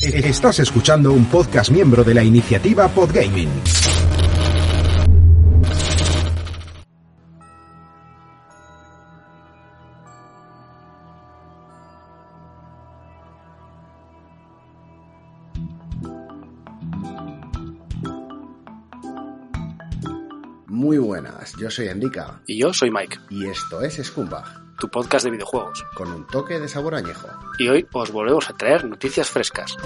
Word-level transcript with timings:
Estás 0.00 0.58
escuchando 0.58 1.12
un 1.12 1.26
podcast 1.26 1.70
miembro 1.70 2.02
de 2.02 2.14
la 2.14 2.24
iniciativa 2.24 2.88
Podgaming. 2.88 3.50
Muy 20.66 20.98
buenas, 20.98 21.54
yo 21.60 21.70
soy 21.70 21.88
Enrica. 21.88 22.40
Y 22.46 22.58
yo 22.58 22.72
soy 22.72 22.90
Mike, 22.90 23.18
y 23.30 23.46
esto 23.46 23.82
es 23.82 24.02
Scumbag, 24.02 24.61
tu 24.82 24.88
podcast 24.88 25.24
de 25.24 25.30
videojuegos. 25.30 25.86
con 25.94 26.10
un 26.10 26.26
toque 26.26 26.58
de 26.58 26.66
sabor 26.66 26.96
añejo. 26.96 27.28
Y 27.56 27.68
hoy 27.68 27.86
os 27.92 28.10
volvemos 28.10 28.50
a 28.50 28.52
traer 28.52 28.84
noticias 28.84 29.30
frescas. 29.30 29.76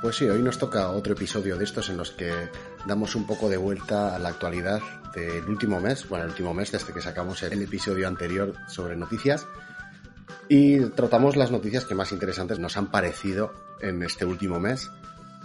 Pues 0.00 0.16
sí, 0.16 0.26
hoy 0.30 0.40
nos 0.40 0.56
toca 0.56 0.88
otro 0.92 1.12
episodio 1.12 1.58
de 1.58 1.64
estos 1.64 1.90
en 1.90 1.98
los 1.98 2.12
que 2.12 2.32
damos 2.86 3.14
un 3.16 3.26
poco 3.26 3.50
de 3.50 3.58
vuelta 3.58 4.16
a 4.16 4.18
la 4.18 4.30
actualidad 4.30 4.80
del 5.14 5.46
último 5.46 5.78
mes, 5.78 6.08
bueno, 6.08 6.24
el 6.24 6.30
último 6.30 6.54
mes 6.54 6.72
desde 6.72 6.94
que 6.94 7.02
sacamos 7.02 7.42
el 7.42 7.60
episodio 7.60 8.08
anterior 8.08 8.54
sobre 8.66 8.96
noticias 8.96 9.46
y 10.48 10.80
tratamos 10.90 11.36
las 11.36 11.50
noticias 11.50 11.84
que 11.84 11.94
más 11.94 12.12
interesantes 12.12 12.58
nos 12.58 12.76
han 12.76 12.90
parecido 12.90 13.52
en 13.80 14.02
este 14.02 14.24
último 14.24 14.58
mes. 14.58 14.90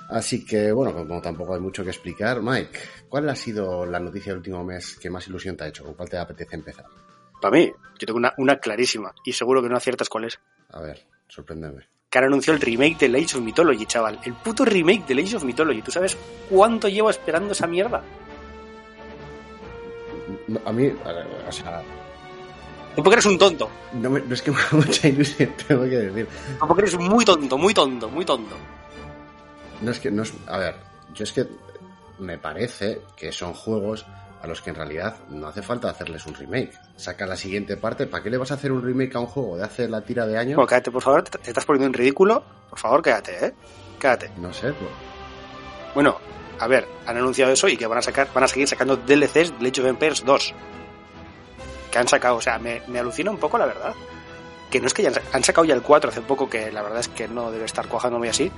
Así 0.09 0.45
que, 0.45 0.71
bueno, 0.71 0.93
como 0.93 1.21
tampoco 1.21 1.55
hay 1.55 1.61
mucho 1.61 1.83
que 1.83 1.89
explicar, 1.89 2.41
Mike, 2.41 2.77
¿cuál 3.09 3.29
ha 3.29 3.35
sido 3.35 3.85
la 3.85 3.99
noticia 3.99 4.31
del 4.31 4.37
último 4.39 4.63
mes 4.63 4.97
que 4.99 5.09
más 5.09 5.27
ilusión 5.27 5.57
te 5.57 5.63
ha 5.63 5.67
hecho? 5.67 5.83
¿Con 5.83 5.95
cuál 5.95 6.09
te 6.09 6.17
apetece 6.17 6.55
empezar? 6.55 6.85
Para 7.41 7.57
mí, 7.57 7.71
yo 7.99 8.05
tengo 8.05 8.17
una, 8.17 8.33
una 8.37 8.57
clarísima 8.57 9.13
y 9.25 9.33
seguro 9.33 9.61
que 9.61 9.69
no 9.69 9.77
aciertas 9.77 10.09
cuál 10.09 10.25
es. 10.25 10.39
A 10.69 10.81
ver, 10.81 11.05
sorpréndeme. 11.27 11.87
Que 12.09 12.19
han 12.19 12.25
anunciado 12.25 12.57
el 12.57 12.61
remake 12.61 12.99
de 12.99 13.17
Age 13.17 13.37
of 13.37 13.43
Mythology, 13.43 13.85
chaval. 13.85 14.19
El 14.23 14.33
puto 14.35 14.63
remake 14.65 15.07
de 15.07 15.21
Age 15.21 15.37
of 15.37 15.43
Mythology. 15.43 15.81
¿Tú 15.81 15.91
sabes 15.91 16.15
cuánto 16.49 16.87
llevo 16.87 17.09
esperando 17.09 17.53
esa 17.53 17.65
mierda? 17.65 18.03
A 20.65 20.71
mí, 20.71 20.91
o 21.47 21.51
sea, 21.51 21.81
Porque 22.95 23.13
eres 23.13 23.25
un 23.25 23.37
tonto. 23.37 23.69
no, 23.93 24.09
me- 24.09 24.21
no 24.21 24.33
es 24.33 24.41
que 24.41 24.51
me 24.51 24.57
haga 24.59 24.77
mucha 24.77 25.07
ilusión, 25.07 25.49
tengo 25.67 25.83
que 25.83 25.89
decir. 25.89 26.27
Porque 26.59 26.81
eres 26.83 26.97
muy 26.99 27.25
tonto, 27.25 27.57
muy 27.57 27.73
tonto, 27.73 28.09
muy 28.09 28.25
tonto. 28.25 28.55
No 29.81 29.91
es 29.91 29.99
que, 29.99 30.11
no 30.11 30.23
es, 30.23 30.33
a 30.47 30.57
ver, 30.57 30.75
yo 31.13 31.23
es 31.23 31.31
que 31.33 31.47
me 32.19 32.37
parece 32.37 33.01
que 33.15 33.31
son 33.31 33.53
juegos 33.53 34.05
a 34.41 34.47
los 34.47 34.61
que 34.61 34.69
en 34.69 34.75
realidad 34.75 35.15
no 35.29 35.47
hace 35.47 35.61
falta 35.61 35.89
hacerles 35.89 36.25
un 36.25 36.35
remake. 36.35 36.71
Saca 36.97 37.25
la 37.25 37.35
siguiente 37.35 37.77
parte, 37.77 38.05
¿para 38.07 38.23
qué 38.23 38.29
le 38.29 38.37
vas 38.37 38.51
a 38.51 38.55
hacer 38.55 38.71
un 38.71 38.81
remake 38.83 39.15
a 39.15 39.19
un 39.19 39.25
juego 39.27 39.57
de 39.57 39.63
hace 39.63 39.87
la 39.87 40.01
tira 40.01 40.25
de 40.27 40.37
años? 40.37 40.55
Bueno, 40.55 40.67
cállate, 40.67 40.91
por 40.91 41.01
favor. 41.01 41.23
Te, 41.23 41.39
estás 41.49 41.65
poniendo 41.65 41.87
en 41.87 41.93
ridículo. 41.93 42.43
Por 42.69 42.77
favor, 42.79 43.01
cállate, 43.01 43.45
¿eh? 43.47 43.53
Cállate. 43.99 44.31
No 44.37 44.53
sé, 44.53 44.67
pues. 44.73 44.91
Bueno, 45.95 46.17
a 46.59 46.67
ver, 46.67 46.87
han 47.05 47.17
anunciado 47.17 47.51
eso 47.53 47.67
y 47.67 47.77
que 47.77 47.87
van 47.87 47.97
a 47.99 48.01
sacar, 48.01 48.27
van 48.33 48.43
a 48.43 48.47
seguir 48.47 48.67
sacando 48.67 48.97
DLCs 48.97 49.59
de 49.59 49.67
Age 49.69 49.81
of 49.81 49.87
Empires 49.87 50.23
2. 50.25 50.53
Que 51.93 51.99
han 51.99 52.07
sacado, 52.07 52.37
o 52.37 52.41
sea, 52.41 52.57
me, 52.59 52.81
me 52.87 52.97
alucina 52.99 53.29
un 53.31 53.37
poco 53.37 53.57
la 53.57 53.67
verdad. 53.67 53.93
Que 54.71 54.81
no 54.81 54.87
es 54.87 54.93
que 54.95 55.03
ya 55.03 55.09
han, 55.09 55.13
sa- 55.13 55.21
han 55.31 55.43
sacado 55.43 55.63
ya 55.65 55.75
el 55.75 55.83
4 55.83 56.09
hace 56.09 56.21
poco, 56.21 56.49
que 56.49 56.71
la 56.71 56.81
verdad 56.81 56.99
es 56.99 57.07
que 57.07 57.27
no 57.27 57.51
debe 57.51 57.65
estar 57.65 57.87
cuajando 57.87 58.17
muy 58.17 58.27
así. 58.27 58.51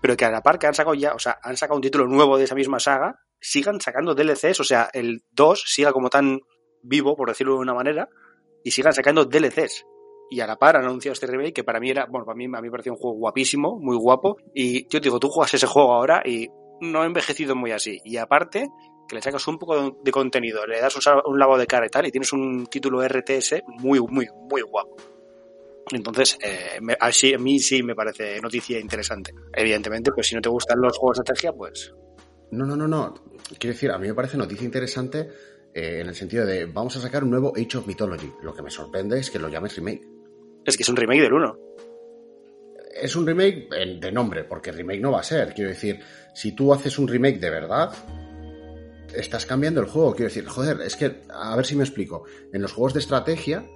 Pero 0.00 0.16
que 0.16 0.24
a 0.24 0.30
la 0.30 0.40
par 0.40 0.58
que 0.58 0.66
han 0.68 0.74
sacado 0.74 0.94
ya, 0.94 1.12
o 1.12 1.18
sea, 1.18 1.38
han 1.42 1.56
sacado 1.56 1.76
un 1.76 1.82
título 1.82 2.06
nuevo 2.06 2.38
de 2.38 2.44
esa 2.44 2.54
misma 2.54 2.78
saga, 2.80 3.16
sigan 3.40 3.80
sacando 3.80 4.14
DLCs, 4.14 4.60
o 4.60 4.64
sea, 4.64 4.88
el 4.94 5.24
2 5.32 5.64
siga 5.66 5.92
como 5.92 6.08
tan 6.08 6.38
vivo, 6.82 7.16
por 7.16 7.28
decirlo 7.28 7.54
de 7.54 7.60
una 7.60 7.74
manera, 7.74 8.08
y 8.64 8.70
sigan 8.70 8.94
sacando 8.94 9.24
DLCs. 9.26 9.84
Y 10.30 10.40
a 10.40 10.46
la 10.46 10.56
par 10.56 10.76
han 10.76 10.84
anunciado 10.84 11.12
este 11.14 11.26
remake 11.26 11.52
que 11.52 11.64
para 11.64 11.80
mí 11.80 11.90
era, 11.90 12.06
bueno, 12.06 12.24
para 12.24 12.36
mí, 12.36 12.44
a 12.44 12.48
mí 12.48 12.62
me 12.62 12.70
parecía 12.70 12.92
un 12.92 12.98
juego 12.98 13.16
guapísimo, 13.18 13.78
muy 13.80 13.96
guapo. 13.96 14.36
Y 14.54 14.84
yo 14.84 15.00
te 15.00 15.08
digo, 15.08 15.18
tú 15.18 15.28
juegas 15.28 15.52
ese 15.54 15.66
juego 15.66 15.92
ahora 15.92 16.22
y 16.24 16.48
no 16.80 17.02
ha 17.02 17.06
envejecido 17.06 17.56
muy 17.56 17.72
así. 17.72 18.00
Y 18.04 18.16
aparte, 18.16 18.68
que 19.10 19.16
le 19.16 19.22
sacas 19.22 19.46
un 19.48 19.58
poco 19.58 19.98
de, 20.02 20.10
contenido, 20.12 20.64
le 20.66 20.80
das 20.80 20.94
un, 20.96 21.02
un 21.26 21.38
lavado 21.38 21.58
de 21.58 21.66
cara 21.66 21.84
y 21.86 21.90
tal, 21.90 22.06
y 22.06 22.10
tienes 22.10 22.32
un 22.32 22.66
título 22.68 23.02
RTS 23.06 23.62
muy, 23.66 24.00
muy, 24.00 24.26
muy 24.48 24.62
guapo. 24.62 24.96
Entonces, 25.92 26.38
eh, 26.40 26.78
me- 26.80 26.96
a 26.98 27.10
mí 27.38 27.58
sí 27.58 27.82
me 27.82 27.94
parece 27.96 28.40
noticia 28.40 28.78
interesante. 28.78 29.32
Evidentemente, 29.52 30.12
pues 30.12 30.28
si 30.28 30.34
no 30.36 30.40
te 30.40 30.48
gustan 30.48 30.80
los 30.80 30.96
juegos 30.96 31.18
de 31.18 31.22
estrategia, 31.22 31.52
pues 31.52 31.92
No, 32.52 32.64
no, 32.64 32.76
no, 32.76 32.86
no. 32.88 33.14
Quiero 33.58 33.74
decir, 33.74 33.90
a 33.90 33.98
mí 33.98 34.06
me 34.08 34.14
parece 34.14 34.36
noticia 34.36 34.64
interesante 34.64 35.28
eh, 35.74 35.98
en 36.00 36.08
el 36.08 36.14
sentido 36.14 36.46
de 36.46 36.66
vamos 36.66 36.96
a 36.96 37.00
sacar 37.00 37.24
un 37.24 37.30
nuevo 37.30 37.52
Age 37.56 37.78
of 37.78 37.86
Mythology. 37.86 38.32
Lo 38.42 38.54
que 38.54 38.62
me 38.62 38.70
sorprende 38.70 39.18
es 39.18 39.30
que 39.30 39.38
lo 39.40 39.48
llames 39.48 39.76
remake. 39.76 40.02
es 40.64 40.76
que 40.76 40.82
es 40.84 40.88
un 40.88 40.96
remake 40.96 41.22
del 41.22 41.32
1. 41.32 41.58
Es 43.02 43.16
un 43.16 43.26
remake 43.26 43.68
en- 43.72 43.98
de 44.00 44.12
nombre, 44.12 44.44
porque 44.44 44.72
remake 44.72 45.00
no 45.00 45.12
va 45.12 45.20
a 45.20 45.24
ser. 45.24 45.54
Quiero 45.54 45.70
decir, 45.70 45.98
si 46.34 46.52
tú 46.52 46.72
haces 46.74 46.98
un 46.98 47.08
remake 47.08 47.38
de 47.38 47.50
verdad, 47.50 47.90
estás 49.14 49.46
cambiando 49.46 49.80
el 49.80 49.86
juego. 49.86 50.12
Quiero 50.14 50.28
decir, 50.28 50.46
joder, 50.46 50.80
es 50.80 50.96
que, 50.96 51.22
a 51.32 51.56
ver 51.56 51.66
si 51.66 51.76
me 51.76 51.84
explico. 51.84 52.24
En 52.52 52.62
los 52.62 52.72
juegos 52.72 52.94
de 52.94 53.00
estrategia, 53.00 53.68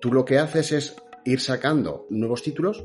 tú 0.00 0.12
lo 0.12 0.24
que 0.24 0.38
haces 0.38 0.72
es 0.72 0.96
ir 1.24 1.40
sacando 1.40 2.06
nuevos 2.10 2.42
títulos 2.42 2.84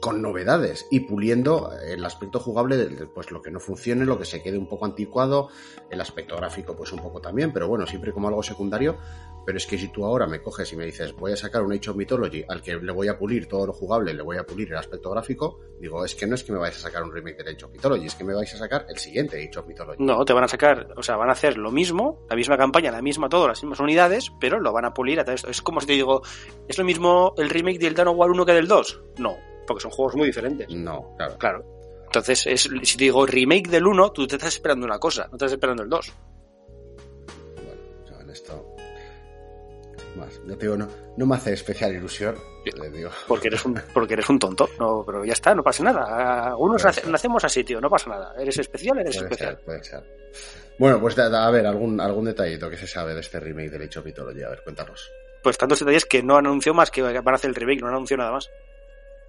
con 0.00 0.22
novedades 0.22 0.86
y 0.90 1.00
puliendo 1.00 1.72
el 1.86 2.04
aspecto 2.04 2.40
jugable 2.40 2.76
de, 2.76 3.06
pues 3.06 3.30
lo 3.30 3.42
que 3.42 3.50
no 3.50 3.60
funcione, 3.60 4.06
lo 4.06 4.18
que 4.18 4.24
se 4.24 4.42
quede 4.42 4.56
un 4.56 4.66
poco 4.66 4.86
anticuado, 4.86 5.48
el 5.90 6.00
aspecto 6.00 6.36
gráfico 6.36 6.74
pues 6.74 6.92
un 6.92 7.00
poco 7.00 7.20
también, 7.20 7.52
pero 7.52 7.68
bueno, 7.68 7.86
siempre 7.86 8.12
como 8.12 8.28
algo 8.28 8.42
secundario. 8.42 8.96
Pero 9.44 9.58
es 9.58 9.66
que 9.66 9.78
si 9.78 9.88
tú 9.88 10.04
ahora 10.04 10.26
me 10.26 10.40
coges 10.40 10.72
y 10.72 10.76
me 10.76 10.84
dices 10.84 11.12
voy 11.12 11.32
a 11.32 11.36
sacar 11.36 11.62
un 11.62 11.72
Age 11.72 11.90
of 11.90 11.96
Mythology 11.96 12.44
al 12.48 12.62
que 12.62 12.76
le 12.76 12.92
voy 12.92 13.08
a 13.08 13.18
pulir 13.18 13.46
todo 13.46 13.66
lo 13.66 13.72
jugable, 13.72 14.14
le 14.14 14.22
voy 14.22 14.36
a 14.36 14.44
pulir 14.44 14.70
el 14.70 14.76
aspecto 14.76 15.10
gráfico, 15.10 15.60
digo, 15.80 16.04
es 16.04 16.14
que 16.14 16.26
no 16.26 16.34
es 16.34 16.44
que 16.44 16.52
me 16.52 16.58
vais 16.58 16.76
a 16.76 16.80
sacar 16.80 17.02
un 17.02 17.12
remake 17.12 17.38
del 17.38 17.54
Age 17.54 17.64
of 17.64 17.72
Mythology, 17.72 18.06
es 18.06 18.14
que 18.14 18.24
me 18.24 18.34
vais 18.34 18.52
a 18.54 18.58
sacar 18.58 18.86
el 18.88 18.98
siguiente 18.98 19.36
Age 19.36 19.58
of 19.58 19.66
Mythology. 19.66 20.02
No, 20.02 20.24
te 20.24 20.32
van 20.32 20.44
a 20.44 20.48
sacar, 20.48 20.88
o 20.96 21.02
sea, 21.02 21.16
van 21.16 21.28
a 21.28 21.32
hacer 21.32 21.56
lo 21.58 21.70
mismo, 21.70 22.26
la 22.28 22.36
misma 22.36 22.56
campaña, 22.56 22.90
la 22.90 23.02
misma 23.02 23.28
todo, 23.28 23.48
las 23.48 23.62
mismas 23.62 23.80
unidades, 23.80 24.30
pero 24.40 24.60
lo 24.60 24.72
van 24.72 24.84
a 24.84 24.94
pulir 24.94 25.20
a 25.20 25.24
través. 25.24 25.44
Es 25.44 25.62
como 25.62 25.80
si 25.80 25.86
te 25.86 25.92
digo, 25.94 26.22
¿es 26.68 26.78
lo 26.78 26.84
mismo 26.84 27.34
el 27.36 27.50
remake 27.50 27.78
del 27.78 27.94
Dawn 27.94 28.08
of 28.08 28.16
War 28.16 28.30
1 28.30 28.46
que 28.46 28.52
del 28.52 28.68
2? 28.68 29.02
No, 29.18 29.36
porque 29.66 29.82
son 29.82 29.90
juegos 29.90 30.16
muy 30.16 30.26
diferentes. 30.26 30.68
No, 30.70 31.14
claro. 31.16 31.38
Claro. 31.38 31.80
Entonces, 32.10 32.44
es, 32.48 32.68
si 32.82 32.96
te 32.96 33.04
digo 33.04 33.24
remake 33.24 33.68
del 33.68 33.86
1, 33.86 34.10
tú 34.10 34.26
te 34.26 34.34
estás 34.34 34.54
esperando 34.54 34.84
una 34.84 34.98
cosa, 34.98 35.24
no 35.24 35.30
te 35.30 35.44
estás 35.44 35.52
esperando 35.52 35.84
el 35.84 35.88
2. 35.88 36.12
Bueno, 38.10 38.32
esto. 38.32 38.69
Más. 40.16 40.40
Ya 40.44 40.56
te 40.56 40.66
digo, 40.66 40.76
no, 40.76 40.88
no 41.16 41.26
me 41.26 41.36
hace 41.36 41.52
especial 41.52 41.94
ilusión. 41.94 42.34
Le 42.64 42.90
digo. 42.90 43.10
Porque 43.28 43.48
eres 43.48 43.64
un, 43.64 43.80
porque 43.94 44.14
eres 44.14 44.28
un 44.28 44.38
tonto. 44.38 44.68
No, 44.78 45.02
pero 45.06 45.24
ya 45.24 45.32
está, 45.32 45.54
no 45.54 45.62
pasa 45.62 45.84
nada. 45.84 46.48
Algunos 46.48 46.84
nace- 46.84 47.06
nacemos 47.08 47.44
así, 47.44 47.62
tío, 47.64 47.80
no 47.80 47.88
pasa 47.88 48.10
nada. 48.10 48.34
Eres 48.38 48.58
especial, 48.58 48.98
eres 48.98 49.16
Puede 49.16 49.26
especial. 49.28 49.54
ser, 49.56 49.64
puede 49.64 49.84
ser. 49.84 50.02
Bueno, 50.78 51.00
pues 51.00 51.18
a 51.18 51.50
ver, 51.50 51.66
algún, 51.66 52.00
algún 52.00 52.24
detallito 52.24 52.68
que 52.70 52.76
se 52.76 52.86
sabe 52.86 53.14
de 53.14 53.20
este 53.20 53.38
remake 53.38 53.70
del 53.70 53.88
of 53.96 54.04
Mythology. 54.04 54.42
A 54.42 54.48
ver, 54.48 54.62
cuéntanos. 54.62 55.10
Pues 55.42 55.56
tantos 55.56 55.78
detalles 55.78 56.04
que 56.06 56.22
no 56.22 56.36
anunció 56.36 56.74
más 56.74 56.90
que 56.90 57.02
van 57.02 57.28
a 57.28 57.34
hacer 57.34 57.50
el 57.50 57.54
remake, 57.54 57.80
no 57.82 57.88
anunció 57.88 58.16
nada 58.16 58.32
más. 58.32 58.50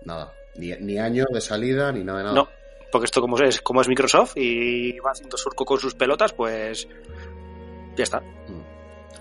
Nada. 0.04 0.34
Ni, 0.56 0.72
ni 0.78 0.98
año 0.98 1.26
de 1.32 1.42
salida, 1.42 1.92
ni 1.92 2.04
nada 2.04 2.18
de 2.20 2.24
nada. 2.26 2.36
No, 2.36 2.50
porque 2.92 3.06
esto 3.06 3.22
como 3.22 3.38
es, 3.40 3.62
como 3.62 3.82
es 3.82 3.88
Microsoft 3.88 4.34
y 4.36 4.98
va 5.00 5.12
haciendo 5.12 5.38
surco 5.38 5.64
con 5.64 5.80
sus 5.80 5.94
pelotas, 5.96 6.34
pues 6.34 6.88
ya 7.96 8.04
está. 8.04 8.22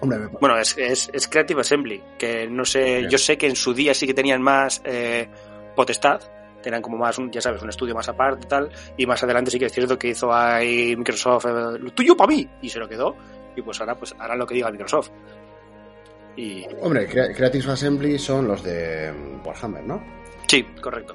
Hombre, 0.01 0.19
me- 0.19 0.27
Bueno, 0.29 0.57
es, 0.59 0.77
es, 0.79 1.11
es 1.13 1.27
Creative 1.29 1.61
Assembly, 1.61 2.03
que 2.19 2.47
no 2.49 2.65
sé, 2.65 3.07
yo 3.11 3.19
sé 3.19 3.37
que 3.37 3.47
en 3.49 3.57
su 3.57 3.75
día 3.75 3.93
sí 3.95 4.07
que 4.07 4.15
tenían 4.15 4.41
más 4.41 4.81
eh, 4.85 5.29
potestad, 5.77 6.21
tenían 6.63 6.81
como 6.83 6.97
más, 6.97 7.19
un, 7.19 7.31
ya 7.31 7.41
sabes, 7.41 7.63
un 7.63 7.69
estudio 7.71 7.95
más 7.95 8.09
aparte 8.09 8.45
y 8.47 8.49
tal, 8.49 8.71
y 8.97 9.07
más 9.07 9.23
adelante 9.23 9.51
sí 9.51 9.59
que 9.59 9.67
es 9.67 9.73
cierto 9.73 9.99
que 9.99 10.09
hizo 10.09 10.33
ahí 10.33 10.95
Microsoft, 10.97 11.47
eh, 11.47 11.79
lo 11.79 11.91
tuyo 11.93 12.17
para 12.17 12.29
mí, 12.29 12.49
y 12.63 12.69
se 12.69 12.79
lo 12.79 12.89
quedó, 12.89 13.17
y 13.57 13.63
pues 13.63 13.81
ahora 13.81 13.95
pues 13.95 14.15
harán 14.19 14.39
lo 14.39 14.47
que 14.47 14.55
diga 14.55 14.71
Microsoft. 14.71 15.11
Y 16.37 16.65
hombre 16.81 17.07
Crea- 17.09 17.35
Creative 17.35 17.73
Assembly 17.73 18.19
son 18.19 18.47
los 18.49 18.63
de 18.63 19.13
mm, 19.13 19.47
Warhammer, 19.47 19.83
¿no? 19.85 20.03
sí, 20.47 20.63
correcto, 20.81 21.15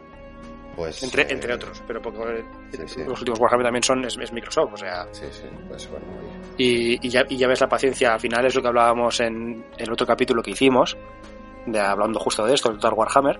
Pues. 0.75 1.01
entre, 1.03 1.23
eh, 1.23 1.27
entre 1.29 1.53
otros, 1.53 1.81
pero 1.87 2.01
porque 2.01 2.39
eh, 2.39 2.43
sí, 2.71 2.77
sí. 2.87 3.03
los 3.05 3.19
últimos 3.19 3.39
Warhammer 3.39 3.65
también 3.65 3.83
son 3.83 4.03
es, 4.05 4.17
es 4.17 4.31
Microsoft, 4.33 4.73
o 4.73 4.77
sea, 4.77 5.07
Sí, 5.11 5.25
sí, 5.31 5.43
pues 5.67 5.89
bueno. 5.89 6.05
Y, 6.57 7.05
y 7.05 7.09
ya, 7.09 7.23
y 7.29 7.37
ya 7.37 7.47
ves 7.47 7.61
la 7.61 7.67
paciencia, 7.69 8.13
al 8.13 8.19
final 8.19 8.45
es 8.45 8.55
lo 8.55 8.61
que 8.61 8.67
hablábamos 8.67 9.19
en 9.19 9.65
el 9.77 9.91
otro 9.91 10.05
capítulo 10.05 10.41
que 10.43 10.51
hicimos, 10.51 10.97
de 11.65 11.79
hablando 11.79 12.19
justo 12.19 12.45
de 12.45 12.53
esto, 12.53 12.69
el 12.69 12.75
Total 12.77 12.93
Warhammer, 12.97 13.39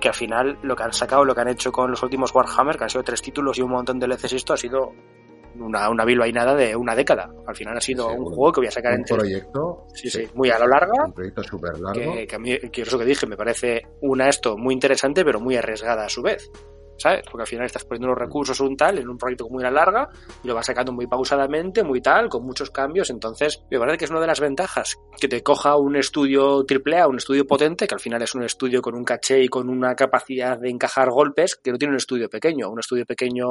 que 0.00 0.08
al 0.08 0.14
final 0.14 0.58
lo 0.62 0.74
que 0.76 0.82
han 0.84 0.92
sacado, 0.92 1.24
lo 1.24 1.34
que 1.34 1.40
han 1.42 1.48
hecho 1.48 1.70
con 1.72 1.90
los 1.90 2.02
últimos 2.02 2.34
Warhammer, 2.34 2.76
que 2.76 2.84
han 2.84 2.90
sido 2.90 3.02
tres 3.04 3.20
títulos 3.20 3.58
y 3.58 3.62
un 3.62 3.70
montón 3.70 3.98
de 3.98 4.06
y 4.06 4.34
esto, 4.36 4.52
ha 4.54 4.56
sido 4.56 4.92
una, 5.58 5.88
una 5.88 6.04
bilbainada 6.04 6.54
de 6.54 6.76
una 6.76 6.94
década. 6.94 7.30
Al 7.46 7.54
final 7.56 7.76
ha 7.76 7.80
sido 7.80 8.08
un 8.08 8.24
juego 8.26 8.52
que 8.52 8.60
voy 8.60 8.68
a 8.68 8.70
sacar 8.70 8.92
Un 8.92 8.98
en 9.00 9.04
tres- 9.04 9.18
proyecto. 9.18 9.86
Sí, 9.94 10.10
sí, 10.10 10.26
muy 10.34 10.50
a 10.50 10.58
lo 10.58 10.66
larga, 10.68 11.04
Un 11.06 11.12
proyecto 11.12 11.42
súper 11.42 11.78
largo. 11.78 12.14
que, 12.14 12.26
que 12.26 12.36
a 12.36 12.38
mí, 12.38 12.58
que 12.70 12.82
eso 12.82 12.98
que 12.98 13.04
dije, 13.06 13.26
me 13.26 13.36
parece 13.36 13.82
una 14.02 14.28
esto 14.28 14.56
muy 14.56 14.74
interesante, 14.74 15.24
pero 15.24 15.40
muy 15.40 15.56
arriesgada 15.56 16.04
a 16.04 16.08
su 16.08 16.22
vez. 16.22 16.50
¿Sabes? 16.98 17.22
Porque 17.30 17.42
al 17.42 17.46
final 17.46 17.66
estás 17.66 17.84
poniendo 17.84 18.08
los 18.08 18.18
recursos 18.18 18.60
un 18.60 18.76
tal 18.76 18.98
en 18.98 19.08
un 19.08 19.18
proyecto 19.18 19.48
muy 19.48 19.64
a 19.64 19.70
larga 19.70 20.08
y 20.42 20.48
lo 20.48 20.54
vas 20.54 20.66
sacando 20.66 20.92
muy 20.92 21.06
pausadamente, 21.06 21.82
muy 21.82 22.00
tal, 22.00 22.28
con 22.28 22.44
muchos 22.44 22.70
cambios. 22.70 23.10
Entonces, 23.10 23.62
me 23.70 23.78
parece 23.78 23.98
que 23.98 24.04
es 24.04 24.10
una 24.10 24.20
de 24.20 24.26
las 24.26 24.40
ventajas 24.40 24.96
que 25.18 25.28
te 25.28 25.42
coja 25.42 25.76
un 25.76 25.96
estudio 25.96 26.64
AAA, 26.64 27.08
un 27.08 27.16
estudio 27.16 27.46
potente, 27.46 27.86
que 27.86 27.94
al 27.94 28.00
final 28.00 28.22
es 28.22 28.34
un 28.34 28.44
estudio 28.44 28.82
con 28.82 28.94
un 28.94 29.04
caché 29.04 29.42
y 29.42 29.48
con 29.48 29.68
una 29.68 29.94
capacidad 29.94 30.58
de 30.58 30.70
encajar 30.70 31.10
golpes, 31.10 31.56
que 31.56 31.72
no 31.72 31.78
tiene 31.78 31.92
un 31.92 31.98
estudio 31.98 32.28
pequeño. 32.28 32.70
Un 32.70 32.80
estudio 32.80 33.06
pequeño 33.06 33.46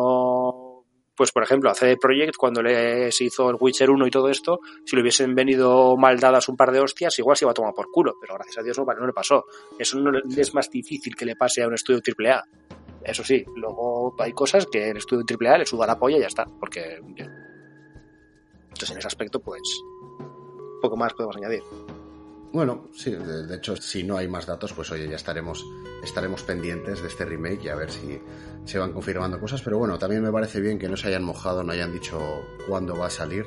pues 1.15 1.31
por 1.31 1.44
ejemplo, 1.44 1.69
a 1.69 1.74
CD 1.74 1.97
Projekt, 1.97 2.36
cuando 2.36 2.62
les 2.62 3.19
hizo 3.21 3.50
el 3.50 3.56
Witcher 3.59 3.89
1 3.89 4.07
y 4.07 4.12
todo 4.12 4.30
esto, 4.30 4.59
si 4.86 4.95
le 4.95 5.01
hubiesen 5.01 5.33
venido 5.33 5.95
mal 5.95 6.19
dadas 6.19 6.50
un 6.50 6.57
par 6.57 6.71
de 6.71 6.81
hostias, 6.81 7.18
igual 7.19 7.38
se 7.38 7.45
iba 7.45 7.51
a 7.51 7.53
tomar 7.53 7.74
por 7.74 7.89
culo, 7.89 8.15
pero 8.19 8.36
gracias 8.36 8.57
a 8.57 8.63
Dios 8.63 8.77
no, 8.77 8.86
no 8.86 9.07
le 9.07 9.13
pasó. 9.13 9.45
Eso 9.80 9.97
no 10.00 10.12
es 10.36 10.53
más 10.53 10.69
difícil 10.69 11.15
que 11.15 11.25
le 11.25 11.36
pase 11.36 11.63
a 11.63 11.68
un 11.68 11.74
estudio 11.74 12.01
AAA. 12.06 12.44
Eso 13.06 13.24
sí, 13.24 13.46
luego 13.56 14.16
hay 14.18 14.34
cosas 14.34 14.66
que 14.66 14.90
el 14.90 14.98
estudio 14.98 15.24
AAA 15.24 15.60
le 15.60 15.66
suda 15.66 15.86
la 15.86 16.00
polla 16.00 16.18
y 16.18 16.22
ya 16.22 16.28
está, 16.28 16.46
porque... 16.60 16.96
Entonces 16.98 18.92
en 18.92 18.98
ese 18.98 19.07
aspecto, 19.07 19.40
pues... 19.40 19.62
Poco 20.81 20.98
más 20.98 21.13
podemos 21.13 21.38
añadir. 21.38 21.63
Bueno, 22.52 22.88
sí, 22.94 23.12
de, 23.12 23.54
hecho, 23.56 23.75
si 23.75 24.04
no 24.04 24.18
hay 24.18 24.28
más 24.28 24.46
datos, 24.46 24.74
pues 24.74 24.90
oye, 24.92 25.10
ya 25.10 25.18
estaremos, 25.18 25.66
estaremos 26.04 26.42
pendientes 26.44 27.02
de 27.02 27.07
este 27.10 27.25
remake 27.25 27.66
y 27.66 27.68
a 27.69 27.75
ver 27.75 27.92
si 27.92 28.19
se 28.63 28.80
van 28.80 28.94
confirmando 28.94 29.40
cosas. 29.40 29.62
Pero 29.62 29.78
bueno, 29.78 30.00
también 30.00 30.24
me 30.24 30.31
parece 30.31 30.62
bien 30.62 30.80
que 30.80 30.88
no 30.88 30.96
se 30.96 31.10
hayan 31.10 31.24
mojado, 31.24 31.63
no 31.63 31.74
hayan 31.74 31.92
dicho 31.92 32.18
cuándo 32.68 32.98
va 32.98 33.07
a 33.07 33.10
salir 33.10 33.46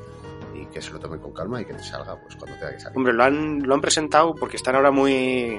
y 0.55 0.67
que 0.67 0.83
se 0.83 0.93
lo 0.93 0.99
tomen 0.99 1.21
con 1.21 1.33
calma 1.33 1.61
y 1.63 1.65
que 1.65 1.79
salga 1.79 2.21
pues 2.21 2.37
cuando 2.37 2.59
tenga 2.59 2.73
que 2.73 2.81
salir. 2.81 2.99
Hombre, 2.99 3.15
lo 3.15 3.25
han, 3.25 3.63
lo 3.63 3.75
han 3.75 3.81
presentado 3.81 4.35
porque 4.35 4.57
están 4.57 4.75
ahora 4.75 4.91
muy 4.91 5.59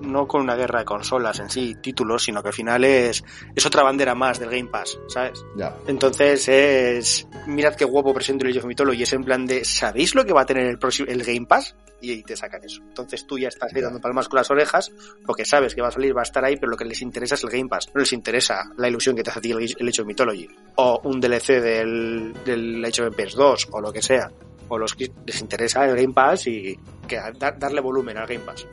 no 0.00 0.26
con 0.26 0.42
una 0.42 0.56
guerra 0.56 0.80
de 0.80 0.84
consolas 0.84 1.38
en 1.40 1.50
sí, 1.50 1.76
títulos, 1.80 2.24
sino 2.24 2.42
que 2.42 2.48
al 2.48 2.54
final 2.54 2.84
es, 2.84 3.24
es 3.54 3.66
otra 3.66 3.82
bandera 3.82 4.14
más 4.14 4.38
del 4.38 4.50
Game 4.50 4.68
Pass, 4.68 4.98
¿sabes? 5.08 5.44
Ya. 5.56 5.76
Entonces 5.86 6.48
es, 6.48 7.26
mirad 7.46 7.74
qué 7.74 7.84
guapo 7.84 8.14
presento 8.14 8.44
el 8.44 8.50
Age 8.50 8.60
of 8.60 8.66
Mythology, 8.66 9.02
es 9.02 9.12
en 9.12 9.24
plan 9.24 9.46
de, 9.46 9.64
¿sabéis 9.64 10.14
lo 10.14 10.24
que 10.24 10.32
va 10.32 10.42
a 10.42 10.46
tener 10.46 10.66
el, 10.66 10.78
próximo, 10.78 11.08
el 11.10 11.22
Game 11.22 11.46
Pass? 11.46 11.74
Y 12.02 12.12
ahí 12.12 12.22
te 12.22 12.34
sacan 12.34 12.64
eso. 12.64 12.80
Entonces 12.82 13.26
tú 13.26 13.38
ya 13.38 13.48
estás 13.48 13.74
ahí 13.74 13.82
dando 13.82 14.00
palmas 14.00 14.28
con 14.28 14.38
las 14.38 14.50
orejas, 14.50 14.90
porque 15.26 15.44
sabes 15.44 15.74
que 15.74 15.82
va 15.82 15.88
a 15.88 15.92
salir, 15.92 16.16
va 16.16 16.22
a 16.22 16.24
estar 16.24 16.44
ahí, 16.44 16.56
pero 16.56 16.70
lo 16.70 16.76
que 16.76 16.86
les 16.86 17.02
interesa 17.02 17.34
es 17.34 17.44
el 17.44 17.50
Game 17.50 17.68
Pass. 17.68 17.90
No 17.94 18.00
les 18.00 18.12
interesa 18.12 18.70
la 18.78 18.88
ilusión 18.88 19.14
que 19.14 19.22
te 19.22 19.30
hace 19.30 19.38
a 19.38 19.42
ti 19.42 19.50
el, 19.50 19.88
Age 19.88 20.02
of 20.02 20.06
Mythology. 20.06 20.48
O 20.76 21.00
un 21.04 21.20
DLC 21.20 21.60
del, 21.60 22.32
del 22.44 22.84
Age 22.84 23.02
of 23.02 23.08
Empires 23.08 23.34
2, 23.34 23.68
o 23.72 23.80
lo 23.80 23.92
que 23.92 24.00
sea. 24.00 24.30
O 24.68 24.78
los 24.78 24.94
que 24.94 25.10
les 25.26 25.40
interesa 25.40 25.84
el 25.84 25.96
Game 25.96 26.14
Pass 26.14 26.46
y 26.46 26.78
que 27.06 27.18
darle 27.36 27.80
volumen 27.80 28.16
al 28.16 28.26
Game 28.26 28.44
Pass 28.44 28.66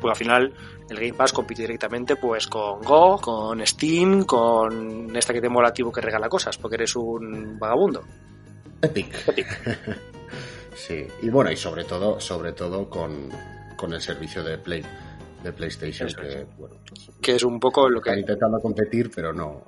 pues 0.00 0.12
al 0.12 0.16
final 0.16 0.52
el 0.88 0.96
Game 0.96 1.14
Pass 1.14 1.32
compite 1.32 1.62
directamente 1.62 2.16
pues 2.16 2.46
con 2.46 2.82
Go, 2.82 3.18
con 3.20 3.64
Steam, 3.66 4.24
con 4.24 5.14
esta 5.14 5.32
que 5.32 5.40
te 5.40 5.48
mola 5.48 5.72
que 5.72 6.00
regala 6.00 6.28
cosas, 6.28 6.56
porque 6.58 6.76
eres 6.76 6.96
un 6.96 7.58
vagabundo. 7.58 8.04
Epic. 8.82 9.28
Epic. 9.28 9.46
sí, 10.74 11.06
y 11.22 11.30
bueno, 11.30 11.50
y 11.50 11.56
sobre 11.56 11.84
todo, 11.84 12.20
sobre 12.20 12.52
todo 12.52 12.88
con, 12.88 13.28
con 13.76 13.92
el 13.92 14.00
servicio 14.00 14.42
de 14.42 14.58
Play 14.58 14.82
de 15.42 15.52
PlayStation, 15.52 16.08
que, 16.08 16.46
bueno, 16.56 16.76
que 17.20 17.36
es 17.36 17.44
un 17.44 17.60
poco 17.60 17.88
lo 17.88 18.00
que... 18.00 18.10
Están 18.10 18.20
intentando 18.20 18.58
competir, 18.60 19.10
pero 19.14 19.32
no, 19.32 19.64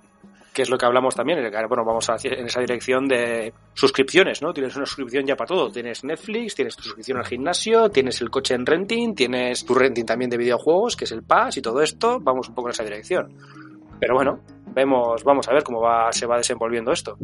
que 0.52 0.62
es 0.62 0.70
lo 0.70 0.76
que 0.76 0.86
hablamos 0.86 1.14
también, 1.14 1.38
bueno, 1.68 1.84
vamos 1.84 2.10
a 2.10 2.16
en 2.22 2.46
esa 2.46 2.60
dirección 2.60 3.06
de 3.06 3.52
suscripciones, 3.72 4.42
¿no? 4.42 4.52
Tienes 4.52 4.74
una 4.76 4.86
suscripción 4.86 5.24
ya 5.24 5.36
para 5.36 5.48
todo, 5.48 5.70
tienes 5.70 6.02
Netflix, 6.04 6.56
tienes 6.56 6.76
tu 6.76 6.82
suscripción 6.82 7.18
al 7.18 7.26
gimnasio, 7.26 7.88
tienes 7.88 8.20
el 8.20 8.30
coche 8.30 8.54
en 8.54 8.66
renting, 8.66 9.14
tienes 9.14 9.64
tu 9.64 9.74
renting 9.74 10.04
también 10.04 10.30
de 10.30 10.36
videojuegos, 10.36 10.96
que 10.96 11.04
es 11.04 11.12
el 11.12 11.22
Pass 11.22 11.58
y 11.58 11.62
todo 11.62 11.80
esto, 11.80 12.18
vamos 12.20 12.48
un 12.48 12.54
poco 12.54 12.68
en 12.68 12.72
esa 12.72 12.84
dirección. 12.84 13.32
Pero 14.00 14.14
bueno, 14.14 14.40
vemos, 14.74 15.22
vamos 15.24 15.48
a 15.48 15.52
ver 15.52 15.62
cómo 15.62 15.80
va, 15.80 16.10
se 16.10 16.26
va 16.26 16.36
desenvolviendo 16.36 16.90
esto. 16.90 17.16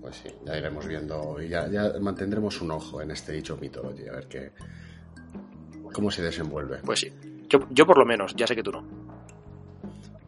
Pues 0.00 0.16
sí, 0.16 0.30
ya 0.44 0.56
iremos 0.56 0.86
viendo 0.86 1.36
y 1.40 1.48
ya, 1.48 1.68
ya 1.68 1.92
mantendremos 2.00 2.60
un 2.60 2.72
ojo 2.72 3.00
en 3.00 3.10
este 3.10 3.32
dicho 3.32 3.56
Mythology, 3.60 4.08
a 4.08 4.12
ver 4.12 4.26
qué, 4.26 4.50
cómo 5.92 6.10
se 6.10 6.22
desenvuelve. 6.22 6.78
Pues 6.84 7.00
sí, 7.00 7.12
yo, 7.48 7.60
yo 7.70 7.86
por 7.86 7.98
lo 7.98 8.06
menos, 8.06 8.34
ya 8.34 8.46
sé 8.46 8.56
que 8.56 8.62
tú 8.62 8.72
no. 8.72 8.97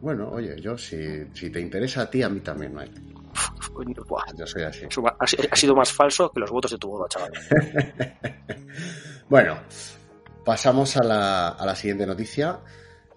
Bueno, 0.01 0.29
oye, 0.31 0.59
yo 0.59 0.77
si, 0.77 1.25
si 1.33 1.49
te 1.49 1.59
interesa 1.59 2.01
a 2.01 2.09
ti, 2.09 2.23
a 2.23 2.29
mí 2.29 2.39
también, 2.39 2.73
Mike. 2.73 3.01
Yo 4.35 4.47
soy 4.47 4.63
así. 4.63 4.85
Ha 5.49 5.55
sido 5.55 5.75
más 5.75 5.91
falso 5.93 6.31
que 6.31 6.39
los 6.39 6.51
votos 6.51 6.71
de 6.71 6.77
tu 6.77 6.89
boda, 6.89 7.07
chaval. 7.07 7.31
bueno, 9.29 9.57
pasamos 10.43 10.97
a 10.97 11.03
la, 11.03 11.49
a 11.49 11.65
la 11.65 11.75
siguiente 11.75 12.05
noticia. 12.05 12.59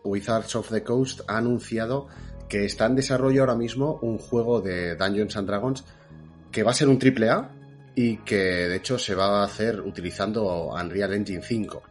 Wizards 0.04 0.54
of 0.56 0.70
the 0.70 0.82
Coast 0.82 1.22
ha 1.26 1.38
anunciado 1.38 2.08
que 2.48 2.66
está 2.66 2.86
en 2.86 2.96
desarrollo 2.96 3.40
ahora 3.40 3.54
mismo 3.54 3.98
un 4.02 4.18
juego 4.18 4.60
de 4.60 4.94
Dungeons 4.96 5.36
and 5.36 5.48
Dragons 5.48 5.84
que 6.52 6.62
va 6.62 6.72
a 6.72 6.74
ser 6.74 6.88
un 6.88 6.98
triple 6.98 7.30
A 7.30 7.50
y 7.94 8.18
que 8.18 8.36
de 8.36 8.76
hecho 8.76 8.98
se 8.98 9.14
va 9.14 9.40
a 9.40 9.44
hacer 9.44 9.80
utilizando 9.80 10.68
Unreal 10.68 11.14
Engine 11.14 11.42
5. 11.42 11.82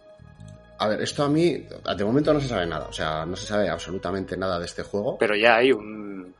A 0.84 0.88
ver, 0.90 1.02
esto 1.02 1.24
a 1.24 1.30
mí, 1.30 1.66
de 1.96 2.04
momento 2.04 2.34
no 2.34 2.42
se 2.42 2.50
sabe 2.50 2.66
nada. 2.66 2.88
O 2.90 2.92
sea, 2.92 3.26
no 3.26 3.38
se 3.38 3.46
sabe 3.46 3.70
absolutamente 3.70 4.36
nada 4.36 4.60
de 4.60 4.66
este 4.66 4.84
juego. 4.84 5.18
Pero 5.18 5.34
ya 5.34 5.56
hay 5.56 5.72
un. 5.72 6.36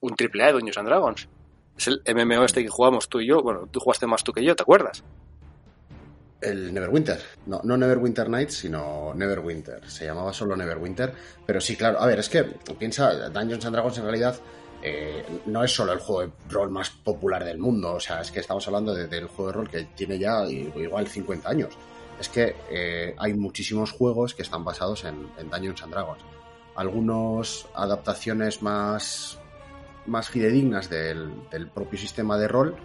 Un 0.00 0.16
triple 0.16 0.44
A 0.44 0.46
de 0.46 0.52
Dungeons 0.54 0.78
and 0.78 0.88
Dragons. 0.88 1.28
Es 1.76 1.88
el 1.88 2.02
MMO 2.06 2.44
este 2.44 2.62
que 2.62 2.70
jugamos 2.70 3.10
tú 3.10 3.20
y 3.20 3.26
yo. 3.26 3.42
Bueno, 3.42 3.68
tú 3.70 3.80
jugaste 3.80 4.06
más 4.06 4.24
tú 4.24 4.32
que 4.32 4.42
yo, 4.42 4.56
¿te 4.56 4.62
acuerdas? 4.62 5.04
El 6.40 6.72
Neverwinter. 6.72 7.20
No, 7.44 7.60
no 7.64 7.76
Neverwinter 7.76 8.30
Nights, 8.30 8.54
sino 8.54 9.12
Neverwinter. 9.14 9.90
Se 9.90 10.06
llamaba 10.06 10.32
solo 10.32 10.56
Neverwinter. 10.56 11.12
Pero 11.44 11.60
sí, 11.60 11.76
claro. 11.76 12.00
A 12.00 12.06
ver, 12.06 12.20
es 12.20 12.30
que 12.30 12.44
piensa, 12.78 13.28
Dungeons 13.28 13.66
and 13.66 13.74
Dragons 13.74 13.98
en 13.98 14.04
realidad 14.04 14.36
eh, 14.82 15.22
no 15.44 15.62
es 15.62 15.70
solo 15.70 15.92
el 15.92 15.98
juego 15.98 16.22
de 16.22 16.32
rol 16.48 16.70
más 16.70 16.88
popular 16.88 17.44
del 17.44 17.58
mundo. 17.58 17.92
O 17.92 18.00
sea, 18.00 18.22
es 18.22 18.30
que 18.30 18.40
estamos 18.40 18.66
hablando 18.66 18.94
del 18.94 19.26
juego 19.26 19.48
de 19.48 19.52
rol 19.52 19.68
que 19.68 19.84
tiene 19.94 20.18
ya 20.18 20.46
igual 20.46 21.06
50 21.06 21.46
años 21.46 21.76
es 22.18 22.28
que 22.28 22.56
eh, 22.70 23.14
hay 23.18 23.34
muchísimos 23.34 23.92
juegos 23.92 24.34
que 24.34 24.42
están 24.42 24.64
basados 24.64 25.04
en, 25.04 25.28
Dungeons 25.50 25.82
and 25.82 25.92
Dragons. 25.92 26.22
Algunos 26.74 27.68
adaptaciones 27.74 28.62
más, 28.62 29.38
más 30.06 30.28
fidedignas 30.28 30.88
del, 30.90 31.32
propio 31.74 31.98
sistema 31.98 32.38
de 32.38 32.48
rol, 32.48 32.76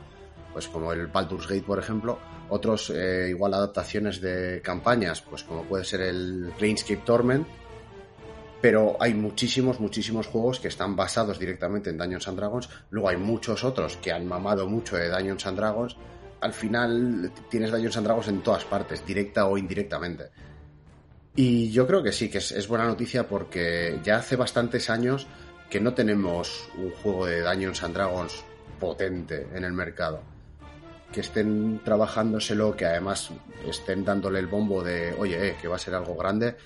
pues 0.54 0.68
como 0.68 0.92
el 0.94 1.07
Baldur's 1.07 1.48
Gate, 1.48 1.63
por 1.63 1.80
ejemplo. 1.80 2.19
Otros 2.50 2.89
eh, 2.89 3.28
igual 3.30 3.54
adaptaciones 3.54 4.19
de 4.19 4.62
campañas, 4.62 5.22
pues 5.22 5.44
como 5.44 5.63
puede 5.63 5.86
ser 5.86 6.01
el 6.01 6.51
Planescape 6.57 7.01
Torment. 7.06 7.48
Pero 8.62 8.95
hay 9.00 9.13
muchísimos, 9.13 9.80
muchísimos 9.80 10.27
juegos 10.27 10.60
que 10.60 10.68
están 10.68 10.95
basados 10.95 11.39
directamente 11.39 11.89
en 11.89 11.98
Dungeons 11.98 12.27
and 12.27 12.38
Dragons. 12.38 12.69
Luego 12.92 13.10
hay 13.10 13.18
muchos 13.18 13.63
otros 13.63 13.98
que 13.98 14.12
han 14.12 14.27
mamado 14.27 14.67
mucho 14.67 14.98
de 14.98 15.10
Dungeons 15.10 15.48
and 15.48 15.58
Dragons 15.58 15.98
al 16.41 16.53
final 16.53 17.31
tienes 17.50 17.71
Dungeons 17.71 17.98
and 17.98 18.05
Dragons 18.05 18.27
en 18.27 18.41
todas 18.41 18.65
partes, 18.65 19.05
directa 19.05 19.45
o 19.45 19.57
indirectamente. 19.57 20.31
Y 21.36 21.71
yo 21.71 21.88
creo 21.88 22.03
que 22.03 22.12
sí, 22.12 22.29
que 22.29 22.39
es, 22.39 22.67
buena 22.67 22.86
noticia 22.86 23.27
porque 23.27 24.00
ya 24.03 24.17
hace 24.17 24.36
bastantes 24.36 24.89
años 24.89 25.27
que 25.69 25.79
no 25.79 25.93
tenemos 25.93 26.67
un 26.77 26.91
juego 26.91 27.27
de 27.27 27.41
Dungeons 27.41 27.83
and 27.83 27.93
Dragons 27.93 28.43
potente 28.79 29.48
en 29.53 29.63
el 29.63 29.71
mercado. 29.71 30.21
Que 31.13 31.21
estén 31.21 31.79
trabajándoselo, 31.86 32.75
que 32.75 32.86
además 32.86 33.29
estén 33.65 34.03
dándole 34.03 34.39
el 34.39 34.48
bombo 34.48 34.83
de, 34.83 35.13
oye, 35.17 35.50
eh, 35.50 35.55
que 35.62 35.67
va 35.67 35.75
a 35.75 35.79
ser 35.79 35.93
algo 35.93 36.15
grande, 36.15 36.57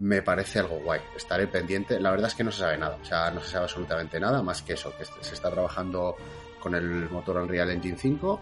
me 0.00 0.22
parece 0.22 0.58
algo 0.58 0.80
guay. 0.80 1.00
Estaré 1.16 1.46
pendiente. 1.46 2.00
La 2.00 2.10
verdad 2.10 2.28
es 2.28 2.34
que 2.34 2.44
no 2.44 2.50
se 2.50 2.60
sabe 2.60 2.76
nada, 2.76 2.98
o 3.00 3.04
sea, 3.04 3.30
no 3.30 3.40
se 3.40 3.50
sabe 3.50 3.64
absolutamente 3.64 4.18
nada 4.18 4.42
más 4.42 4.62
que 4.62 4.72
eso, 4.72 4.92
que 4.98 5.04
se 5.04 5.34
está 5.34 5.50
trabajando 5.50 6.16
con 6.60 6.74
el 6.74 7.08
motor 7.08 7.38
Unreal 7.38 7.70
Engine 7.70 7.96
5 7.96 8.40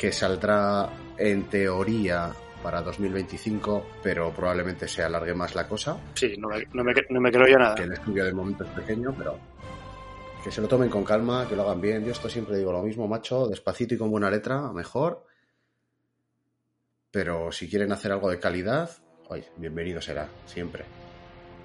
que 0.00 0.12
saldrá 0.12 0.88
en 1.18 1.50
teoría 1.50 2.32
para 2.62 2.80
2025, 2.80 3.98
pero 4.02 4.32
probablemente 4.32 4.88
se 4.88 5.02
alargue 5.02 5.34
más 5.34 5.54
la 5.54 5.68
cosa. 5.68 5.98
Sí, 6.14 6.36
no 6.38 6.48
me, 6.48 6.64
no 6.72 6.82
me, 6.82 6.94
no 7.10 7.20
me 7.20 7.30
creo 7.30 7.46
ya 7.46 7.58
nada. 7.58 7.74
Que 7.74 7.82
el 7.82 7.92
estudio 7.92 8.24
de 8.24 8.32
momento 8.32 8.64
es 8.64 8.70
pequeño, 8.70 9.14
pero 9.14 9.38
que 10.42 10.50
se 10.50 10.62
lo 10.62 10.68
tomen 10.68 10.88
con 10.88 11.04
calma, 11.04 11.46
que 11.46 11.54
lo 11.54 11.64
hagan 11.64 11.82
bien. 11.82 12.02
Yo 12.02 12.12
esto 12.12 12.30
siempre 12.30 12.56
digo 12.56 12.72
lo 12.72 12.82
mismo, 12.82 13.06
macho, 13.06 13.46
despacito 13.46 13.94
y 13.94 13.98
con 13.98 14.10
buena 14.10 14.30
letra, 14.30 14.72
mejor. 14.72 15.26
Pero 17.10 17.52
si 17.52 17.68
quieren 17.68 17.92
hacer 17.92 18.10
algo 18.10 18.30
de 18.30 18.38
calidad, 18.38 18.88
oye, 19.28 19.50
bienvenido 19.58 20.00
será, 20.00 20.30
siempre. 20.46 20.86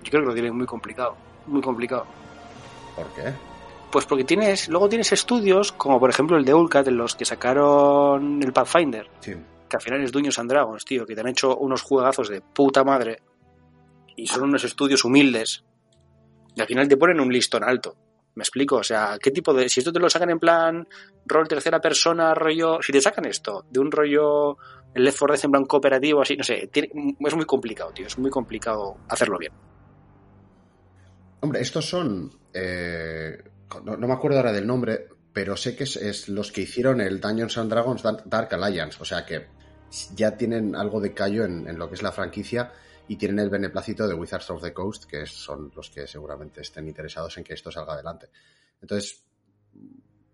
Yo 0.04 0.12
creo 0.12 0.24
que 0.24 0.28
lo 0.28 0.34
tienen 0.34 0.58
muy 0.58 0.66
complicado, 0.66 1.16
muy 1.48 1.62
complicado. 1.62 2.06
¿Por 2.98 3.08
qué? 3.14 3.32
Pues 3.92 4.06
porque 4.06 4.24
tienes, 4.26 4.68
luego 4.68 4.90
tienes 4.90 5.12
estudios, 5.14 5.72
como 5.72 6.00
por 6.00 6.10
ejemplo 6.10 6.38
el 6.38 6.44
de 6.44 6.54
Ulcat, 6.54 6.88
en 6.88 6.98
los 6.98 7.16
que 7.16 7.24
sacaron 7.24 8.42
el 8.44 8.52
Pathfinder, 8.52 9.10
que 9.70 9.78
al 9.78 9.82
final 9.82 10.02
es 10.02 10.12
Dueños 10.12 10.38
and 10.38 10.50
Dragons, 10.50 10.84
tío, 10.84 11.06
que 11.06 11.16
te 11.16 11.22
han 11.22 11.30
hecho 11.30 11.56
unos 11.58 11.82
juegazos 11.82 12.28
de 12.30 12.42
puta 12.42 12.84
madre, 12.84 13.22
y 14.18 14.28
son 14.28 14.44
unos 14.44 14.64
estudios 14.66 15.06
humildes, 15.06 15.64
y 16.56 16.62
al 16.62 16.68
final 16.68 16.88
te 16.88 16.98
ponen 16.98 17.22
un 17.22 17.32
listón 17.32 17.64
alto. 17.64 17.96
Me 18.36 18.42
explico, 18.44 18.76
o 18.78 18.84
sea, 18.84 19.18
¿qué 19.22 19.32
tipo 19.32 19.54
de. 19.54 19.70
Si 19.70 19.80
esto 19.80 19.94
te 19.94 20.00
lo 20.00 20.10
sacan 20.10 20.30
en 20.30 20.40
plan 20.40 20.86
rol 21.26 21.48
tercera 21.48 21.80
persona, 21.80 22.34
rollo. 22.34 22.82
Si 22.82 22.92
te 22.92 23.00
sacan 23.00 23.26
esto 23.26 23.66
de 23.70 23.80
un 23.80 23.90
rollo. 23.90 24.58
El 24.94 25.06
Left 25.06 25.20
4 25.20 25.36
Dead 25.36 25.46
en 25.46 25.52
plan 25.52 25.66
cooperativo, 25.66 26.22
así, 26.22 26.36
no 26.36 26.44
sé. 26.44 26.70
es 26.74 27.36
muy 27.36 27.46
complicado, 27.46 27.92
tío. 27.92 28.08
Es 28.08 28.18
muy 28.18 28.30
complicado 28.30 28.98
hacerlo 29.08 29.38
bien. 29.38 29.54
Hombre, 31.40 31.62
estos 31.62 31.86
son. 31.86 32.30
eh, 32.54 33.42
no, 33.84 33.98
me 33.98 34.14
acuerdo 34.14 34.38
ahora 34.38 34.52
del 34.54 34.68
nombre, 34.68 35.08
pero 35.34 35.58
sé 35.58 35.76
que 35.76 35.84
es, 35.84 36.30
los 36.30 36.52
que 36.52 36.62
hicieron 36.62 37.02
el 37.02 37.20
Dungeons 37.20 37.58
and 37.58 37.70
Dragons 37.70 38.04
Dark, 38.04 38.24
Dark 38.26 38.54
Alliance. 38.54 38.98
O 39.02 39.06
sea 39.06 39.26
que 39.26 39.48
ya 40.16 40.38
tienen 40.38 40.76
algo 40.76 41.00
de 41.00 41.14
callo 41.14 41.46
en, 41.46 41.68
en 41.68 41.78
lo 41.78 41.88
que 41.90 41.96
es 41.96 42.04
la 42.04 42.12
franquicia 42.12 42.72
y 43.08 43.18
tienen 43.18 43.40
el 43.40 43.50
beneplácito 43.50 44.08
de 44.08 44.14
Wizards 44.14 44.50
of 44.50 44.62
the 44.62 44.74
Coast, 44.74 45.06
que 45.06 45.26
son 45.26 45.72
los 45.76 45.90
que 45.90 46.08
seguramente 46.08 46.62
estén 46.62 46.88
interesados 46.88 47.38
en 47.38 47.44
que 47.44 47.54
esto 47.54 47.72
salga 47.72 47.94
adelante. 47.94 48.30
Entonces, 48.82 49.24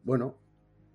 bueno, 0.04 0.38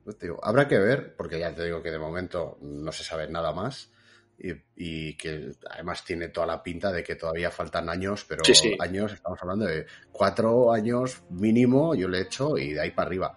pues 0.04 0.16
te 0.18 0.26
digo, 0.26 0.38
habrá 0.42 0.68
que 0.68 0.78
ver, 0.78 1.14
porque 1.16 1.38
ya 1.38 1.54
te 1.54 1.64
digo 1.64 1.82
que 1.82 1.90
de 1.90 1.98
momento 1.98 2.58
no 2.60 2.92
se 2.92 3.04
sabe 3.04 3.28
nada 3.28 3.52
más. 3.52 3.90
Y, 4.38 4.52
y 4.76 5.16
que 5.16 5.52
además 5.70 6.04
tiene 6.04 6.28
toda 6.28 6.46
la 6.46 6.62
pinta 6.62 6.92
de 6.92 7.02
que 7.02 7.16
todavía 7.16 7.50
faltan 7.50 7.88
años, 7.88 8.24
pero 8.28 8.44
Sí, 8.44 8.54
sí. 8.54 8.76
años, 8.80 9.12
estamos 9.14 9.38
hablando 9.40 9.64
de 9.64 9.86
cuatro 10.12 10.72
años 10.72 11.22
mínimo, 11.30 11.94
yo 11.94 12.06
le 12.08 12.18
he 12.18 12.22
hecho 12.22 12.58
y 12.58 12.72
de 12.74 12.80
ahí 12.82 12.90
para 12.90 13.06
arriba. 13.08 13.34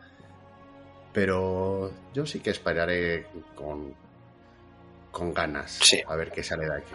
Pero 1.13 1.91
yo 2.13 2.25
sí 2.25 2.39
que 2.41 2.49
esperaré 2.51 3.27
con, 3.55 3.93
con 5.11 5.33
ganas 5.33 5.71
Sí. 5.81 6.01
a 6.05 6.15
ver 6.15 6.31
qué 6.31 6.43
sale 6.43 6.65
de 6.65 6.75
aquí. 6.77 6.93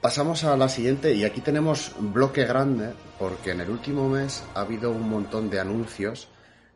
Pasamos 0.00 0.44
a 0.44 0.56
la 0.56 0.68
siguiente 0.68 1.14
y 1.14 1.24
aquí 1.24 1.40
tenemos 1.40 1.92
un 1.98 2.12
bloque 2.12 2.44
grande 2.44 2.92
porque 3.18 3.52
en 3.52 3.60
el 3.62 3.70
último 3.70 4.08
mes 4.08 4.44
ha 4.54 4.60
habido 4.60 4.90
un 4.90 5.08
montón 5.08 5.48
de 5.48 5.60
anuncios 5.60 6.28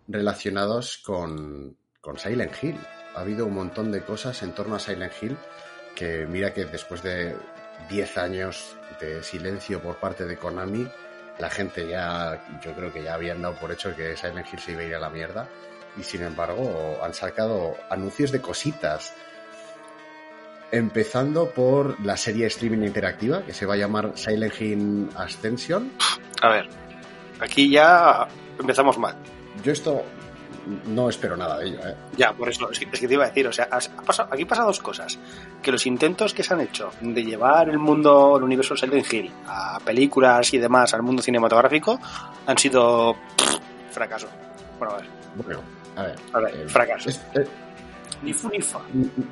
relacionados 0.06 0.98
con, 1.04 1.76
con 2.00 2.16
Silent 2.18 2.52
Hill. 2.62 2.78
Ha 3.18 3.22
habido 3.22 3.46
un 3.46 3.54
montón 3.54 3.90
de 3.90 4.02
cosas 4.02 4.44
en 4.44 4.52
torno 4.52 4.76
a 4.76 4.78
Silent 4.78 5.12
Hill 5.20 5.36
que 5.96 6.24
mira 6.28 6.54
que 6.54 6.66
después 6.66 7.02
de 7.02 7.34
10 7.90 8.16
años 8.16 8.76
de 9.00 9.24
silencio 9.24 9.82
por 9.82 9.96
parte 9.96 10.24
de 10.24 10.36
Konami, 10.36 10.88
la 11.40 11.50
gente 11.50 11.88
ya, 11.88 12.40
yo 12.62 12.74
creo 12.74 12.92
que 12.92 13.02
ya 13.02 13.14
habían 13.14 13.42
dado 13.42 13.56
por 13.56 13.72
hecho 13.72 13.96
que 13.96 14.16
Silent 14.16 14.46
Hill 14.52 14.60
se 14.60 14.70
iba 14.70 14.82
a 14.82 14.84
ir 14.84 14.94
a 14.94 15.00
la 15.00 15.10
mierda 15.10 15.48
y 15.96 16.04
sin 16.04 16.22
embargo 16.22 17.00
han 17.02 17.12
sacado 17.12 17.76
anuncios 17.90 18.30
de 18.30 18.40
cositas. 18.40 19.12
Empezando 20.70 21.50
por 21.50 22.00
la 22.04 22.16
serie 22.16 22.46
streaming 22.46 22.86
interactiva 22.86 23.42
que 23.42 23.52
se 23.52 23.66
va 23.66 23.74
a 23.74 23.78
llamar 23.78 24.12
Silent 24.14 24.60
Hill 24.60 25.10
Ascension. 25.16 25.90
A 26.40 26.50
ver, 26.50 26.68
aquí 27.40 27.68
ya 27.68 28.28
empezamos 28.60 28.96
mal. 28.96 29.16
Yo 29.64 29.72
esto 29.72 30.04
no 30.86 31.08
espero 31.08 31.36
nada 31.36 31.58
de 31.58 31.68
ello, 31.68 31.78
¿eh? 31.86 31.94
Ya, 32.16 32.32
por 32.32 32.48
eso, 32.48 32.70
es 32.70 32.78
que, 32.78 32.86
es 32.92 33.00
que 33.00 33.08
te 33.08 33.14
iba 33.14 33.24
a 33.24 33.28
decir, 33.28 33.46
o 33.46 33.52
sea, 33.52 33.68
has- 33.70 33.90
ha 33.96 34.02
pasado- 34.02 34.28
aquí 34.32 34.44
pasa 34.44 34.62
dos 34.64 34.80
cosas. 34.80 35.18
Que 35.62 35.72
los 35.72 35.86
intentos 35.86 36.34
que 36.34 36.42
se 36.42 36.52
han 36.54 36.60
hecho 36.60 36.90
de 37.00 37.24
llevar 37.24 37.68
el 37.68 37.78
mundo, 37.78 38.36
el 38.36 38.42
universo 38.42 38.76
Silent 38.76 39.12
Hill 39.12 39.32
a 39.46 39.78
películas 39.84 40.52
y 40.54 40.58
demás, 40.58 40.92
al 40.94 41.02
mundo 41.02 41.22
cinematográfico, 41.22 41.98
han 42.46 42.58
sido 42.58 43.14
pff, 43.36 43.56
fracaso. 43.92 44.28
Bueno, 44.78 44.94
a 44.94 44.96
ver, 44.98 45.06
Bueno, 45.36 45.60
a 45.96 46.02
ver. 46.02 46.16
a 46.32 46.40
ver, 46.40 46.54
eh, 46.54 46.68
fracaso. 46.68 47.08
es- 47.08 47.20
eh, 47.34 47.46
Ni 48.22 48.32
fu 48.32 48.48
ni 48.48 48.60
fa. 48.60 48.80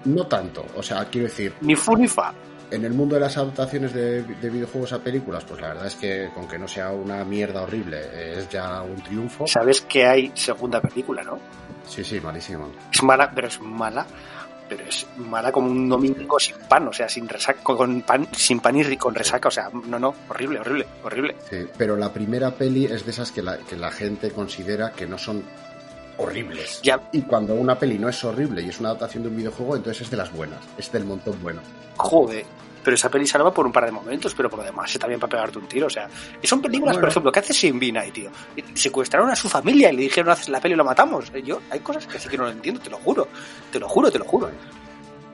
no 0.05 0.27
tanto, 0.27 0.65
o 0.77 0.83
sea, 0.83 1.05
quiero 1.07 1.27
decir, 1.27 1.55
Ni 1.63 1.75
fu 1.75 1.97
ni 1.97 2.07
fa. 2.07 2.33
En 2.71 2.85
el 2.85 2.93
mundo 2.93 3.15
de 3.15 3.21
las 3.21 3.37
adaptaciones 3.37 3.93
de, 3.93 4.23
de 4.23 4.51
videojuegos 4.51 4.93
a 4.93 4.99
películas, 4.99 5.45
pues 5.45 5.61
la 5.61 5.69
verdad 5.69 5.87
es 5.87 5.97
que 5.97 6.31
con 6.35 6.49
que 6.49 6.59
no 6.59 6.69
sea 6.69 6.91
una 6.91 7.25
mierda 7.25 7.63
horrible, 7.63 8.39
es 8.39 8.49
ya 8.49 8.83
un 8.83 8.97
triunfo. 8.97 9.47
Sabes 9.47 9.83
que 9.83 10.07
hay 10.07 10.33
segunda 10.35 10.81
película, 10.81 11.23
¿no? 11.23 11.39
Sí, 11.87 12.03
sí, 12.05 12.21
malísimo. 12.21 12.71
Es 12.93 13.03
mala, 13.03 13.31
pero 13.35 13.49
es 13.49 13.61
mala. 13.61 14.07
Pero 14.69 14.83
es 14.83 15.07
mala 15.17 15.53
como 15.53 15.71
un 15.71 15.89
domingo 15.89 16.41
sin 16.41 16.57
pan, 16.69 16.89
o 16.89 16.93
sea, 16.93 17.09
sin 17.09 17.29
resaca, 17.29 17.63
con 17.63 18.03
pan, 18.03 18.27
sin 18.33 18.59
pan 18.59 18.77
y 18.77 18.97
con 18.97 19.15
resaca, 19.15 19.47
o 19.47 19.51
sea, 19.53 19.71
no, 19.73 19.97
no, 19.97 20.13
horrible, 20.29 20.59
horrible, 20.59 20.87
horrible. 21.05 21.37
Sí, 21.49 21.69
pero 21.79 21.97
la 21.97 22.13
primera 22.13 22.51
peli 22.51 22.85
es 22.87 23.05
de 23.05 23.13
esas 23.13 23.31
que 23.31 23.43
la, 23.43 23.59
que 23.59 23.77
la 23.77 23.93
gente 23.93 24.33
considera 24.33 24.91
que 24.91 25.07
no 25.07 25.19
son 25.19 25.45
horribles. 26.19 26.81
Ya, 26.83 27.01
Y 27.13 27.23
cuando 27.23 27.55
una 27.55 27.79
peli 27.79 27.99
no 27.99 28.09
es 28.09 28.23
horrible 28.25 28.63
y 28.63 28.69
es 28.69 28.81
una 28.81 28.91
adaptación 28.91 29.23
de 29.23 29.29
un 29.29 29.37
videojuego, 29.37 29.77
entonces 29.77 30.03
es 30.03 30.11
de 30.11 30.17
las 30.17 30.33
buenas, 30.33 30.61
es 30.79 30.91
del 30.93 31.05
montón 31.05 31.41
bueno. 31.43 31.61
joder. 31.97 32.45
Pero 32.83 32.95
esa 32.95 33.09
peli 33.11 33.27
salva 33.27 33.53
por 33.53 33.67
un 33.67 33.73
par 33.73 33.85
de 33.85 33.91
momentos, 33.91 34.33
pero 34.33 34.49
por 34.49 34.61
lo 34.61 34.65
demás 34.65 34.93
está 34.93 35.09
bien 35.09 35.19
para 35.19 35.33
pegarte 35.33 35.59
un 35.59 35.67
tiro. 35.67 35.89
O 35.89 35.91
sea, 35.91 36.09
y 36.41 36.47
son 36.47 36.63
películas, 36.63 36.97
por 36.97 37.09
ejemplo, 37.09 37.33
¿qué 37.33 37.41
hace 37.41 37.53
Sin 37.53 37.81
Binay, 37.81 38.13
tío? 38.13 38.31
Secuestraron 38.75 39.29
a 39.29 39.35
su 39.35 39.49
familia 39.49 39.91
y 39.93 39.97
le 39.97 40.03
dijeron, 40.03 40.31
haces 40.31 40.49
la 40.51 40.61
peli 40.61 40.75
y 40.75 40.77
lo 40.77 40.85
matamos. 40.85 41.33
Yo, 41.45 41.61
hay 41.69 41.81
cosas 41.81 42.07
que 42.07 42.21
sí 42.21 42.29
que 42.29 42.39
no 42.39 42.45
lo 42.45 42.53
entiendo, 42.53 42.81
te 42.81 42.89
lo 42.89 42.99
juro. 42.99 43.27
Te 43.73 43.81
lo 43.81 43.89
juro, 43.89 44.09
te 44.09 44.21
lo 44.21 44.25
juro. 44.25 44.51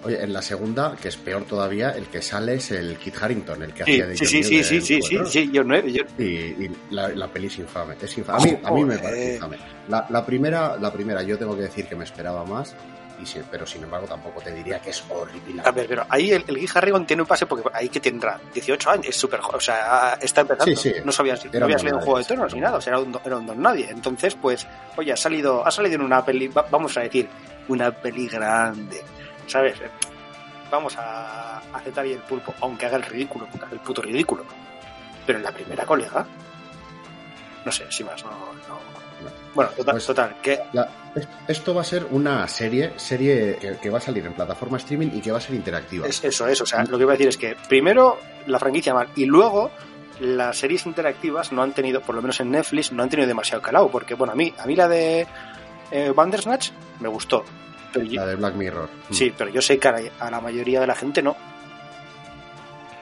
Oye, 0.04 0.22
en 0.22 0.32
la 0.32 0.42
segunda, 0.42 0.96
que 1.00 1.08
es 1.08 1.16
peor 1.16 1.44
todavía, 1.44 1.90
el 1.90 2.06
que 2.06 2.20
sale 2.22 2.54
es 2.54 2.70
el 2.72 2.96
Kit 2.98 3.14
Harrington, 3.22 3.62
el 3.62 3.72
que 3.72 3.84
Sí, 3.84 3.92
hacía 3.92 4.06
de 4.08 4.16
sí, 4.16 4.26
sí, 4.26 4.42
sí, 4.42 4.64
sí, 4.64 4.80
sí, 4.80 5.00
sí, 5.02 5.18
sí, 5.26 5.50
yo 5.52 5.62
no 5.62 5.78
yo- 5.78 6.02
Y, 6.18 6.24
y 6.24 6.70
la, 6.90 7.08
la 7.10 7.28
peli 7.28 7.46
es 7.46 7.58
infame. 7.58 7.94
Es 8.00 8.18
infame. 8.18 8.38
A, 8.38 8.44
mí, 8.44 8.58
a 8.64 8.70
mí 8.72 8.84
me 8.84 8.98
parece 8.98 9.34
infame. 9.34 9.58
La, 9.88 10.06
la 10.10 10.26
primera, 10.26 10.76
la 10.76 10.92
primera, 10.92 11.22
yo 11.22 11.38
tengo 11.38 11.54
que 11.54 11.62
decir 11.62 11.86
que 11.86 11.94
me 11.94 12.02
esperaba 12.04 12.44
más, 12.44 12.74
y 13.22 13.26
sí, 13.26 13.38
pero 13.48 13.64
sin 13.64 13.84
embargo 13.84 14.08
tampoco 14.08 14.40
te 14.40 14.50
diría 14.52 14.80
que 14.80 14.90
es 14.90 15.04
horrible. 15.08 15.62
A 15.64 15.70
ver, 15.70 15.86
pero 15.86 16.04
ahí 16.08 16.32
el, 16.32 16.42
el 16.48 16.56
Guy 16.56 16.68
Harrigan 16.74 17.06
tiene 17.06 17.22
un 17.22 17.28
pase 17.28 17.46
porque 17.46 17.68
ahí 17.72 17.88
que 17.88 18.00
tendrá 18.00 18.40
18 18.52 18.90
años, 18.90 19.06
es 19.06 19.16
súper 19.16 19.38
o 19.40 19.60
sea, 19.60 20.18
está 20.20 20.40
empezando. 20.40 20.74
Sí, 20.74 20.90
sí. 20.90 20.92
No 21.04 21.12
sabías, 21.12 21.44
no 21.44 21.50
Era 21.52 21.66
habías 21.66 21.84
un 21.84 21.90
juego 22.00 22.18
de 22.18 22.24
tronos 22.24 22.52
ni 22.54 22.60
nada, 22.60 22.78
o 22.78 22.80
sea, 22.80 22.94
era 22.94 22.98
un, 23.00 23.12
don- 23.12 23.22
era 23.24 23.36
un 23.36 23.46
don 23.46 23.62
nadie. 23.62 23.88
Entonces, 23.88 24.34
pues, 24.34 24.66
oye, 24.96 25.12
ha 25.12 25.16
salido, 25.16 25.64
ha 25.64 25.70
salido 25.70 25.94
en 25.94 26.00
una 26.02 26.24
peli, 26.24 26.48
va- 26.48 26.66
vamos 26.68 26.96
a 26.96 27.02
decir, 27.02 27.28
una 27.68 27.92
peli 27.92 28.26
grande, 28.26 29.00
¿sabes? 29.46 29.74
Vamos 30.70 30.96
a 30.96 31.58
aceptar 31.74 32.04
ahí 32.04 32.12
el 32.12 32.20
pulpo, 32.20 32.54
aunque 32.60 32.86
haga 32.86 32.96
el 32.96 33.02
ridículo, 33.02 33.46
el 33.70 33.78
puto 33.80 34.00
ridículo. 34.02 34.44
Pero 35.26 35.38
en 35.38 35.44
la 35.44 35.52
primera 35.52 35.84
colega, 35.84 36.26
no 37.64 37.70
sé, 37.72 37.84
sin 37.90 38.06
más, 38.06 38.24
no, 38.24 38.30
no. 38.30 38.92
Bueno, 39.54 39.70
total, 39.76 39.94
Pues- 39.94 40.06
total, 40.06 40.36
que 40.42 40.58
La- 40.72 40.88
es- 41.14 41.28
esto 41.46 41.74
va 41.74 41.82
a 41.82 41.84
ser 41.84 42.06
una 42.10 42.48
serie, 42.48 42.94
serie 42.96 43.56
que, 43.60 43.76
que 43.76 43.90
va 43.90 43.98
a 43.98 44.00
salir 44.00 44.24
en 44.26 44.32
plataforma 44.32 44.78
streaming 44.78 45.10
y 45.14 45.20
que 45.20 45.30
va 45.30 45.38
a 45.38 45.40
ser 45.40 45.54
interactiva. 45.54 46.06
Es 46.08 46.24
eso, 46.24 46.48
es. 46.48 46.60
O 46.60 46.66
sea, 46.66 46.82
lo 46.84 46.96
que 46.96 47.02
iba 47.04 47.12
a 47.12 47.16
decir 47.16 47.28
es 47.28 47.36
que 47.36 47.54
primero 47.68 48.18
la 48.46 48.58
franquicia 48.58 48.94
mal 48.94 49.08
y 49.14 49.26
luego 49.26 49.70
las 50.20 50.56
series 50.56 50.86
interactivas 50.86 51.52
no 51.52 51.62
han 51.62 51.72
tenido, 51.72 52.00
por 52.00 52.14
lo 52.16 52.22
menos 52.22 52.40
en 52.40 52.50
Netflix, 52.50 52.90
no 52.92 53.02
han 53.02 53.10
tenido 53.10 53.28
demasiado 53.28 53.62
calado. 53.62 53.88
Porque, 53.90 54.14
bueno, 54.14 54.32
a 54.32 54.36
mí, 54.36 54.52
a 54.58 54.66
mí 54.66 54.74
la 54.74 54.88
de 54.88 55.26
eh, 55.92 56.12
Bandersnatch 56.16 56.70
me 57.00 57.08
gustó. 57.08 57.44
Pero 57.92 58.04
yo- 58.06 58.20
La 58.20 58.26
de 58.26 58.36
Black 58.36 58.54
Mirror. 58.54 58.88
Mm. 59.10 59.12
sí, 59.12 59.32
pero 59.36 59.50
yo 59.50 59.60
sé 59.62 59.78
que 59.78 59.88
a 59.88 60.30
la, 60.30 60.40
mayoría 60.40 60.80
de 60.80 60.86
la 60.86 60.94
gente 60.94 61.22
no. 61.22 61.36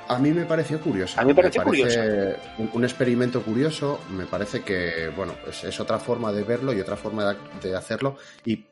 A 0.09 0.18
mí 0.18 0.32
me 0.32 0.44
pareció 0.44 0.80
curioso. 0.80 1.20
A 1.20 1.23
mí 1.23 1.28
me 1.28 1.35
pareció 1.37 1.62
parece 1.62 2.37
Un, 2.59 2.70
un 2.73 2.85
experimento 2.85 3.42
curioso. 3.42 4.00
Me 4.11 4.26
parece 4.26 4.62
que, 4.62 5.09
bueno, 5.14 5.35
es, 5.47 5.62
es 5.62 5.78
otra 5.78 5.99
forma 6.00 6.32
de 6.32 6.42
verlo 6.42 6.73
y 6.73 6.80
otra 6.80 6.97
forma 6.97 7.32
de, 7.32 7.68
de 7.68 7.76
hacerlo. 7.76 8.16
Y 8.44 8.66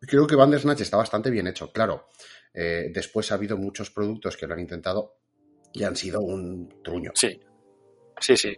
creo 0.00 0.26
que 0.26 0.34
Bandersnatch 0.34 0.80
está 0.80 0.96
bastante 0.96 1.30
bien 1.30 1.46
hecho. 1.46 1.70
Claro, 1.70 2.08
eh, 2.52 2.90
después 2.92 3.30
ha 3.30 3.36
habido 3.36 3.56
muchos 3.56 3.90
productos 3.90 4.36
que 4.36 4.48
lo 4.48 4.54
han 4.54 4.60
intentado 4.60 5.14
y 5.72 5.84
han 5.84 5.94
sido 5.94 6.20
un 6.22 6.82
truño. 6.82 7.12
Sí, 7.14 7.40
sí, 8.18 8.36
sí. 8.36 8.56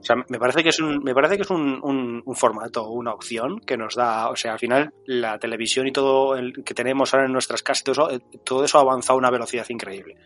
O 0.00 0.02
sea, 0.02 0.16
me 0.28 0.38
parece 0.38 0.62
que 0.62 0.70
es 0.70 0.80
un, 0.80 1.02
me 1.02 1.14
parece 1.14 1.36
que 1.36 1.42
es 1.42 1.50
un, 1.50 1.78
un, 1.82 2.22
un 2.24 2.34
formato, 2.34 2.88
una 2.88 3.12
opción 3.12 3.60
que 3.60 3.76
nos 3.76 3.94
da, 3.94 4.30
o 4.30 4.36
sea, 4.36 4.52
al 4.52 4.58
final 4.58 4.94
la 5.06 5.38
televisión 5.38 5.86
y 5.86 5.92
todo 5.92 6.36
el 6.36 6.64
que 6.64 6.74
tenemos 6.74 7.12
ahora 7.12 7.26
en 7.26 7.32
nuestras 7.32 7.62
casas, 7.62 7.84
todo 7.84 7.92
eso, 7.92 8.10
eh, 8.10 8.20
todo 8.44 8.64
eso 8.64 8.78
ha 8.78 8.80
avanzado 8.80 9.16
a 9.16 9.18
una 9.18 9.30
velocidad 9.30 9.66
increíble. 9.68 10.16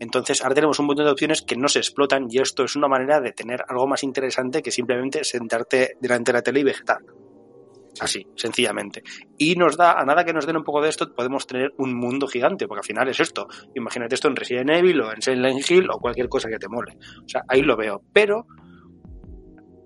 Entonces, 0.00 0.42
ahora 0.42 0.54
tenemos 0.54 0.78
un 0.80 0.86
montón 0.86 1.04
de 1.04 1.12
opciones 1.12 1.42
que 1.42 1.56
no 1.56 1.68
se 1.68 1.78
explotan 1.78 2.26
y 2.28 2.38
esto 2.38 2.64
es 2.64 2.74
una 2.74 2.88
manera 2.88 3.20
de 3.20 3.32
tener 3.32 3.62
algo 3.68 3.86
más 3.86 4.02
interesante 4.02 4.62
que 4.62 4.70
simplemente 4.70 5.22
sentarte 5.24 5.96
delante 6.00 6.32
de 6.32 6.38
la 6.38 6.42
tele 6.42 6.60
y 6.60 6.64
vegetar. 6.64 6.98
Así, 8.00 8.26
sencillamente. 8.34 9.02
Y 9.36 9.56
nos 9.56 9.76
da, 9.76 9.92
a 9.92 10.04
nada 10.06 10.24
que 10.24 10.32
nos 10.32 10.46
den 10.46 10.56
un 10.56 10.64
poco 10.64 10.80
de 10.80 10.88
esto, 10.88 11.14
podemos 11.14 11.46
tener 11.46 11.72
un 11.76 11.94
mundo 11.94 12.26
gigante, 12.26 12.66
porque 12.66 12.80
al 12.80 12.84
final 12.84 13.08
es 13.08 13.20
esto. 13.20 13.46
Imagínate 13.74 14.14
esto 14.14 14.28
en 14.28 14.36
Resident 14.36 14.70
Evil 14.70 15.02
o 15.02 15.12
en 15.12 15.20
Silent 15.20 15.70
Hill 15.70 15.90
o 15.90 15.98
cualquier 15.98 16.28
cosa 16.28 16.48
que 16.48 16.58
te 16.58 16.68
mole. 16.68 16.96
O 17.24 17.28
sea, 17.28 17.42
ahí 17.46 17.60
lo 17.60 17.76
veo. 17.76 18.02
Pero 18.12 18.46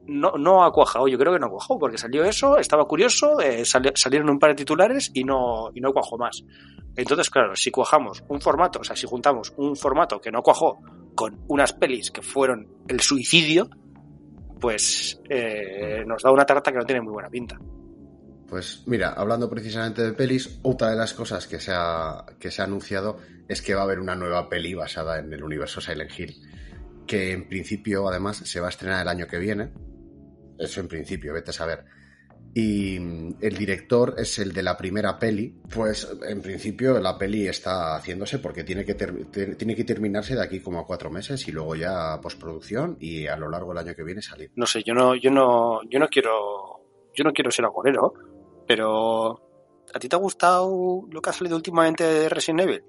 no, 0.06 0.32
no 0.38 0.64
ha 0.64 0.72
cuajado, 0.72 1.08
yo 1.08 1.18
creo 1.18 1.32
que 1.32 1.38
no 1.38 1.46
ha 1.46 1.78
porque 1.78 1.98
salió 1.98 2.24
eso, 2.24 2.58
estaba 2.58 2.84
curioso, 2.86 3.40
eh, 3.40 3.64
sali- 3.64 3.92
salieron 3.94 4.30
un 4.30 4.38
par 4.38 4.50
de 4.50 4.56
titulares 4.56 5.10
y 5.14 5.24
no, 5.24 5.70
y 5.74 5.80
no 5.80 5.92
cuajó 5.92 6.18
más. 6.18 6.42
Entonces, 6.96 7.30
claro, 7.30 7.56
si 7.56 7.70
cuajamos 7.70 8.22
un 8.28 8.40
formato, 8.40 8.80
o 8.80 8.84
sea, 8.84 8.94
si 8.96 9.06
juntamos 9.06 9.52
un 9.56 9.74
formato 9.76 10.20
que 10.20 10.30
no 10.30 10.42
cuajó 10.42 10.78
con 11.14 11.40
unas 11.48 11.72
pelis 11.72 12.10
que 12.10 12.22
fueron 12.22 12.68
el 12.88 13.00
suicidio, 13.00 13.68
pues 14.60 15.20
eh, 15.28 16.04
nos 16.06 16.22
da 16.22 16.30
una 16.30 16.44
tarta 16.46 16.70
que 16.72 16.78
no 16.78 16.84
tiene 16.84 17.00
muy 17.02 17.12
buena 17.12 17.28
pinta. 17.28 17.58
Pues 18.48 18.84
mira, 18.86 19.12
hablando 19.14 19.48
precisamente 19.50 20.02
de 20.02 20.12
pelis, 20.12 20.60
otra 20.62 20.90
de 20.90 20.96
las 20.96 21.14
cosas 21.14 21.46
que 21.48 21.58
se, 21.58 21.72
ha, 21.74 22.24
que 22.38 22.50
se 22.50 22.62
ha 22.62 22.66
anunciado 22.66 23.16
es 23.48 23.60
que 23.62 23.74
va 23.74 23.80
a 23.80 23.84
haber 23.84 23.98
una 24.00 24.14
nueva 24.14 24.48
peli 24.48 24.74
basada 24.74 25.18
en 25.18 25.32
el 25.32 25.42
universo 25.42 25.80
Silent 25.80 26.10
Hill, 26.18 26.34
que 27.06 27.32
en 27.32 27.48
principio 27.48 28.06
además 28.08 28.36
se 28.38 28.60
va 28.60 28.66
a 28.66 28.70
estrenar 28.70 29.02
el 29.02 29.08
año 29.08 29.26
que 29.26 29.38
viene. 29.38 29.72
Eso 30.58 30.80
en 30.80 30.88
principio, 30.88 31.32
vete 31.32 31.50
a 31.50 31.54
saber. 31.54 31.84
y 32.56 32.96
el 32.96 33.56
director 33.58 34.14
es 34.16 34.38
el 34.38 34.52
de 34.52 34.62
la 34.62 34.76
primera 34.76 35.18
peli, 35.18 35.56
pues 35.74 36.08
en 36.28 36.40
principio 36.40 37.00
la 37.00 37.18
peli 37.18 37.48
está 37.48 37.96
haciéndose 37.96 38.38
porque 38.38 38.62
tiene 38.62 38.84
que, 38.84 38.94
tiene 38.94 39.74
que 39.74 39.84
terminarse 39.84 40.36
de 40.36 40.42
aquí 40.42 40.60
como 40.60 40.78
a 40.78 40.86
cuatro 40.86 41.10
meses 41.10 41.48
y 41.48 41.52
luego 41.52 41.74
ya 41.74 42.20
postproducción 42.20 42.96
y 43.00 43.26
a 43.26 43.36
lo 43.36 43.48
largo 43.50 43.70
del 43.70 43.78
año 43.78 43.94
que 43.96 44.04
viene 44.04 44.22
salir. 44.22 44.52
No 44.54 44.66
sé, 44.66 44.84
yo 44.84 44.94
no, 44.94 45.16
yo 45.16 45.32
no, 45.32 45.80
yo 45.90 45.98
no 45.98 46.06
quiero, 46.08 46.80
yo 47.12 47.24
no 47.24 47.32
quiero 47.32 47.50
ser 47.50 47.64
agorero, 47.64 48.14
pero 48.68 49.32
¿a 49.92 49.98
ti 49.98 50.08
te 50.08 50.14
ha 50.14 50.20
gustado 50.20 51.06
lo 51.10 51.20
que 51.20 51.30
ha 51.30 51.32
salido 51.32 51.56
últimamente 51.56 52.04
de 52.04 52.28
Resident 52.28 52.60
Evil? 52.60 52.84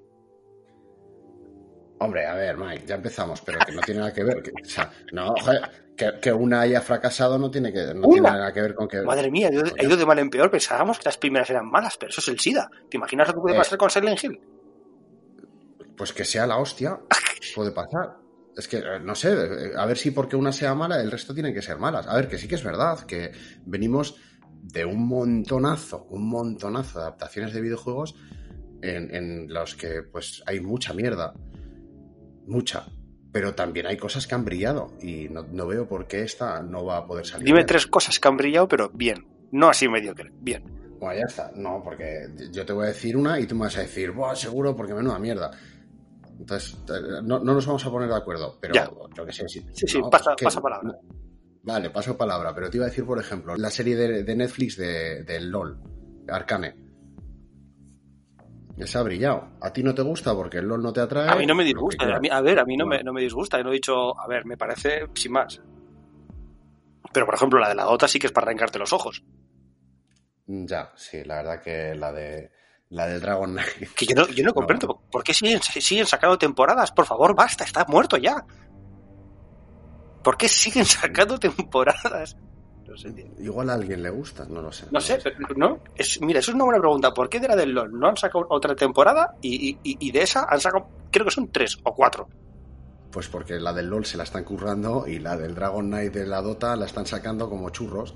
Hombre, 1.98 2.26
a 2.26 2.34
ver, 2.34 2.56
Mike, 2.56 2.84
ya 2.86 2.96
empezamos, 2.96 3.40
pero 3.40 3.58
que 3.66 3.72
no 3.72 3.80
tiene 3.80 4.00
nada 4.00 4.12
que 4.12 4.22
ver. 4.22 4.42
Que, 4.42 4.50
o 4.50 4.64
sea, 4.64 4.92
no, 5.12 5.34
joder, 5.40 5.85
que, 5.96 6.32
una 6.32 6.60
haya 6.60 6.80
fracasado 6.80 7.38
no 7.38 7.50
tiene 7.50 7.72
que 7.72 7.94
no 7.94 8.08
tiene 8.08 8.28
nada 8.28 8.52
que 8.52 8.60
ver 8.60 8.74
con 8.74 8.88
que. 8.88 9.02
Madre 9.02 9.30
mía, 9.30 9.48
ha 9.48 9.82
ido 9.82 9.96
de 9.96 10.06
mal 10.06 10.18
en 10.18 10.30
peor. 10.30 10.50
Pensábamos 10.50 10.98
que 10.98 11.04
las 11.06 11.16
primeras 11.16 11.48
eran 11.50 11.70
malas, 11.70 11.96
pero 11.96 12.10
eso 12.10 12.20
es 12.20 12.28
el 12.28 12.38
SIDA. 12.38 12.70
¿Te 12.90 12.96
imaginas 12.96 13.28
lo 13.28 13.34
que 13.34 13.40
puede 13.40 13.54
eh, 13.56 13.58
pasar 13.58 13.78
con 13.78 13.90
Silent 13.90 14.22
Hill? 14.22 14.40
Pues 15.96 16.12
que 16.12 16.24
sea 16.24 16.46
la 16.46 16.58
hostia. 16.58 16.98
puede 17.54 17.72
pasar. 17.72 18.16
Es 18.56 18.68
que, 18.68 18.82
no 19.02 19.14
sé, 19.14 19.36
a 19.76 19.84
ver 19.84 19.98
si 19.98 20.10
porque 20.10 20.34
una 20.34 20.50
sea 20.50 20.74
mala, 20.74 21.00
el 21.00 21.10
resto 21.10 21.34
tiene 21.34 21.52
que 21.52 21.60
ser 21.60 21.78
malas. 21.78 22.06
A 22.06 22.14
ver, 22.14 22.28
que 22.28 22.38
sí 22.38 22.48
que 22.48 22.54
es 22.54 22.64
verdad, 22.64 23.00
que 23.00 23.32
venimos 23.66 24.16
de 24.62 24.84
un 24.84 25.06
montonazo, 25.06 26.06
un 26.10 26.28
montonazo 26.28 26.98
de 26.98 27.04
adaptaciones 27.04 27.52
de 27.52 27.60
videojuegos 27.60 28.14
en, 28.80 29.14
en 29.14 29.52
los 29.52 29.74
que 29.74 30.02
pues 30.02 30.42
hay 30.46 30.60
mucha 30.60 30.94
mierda 30.94 31.34
mucha. 32.46 32.86
Pero 33.36 33.54
también 33.54 33.86
hay 33.86 33.98
cosas 33.98 34.26
que 34.26 34.34
han 34.34 34.46
brillado 34.46 34.94
y 35.02 35.28
no, 35.28 35.66
veo 35.66 35.86
por 35.86 36.06
qué 36.06 36.22
esta 36.22 36.62
no 36.62 36.86
va 36.86 36.96
a 36.96 37.06
poder 37.06 37.26
salir. 37.26 37.44
Dime 37.44 37.64
tres 37.64 37.86
cosas 37.86 38.18
que 38.18 38.28
han 38.28 38.38
brillado, 38.38 38.66
pero 38.66 38.88
bien. 38.88 39.26
No 39.52 39.68
así 39.68 39.90
mediocre, 39.90 40.32
bien. 40.40 40.64
Bueno, 40.98 41.20
ya 41.20 41.26
está. 41.26 41.52
No, 41.54 41.82
porque 41.84 42.30
yo 42.50 42.64
te 42.64 42.72
voy 42.72 42.86
a 42.86 42.88
decir 42.88 43.14
una 43.14 43.38
y 43.38 43.46
tú 43.46 43.54
me 43.54 43.66
vas 43.66 43.76
a 43.76 43.82
decir, 43.82 44.12
Buah, 44.12 44.34
seguro, 44.34 44.74
porque 44.74 44.94
menuda 44.94 45.18
mierda. 45.18 45.50
Entonces, 46.40 46.78
eh, 46.88 47.20
no, 47.22 47.40
nos 47.40 47.66
vamos 47.66 47.84
a 47.84 47.90
poner 47.90 48.08
de 48.08 48.16
acuerdo, 48.16 48.56
pero 48.58 48.72
yo 49.14 49.26
que 49.26 49.32
sé. 49.34 49.46
Sí, 49.50 49.66
sí, 49.70 49.86
sí 49.86 50.00
pasa, 50.10 50.34
palabra. 50.62 50.98
Vale, 51.62 51.90
paso 51.90 52.16
palabra, 52.16 52.54
pero 52.54 52.70
te 52.70 52.78
iba 52.78 52.86
a 52.86 52.88
decir, 52.88 53.04
por 53.04 53.20
ejemplo, 53.20 53.54
la 53.54 53.68
serie 53.68 53.96
de, 53.96 54.34
Netflix 54.34 54.78
de, 54.78 55.24
de 55.24 55.40
LOL, 55.40 55.78
Arcane 56.26 56.85
esa 58.76 59.00
ha 59.00 59.02
brillado. 59.02 59.48
¿A 59.60 59.72
ti 59.72 59.82
no 59.82 59.94
te 59.94 60.02
gusta 60.02 60.34
porque 60.34 60.58
el 60.58 60.66
LOL 60.66 60.82
no 60.82 60.92
te 60.92 61.00
atrae? 61.00 61.30
A 61.30 61.36
mí 61.36 61.46
no 61.46 61.54
me 61.54 61.64
disgusta. 61.64 62.04
A, 62.04 62.40
ver, 62.40 62.58
a 62.58 62.64
mí 62.64 62.76
no 62.76 62.86
me, 62.86 63.02
no 63.02 63.12
me 63.12 63.22
disgusta. 63.22 63.62
No 63.62 63.70
he 63.70 63.74
dicho, 63.74 64.18
a 64.18 64.26
ver, 64.26 64.44
me 64.44 64.56
parece 64.56 65.06
sin 65.14 65.32
más. 65.32 65.60
Pero, 67.12 67.24
por 67.24 67.34
ejemplo, 67.34 67.58
la 67.58 67.68
de 67.68 67.74
la 67.74 67.84
Dota 67.84 68.06
sí 68.06 68.18
que 68.18 68.26
es 68.26 68.32
para 68.32 68.46
arrancarte 68.46 68.78
los 68.78 68.92
ojos. 68.92 69.22
Ya, 70.46 70.92
sí, 70.94 71.24
la 71.24 71.36
verdad 71.36 71.62
que 71.62 71.94
la 71.94 72.12
de 72.12 72.50
la 72.90 73.06
de 73.06 73.18
Dragon 73.18 73.50
Knight. 73.50 73.94
Que 73.94 74.06
yo 74.06 74.14
no, 74.14 74.28
yo 74.28 74.44
no 74.44 74.54
comprendo. 74.54 75.02
¿Por 75.10 75.24
qué 75.24 75.34
siguen, 75.34 75.60
siguen 75.62 76.06
sacando 76.06 76.38
temporadas? 76.38 76.92
Por 76.92 77.06
favor, 77.06 77.34
basta, 77.34 77.64
está 77.64 77.84
muerto 77.88 78.16
ya. 78.16 78.44
¿Por 80.22 80.36
qué 80.36 80.48
siguen 80.48 80.84
sacando 80.84 81.38
temporadas? 81.38 82.36
Igual 83.38 83.70
a 83.70 83.74
alguien 83.74 84.02
le 84.02 84.10
gusta, 84.10 84.46
no 84.48 84.62
lo 84.62 84.72
sé. 84.72 84.86
No, 84.90 85.00
sé, 85.00 85.18
¿no? 85.56 85.80
Es, 85.96 86.20
mira, 86.20 86.40
eso 86.40 86.50
es 86.50 86.54
una 86.54 86.64
buena 86.64 86.80
pregunta. 86.80 87.12
¿Por 87.12 87.28
qué 87.28 87.40
de 87.40 87.48
la 87.48 87.56
del 87.56 87.70
LOL 87.70 87.98
no 87.98 88.08
han 88.08 88.16
sacado 88.16 88.46
otra 88.48 88.74
temporada 88.74 89.34
y, 89.42 90.10
de 90.10 90.22
esa 90.22 90.46
han 90.48 90.60
sacado, 90.60 90.88
creo 91.10 91.24
que 91.24 91.32
son 91.32 91.48
tres 91.50 91.78
o 91.82 91.94
cuatro? 91.94 92.28
Pues 93.10 93.28
porque 93.28 93.58
la 93.58 93.72
del 93.72 93.88
LOL 93.88 94.04
se 94.04 94.16
la 94.16 94.24
están 94.24 94.44
currando 94.44 95.06
y 95.06 95.18
la 95.18 95.36
del 95.36 95.54
Dragon 95.54 95.86
Knight 95.86 96.12
de 96.12 96.26
la 96.26 96.42
Dota 96.42 96.76
la 96.76 96.86
están 96.86 97.06
sacando 97.06 97.48
como 97.48 97.70
churros. 97.70 98.14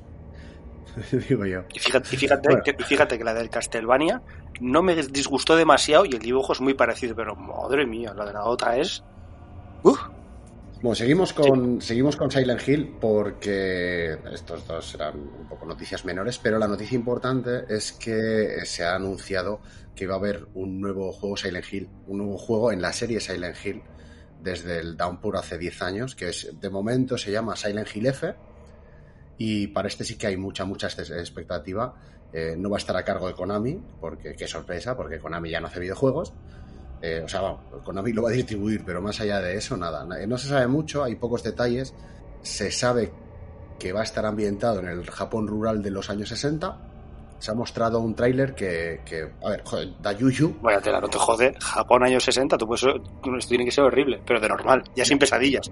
Digo 1.29 1.47
yo. 1.47 1.63
Y 1.73 1.79
fíjate, 1.79 2.17
que, 2.65 2.85
fíjate 2.85 3.19
que 3.19 3.25
la 3.25 3.35
del 3.35 3.51
Castlevania 3.51 4.23
no 4.61 4.83
me 4.83 4.95
disgustó 4.95 5.57
demasiado 5.57 6.05
y 6.05 6.11
el 6.11 6.19
dibujo 6.21 6.53
es 6.53 6.61
muy 6.61 6.75
parecido, 6.75 7.15
pero 7.15 7.35
madre 7.35 7.87
mía, 7.87 8.13
la 8.15 8.25
de 8.25 8.33
la 8.33 8.41
Dota 8.41 8.77
es. 8.77 9.03
Uf, 9.83 9.99
bueno, 10.83 10.95
seguimos 10.95 11.33
con, 11.33 11.83
seguimos 11.83 12.17
con 12.17 12.31
Silent 12.31 12.67
Hill 12.67 12.97
porque 13.01 14.19
estos 14.33 14.67
dos 14.67 14.91
serán 14.91 15.19
un 15.19 15.49
poco 15.49 15.67
noticias 15.67 16.05
menores, 16.05 16.39
pero 16.39 16.59
la 16.59 16.69
noticia 16.69 16.97
importante 16.97 17.65
es 17.69 17.93
que 17.93 18.65
se 18.65 18.85
ha 18.85 18.95
anunciado 18.95 19.61
que 19.95 20.07
va 20.07 20.15
a 20.15 20.19
haber 20.19 20.49
un 20.55 20.81
nuevo 20.81 21.13
juego 21.13 21.37
Silent 21.37 21.67
Hill, 21.71 21.89
un 22.07 22.19
nuevo 22.19 22.39
juego 22.39 22.73
en 22.73 22.81
la 22.81 22.93
serie 22.93 23.21
Silent 23.21 23.57
Hill 23.65 23.83
desde 24.43 24.79
el 24.79 24.97
Downpour 24.97 25.37
hace 25.37 25.59
10 25.59 25.83
años, 25.83 26.15
que 26.15 26.31
es 26.31 26.51
de 26.59 26.71
momento 26.71 27.19
se 27.19 27.31
llama 27.31 27.57
Silent 27.57 27.89
Hill 27.95 28.07
F 28.07 28.35
y 29.43 29.69
para 29.69 29.89
este 29.89 30.05
sí 30.05 30.17
que 30.17 30.27
hay 30.27 30.37
mucha, 30.37 30.67
mucha 30.67 30.89
expectativa. 30.89 31.95
Eh, 32.31 32.57
no 32.59 32.69
va 32.69 32.77
a 32.77 32.79
estar 32.79 32.95
a 32.95 33.05
cargo 33.05 33.27
de 33.27 33.33
Konami, 33.33 33.81
porque 33.99 34.37
qué 34.37 34.47
sorpresa, 34.47 34.97
porque 34.97 35.19
Konami 35.19 35.49
ya 35.49 35.61
no 35.61 35.69
hace 35.69 35.81
videojuegos. 35.81 36.35
Eh, 37.03 37.23
o 37.25 37.29
sea, 37.29 37.41
vamos, 37.41 37.61
Konami 37.85 38.13
lo 38.13 38.23
va 38.23 38.31
a 38.31 38.33
distribuir, 38.33 38.85
pero 38.85 39.01
más 39.01 39.21
allá 39.21 39.41
de 39.41 39.57
eso, 39.57 39.77
nada. 39.77 40.05
No 40.05 40.39
se 40.39 40.49
sabe 40.49 40.67
mucho, 40.67 41.03
hay 41.03 41.17
pocos 41.17 41.43
detalles. 41.43 41.95
Se 42.43 42.71
sabe 42.71 43.13
que 43.79 43.93
va 43.93 44.01
a 44.01 44.05
estar 44.05 44.27
ambientado 44.27 44.81
en 44.81 44.89
el 44.89 45.11
Japón 45.11 45.47
rural 45.47 45.83
de 45.83 45.91
los 45.91 46.11
años 46.11 46.29
60. 46.29 46.77
Se 47.39 47.51
ha 47.51 47.55
mostrado 47.55 48.01
un 48.01 48.15
tráiler 48.15 48.55
que, 48.55 49.01
a 49.43 49.49
ver, 49.49 49.63
joder, 49.65 49.89
da 50.03 50.13
yuyu. 50.13 50.59
Vaya 50.61 50.81
tela, 50.81 51.01
no 51.01 51.09
te 51.09 51.17
jode. 51.17 51.55
Japón 51.59 52.05
años 52.05 52.23
60, 52.23 52.59
tú 52.59 52.67
puedes, 52.67 52.85
esto 52.85 53.49
tiene 53.49 53.65
que 53.65 53.71
ser 53.71 53.85
horrible, 53.85 54.21
pero 54.27 54.39
de 54.39 54.49
normal, 54.49 54.85
ya 54.95 55.07
sin 55.07 55.19
pesadillas. 55.19 55.71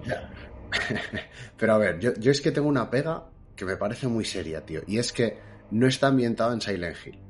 pero 1.57 1.73
a 1.73 1.77
ver, 1.77 1.99
yo, 1.99 2.13
yo 2.15 2.31
es 2.31 2.41
que 2.41 2.51
tengo 2.51 2.67
una 2.67 2.89
pega 2.89 3.25
que 3.55 3.65
me 3.65 3.77
parece 3.77 4.07
muy 4.07 4.25
seria, 4.25 4.65
tío. 4.65 4.81
Y 4.87 4.97
es 4.97 5.13
que 5.13 5.37
no 5.69 5.85
está 5.85 6.07
ambientado 6.07 6.53
en 6.53 6.61
Silent 6.61 6.97
Hill. 7.05 7.28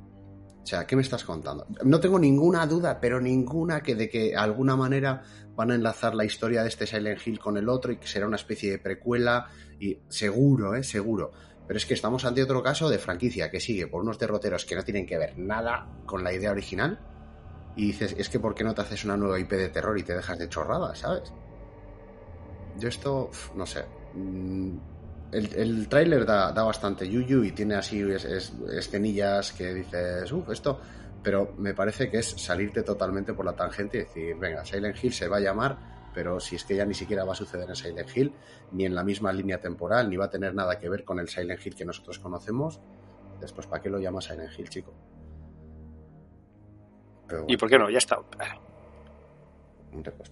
O 0.63 0.65
sea, 0.69 0.85
¿qué 0.85 0.95
me 0.95 1.01
estás 1.01 1.23
contando? 1.23 1.65
No 1.83 1.99
tengo 1.99 2.19
ninguna 2.19 2.67
duda, 2.67 2.99
pero 2.99 3.19
ninguna 3.19 3.81
que 3.81 3.95
de 3.95 4.09
que 4.09 4.29
de 4.29 4.35
alguna 4.35 4.75
manera 4.75 5.23
van 5.55 5.71
a 5.71 5.75
enlazar 5.75 6.15
la 6.15 6.25
historia 6.25 6.61
de 6.61 6.69
este 6.69 6.85
Silent 6.85 7.25
Hill 7.25 7.39
con 7.39 7.57
el 7.57 7.69
otro 7.69 7.91
y 7.91 7.97
que 7.97 8.07
será 8.07 8.27
una 8.27 8.35
especie 8.35 8.71
de 8.71 8.79
precuela 8.79 9.47
y 9.79 9.97
seguro, 10.07 10.75
eh, 10.75 10.83
seguro. 10.83 11.31
Pero 11.67 11.77
es 11.77 11.85
que 11.85 11.93
estamos 11.93 12.25
ante 12.25 12.43
otro 12.43 12.63
caso 12.63 12.89
de 12.89 12.97
franquicia 12.97 13.51
que 13.51 13.59
sigue 13.59 13.87
por 13.87 14.01
unos 14.01 14.17
derroteros 14.17 14.65
que 14.65 14.75
no 14.75 14.83
tienen 14.83 15.05
que 15.05 15.17
ver 15.17 15.37
nada 15.37 15.87
con 16.05 16.23
la 16.23 16.33
idea 16.33 16.51
original 16.51 16.99
y 17.75 17.87
dices, 17.87 18.15
es 18.17 18.29
que 18.29 18.39
¿por 18.39 18.55
qué 18.55 18.63
no 18.63 18.73
te 18.73 18.81
haces 18.81 19.05
una 19.05 19.17
nueva 19.17 19.39
IP 19.39 19.51
de 19.51 19.69
terror 19.69 19.97
y 19.97 20.03
te 20.03 20.15
dejas 20.15 20.37
de 20.39 20.49
chorrada, 20.49 20.95
¿sabes? 20.95 21.31
Yo 22.77 22.89
esto, 22.89 23.29
no 23.55 23.65
sé. 23.65 23.85
El, 25.31 25.53
el 25.55 25.87
tráiler 25.87 26.25
da, 26.25 26.51
bastante 26.51 27.07
yuyu 27.07 27.43
y 27.43 27.51
tiene 27.51 27.75
así 27.75 28.03
escenillas 28.71 29.51
que 29.51 29.73
dices, 29.73 30.31
uff, 30.31 30.49
esto, 30.49 30.79
pero 31.21 31.53
me 31.57 31.73
parece 31.73 32.09
que 32.09 32.17
es 32.17 32.29
salirte 32.29 32.81
totalmente 32.81 33.33
por 33.33 33.45
la 33.45 33.53
tangente 33.53 33.97
y 33.97 33.99
decir, 34.01 34.35
venga, 34.37 34.65
Silent 34.65 35.03
Hill 35.03 35.13
se 35.13 35.27
va 35.27 35.37
a 35.37 35.39
llamar, 35.39 35.77
pero 36.13 36.39
si 36.39 36.55
es 36.55 36.63
que 36.63 36.75
ya 36.75 36.85
ni 36.85 36.93
siquiera 36.95 37.25
va 37.25 37.33
a 37.33 37.35
suceder 37.35 37.69
en 37.69 37.75
Silent 37.75 38.09
Hill, 38.15 38.33
ni 38.71 38.85
en 38.85 38.95
la 38.95 39.03
misma 39.03 39.31
línea 39.31 39.59
temporal, 39.59 40.09
ni 40.09 40.17
va 40.17 40.25
a 40.25 40.29
tener 40.29 40.55
nada 40.55 40.79
que 40.79 40.89
ver 40.89 41.03
con 41.03 41.19
el 41.19 41.27
Silent 41.27 41.63
Hill 41.63 41.75
que 41.75 41.85
nosotros 41.85 42.17
conocemos, 42.17 42.79
después, 43.39 43.67
¿para 43.67 43.83
qué 43.83 43.89
lo 43.89 43.99
llamas 43.99 44.25
Silent 44.25 44.57
Hill, 44.57 44.69
chico? 44.69 44.93
¿Y 47.47 47.57
por 47.57 47.69
qué 47.69 47.77
no? 47.77 47.89
Ya 47.89 47.99
está. 47.99 48.17
Hombre, 49.91 50.11
pues, 50.11 50.31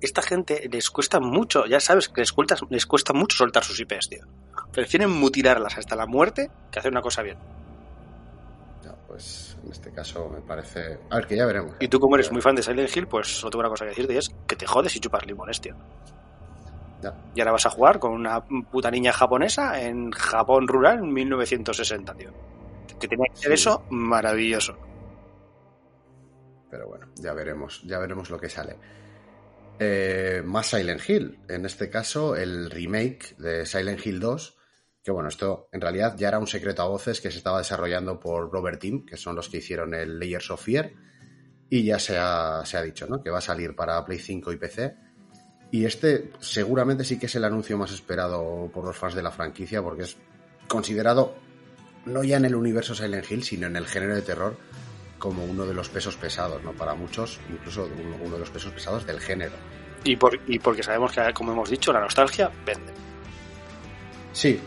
esta 0.00 0.22
gente 0.22 0.68
les 0.70 0.90
cuesta 0.90 1.20
mucho, 1.20 1.66
ya 1.66 1.80
sabes 1.80 2.08
que 2.08 2.20
les 2.20 2.32
cuesta, 2.32 2.56
les 2.70 2.86
cuesta 2.86 3.12
mucho 3.12 3.36
soltar 3.36 3.64
sus 3.64 3.80
IPs, 3.80 4.08
tío. 4.08 4.24
Prefieren 4.72 5.10
mutilarlas 5.10 5.76
hasta 5.78 5.96
la 5.96 6.06
muerte 6.06 6.50
que 6.70 6.78
hacer 6.78 6.92
una 6.92 7.02
cosa 7.02 7.22
bien. 7.22 7.38
Ya, 8.84 8.94
pues 9.06 9.56
en 9.64 9.72
este 9.72 9.92
caso 9.92 10.28
me 10.28 10.40
parece. 10.40 10.98
A 11.10 11.16
ver, 11.16 11.26
que 11.26 11.36
ya 11.36 11.46
veremos. 11.46 11.74
Y 11.80 11.88
tú, 11.88 11.98
como 11.98 12.14
eres 12.14 12.30
muy 12.30 12.40
fan 12.40 12.54
de 12.54 12.62
Silent 12.62 12.96
Hill, 12.96 13.08
pues 13.08 13.26
solo 13.26 13.50
tengo 13.50 13.60
una 13.60 13.70
cosa 13.70 13.84
que 13.84 13.90
decirte 13.90 14.14
y 14.14 14.18
es 14.18 14.30
que 14.46 14.56
te 14.56 14.66
jodes 14.66 14.94
y 14.94 15.00
chupas 15.00 15.26
limones, 15.26 15.60
tío. 15.60 15.74
Ya. 17.02 17.14
Y 17.34 17.40
ahora 17.40 17.52
vas 17.52 17.66
a 17.66 17.70
jugar 17.70 17.98
con 17.98 18.12
una 18.12 18.44
puta 18.44 18.90
niña 18.90 19.12
japonesa 19.12 19.80
en 19.80 20.10
Japón 20.10 20.66
rural 20.68 20.98
en 20.98 21.12
1960, 21.12 22.14
tío. 22.14 22.30
Que 23.00 23.08
tenía 23.08 23.26
que 23.32 23.40
ser 23.40 23.52
eso 23.52 23.84
maravilloso. 23.90 24.76
Pero 26.70 26.88
bueno, 26.88 27.06
ya 27.16 27.32
veremos, 27.32 27.82
ya 27.84 27.98
veremos 27.98 28.30
lo 28.30 28.38
que 28.38 28.48
sale. 28.48 28.76
Eh, 29.78 30.42
más 30.44 30.68
Silent 30.68 31.08
Hill. 31.08 31.38
En 31.48 31.64
este 31.64 31.88
caso, 31.88 32.34
el 32.36 32.70
remake 32.70 33.36
de 33.38 33.66
Silent 33.66 34.04
Hill 34.04 34.20
2. 34.20 34.56
Que 35.02 35.12
bueno, 35.12 35.28
esto 35.28 35.68
en 35.72 35.80
realidad 35.80 36.16
ya 36.18 36.28
era 36.28 36.38
un 36.38 36.46
secreto 36.46 36.82
a 36.82 36.88
voces 36.88 37.20
que 37.20 37.30
se 37.30 37.38
estaba 37.38 37.58
desarrollando 37.58 38.18
por 38.18 38.52
Robert 38.52 38.80
Team, 38.80 39.06
que 39.06 39.16
son 39.16 39.36
los 39.36 39.48
que 39.48 39.58
hicieron 39.58 39.94
el 39.94 40.18
Layers 40.18 40.50
of 40.50 40.62
Fear. 40.62 40.92
Y 41.70 41.84
ya 41.84 41.98
se 41.98 42.16
ha, 42.18 42.62
se 42.64 42.76
ha 42.76 42.82
dicho, 42.82 43.06
¿no? 43.06 43.22
Que 43.22 43.30
va 43.30 43.38
a 43.38 43.42
salir 43.42 43.74
para 43.74 44.04
Play 44.04 44.18
5 44.18 44.52
y 44.52 44.56
PC. 44.56 44.96
Y 45.70 45.84
este 45.84 46.32
seguramente 46.40 47.04
sí 47.04 47.18
que 47.18 47.26
es 47.26 47.34
el 47.36 47.44
anuncio 47.44 47.76
más 47.76 47.92
esperado 47.92 48.70
por 48.72 48.84
los 48.84 48.96
fans 48.96 49.14
de 49.14 49.22
la 49.22 49.30
franquicia, 49.30 49.82
porque 49.82 50.02
es 50.02 50.16
considerado 50.66 51.34
no 52.06 52.24
ya 52.24 52.38
en 52.38 52.46
el 52.46 52.54
universo 52.54 52.94
Silent 52.94 53.30
Hill, 53.30 53.44
sino 53.44 53.66
en 53.66 53.76
el 53.76 53.86
género 53.86 54.14
de 54.14 54.22
terror 54.22 54.56
como 55.18 55.44
uno 55.44 55.66
de 55.66 55.74
los 55.74 55.88
pesos 55.88 56.16
pesados, 56.16 56.62
¿no? 56.62 56.72
Para 56.72 56.94
muchos, 56.94 57.40
incluso 57.50 57.88
uno, 58.24 58.34
de 58.34 58.38
los 58.38 58.50
pesos 58.50 58.72
pesados 58.72 59.06
del 59.06 59.20
género. 59.20 59.54
Y, 60.04 60.16
por, 60.16 60.38
y 60.46 60.58
porque 60.58 60.82
sabemos 60.82 61.12
que, 61.12 61.20
como 61.34 61.52
hemos 61.52 61.70
dicho, 61.70 61.92
la 61.92 62.00
nostalgia 62.00 62.50
vende. 62.64 62.92
Sí. 64.32 64.60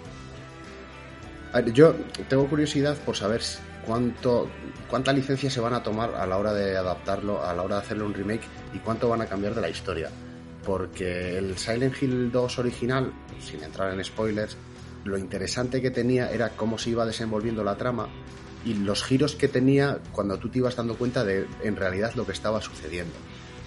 Yo 1.73 1.95
tengo 2.29 2.47
curiosidad 2.47 2.97
por 2.97 3.15
saber 3.15 3.41
cuánto, 3.85 4.49
cuánta 4.89 5.13
licencia 5.13 5.49
se 5.49 5.59
van 5.59 5.73
a 5.73 5.83
tomar 5.83 6.15
a 6.15 6.25
la 6.25 6.37
hora 6.37 6.53
de 6.53 6.77
adaptarlo, 6.77 7.43
a 7.43 7.53
la 7.53 7.61
hora 7.63 7.75
de 7.75 7.81
hacerle 7.81 8.03
un 8.03 8.13
remake 8.13 8.43
y 8.73 8.79
cuánto 8.79 9.09
van 9.09 9.21
a 9.21 9.25
cambiar 9.25 9.55
de 9.55 9.61
la 9.61 9.69
historia. 9.69 10.09
Porque 10.65 11.37
el 11.37 11.57
Silent 11.57 12.01
Hill 12.01 12.31
2 12.31 12.59
original, 12.59 13.11
sin 13.39 13.63
entrar 13.63 13.93
en 13.93 14.03
spoilers, 14.03 14.57
lo 15.03 15.17
interesante 15.17 15.81
que 15.81 15.91
tenía 15.91 16.29
era 16.29 16.49
cómo 16.49 16.77
se 16.77 16.91
iba 16.91 17.05
desenvolviendo 17.05 17.63
la 17.63 17.75
trama 17.75 18.07
y 18.63 18.75
los 18.75 19.03
giros 19.03 19.35
que 19.35 19.47
tenía 19.47 19.99
cuando 20.11 20.37
tú 20.37 20.49
te 20.49 20.59
ibas 20.59 20.75
dando 20.75 20.95
cuenta 20.95 21.23
de 21.23 21.47
en 21.63 21.75
realidad 21.75 22.13
lo 22.15 22.25
que 22.25 22.31
estaba 22.31 22.61
sucediendo. 22.61 23.13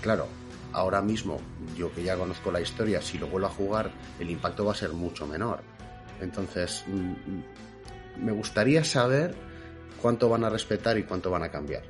Claro, 0.03 0.29
ahora 0.73 1.03
mismo, 1.03 1.41
yo 1.77 1.93
que 1.93 2.03
ya 2.03 2.17
conozco 2.17 2.53
la 2.53 2.61
historia, 2.61 3.03
si 3.03 3.19
lo 3.19 3.27
vuelvo 3.27 3.49
a 3.49 3.51
jugar, 3.51 3.91
el 4.19 4.31
impacto 4.31 4.65
va 4.65 4.73
a 4.73 4.77
ser 4.77 4.93
mucho 4.93 5.27
menor. 5.27 5.61
Entonces, 6.21 6.85
mm, 6.87 8.25
me 8.25 8.33
gustaría 8.33 8.85
saber 8.85 9.35
cuánto 10.01 10.29
van 10.29 10.45
a 10.45 10.51
respetar 10.51 10.97
y 10.99 11.05
cuánto 11.05 11.31
van 11.31 11.43
a 11.43 11.51
cambiar. 11.51 11.83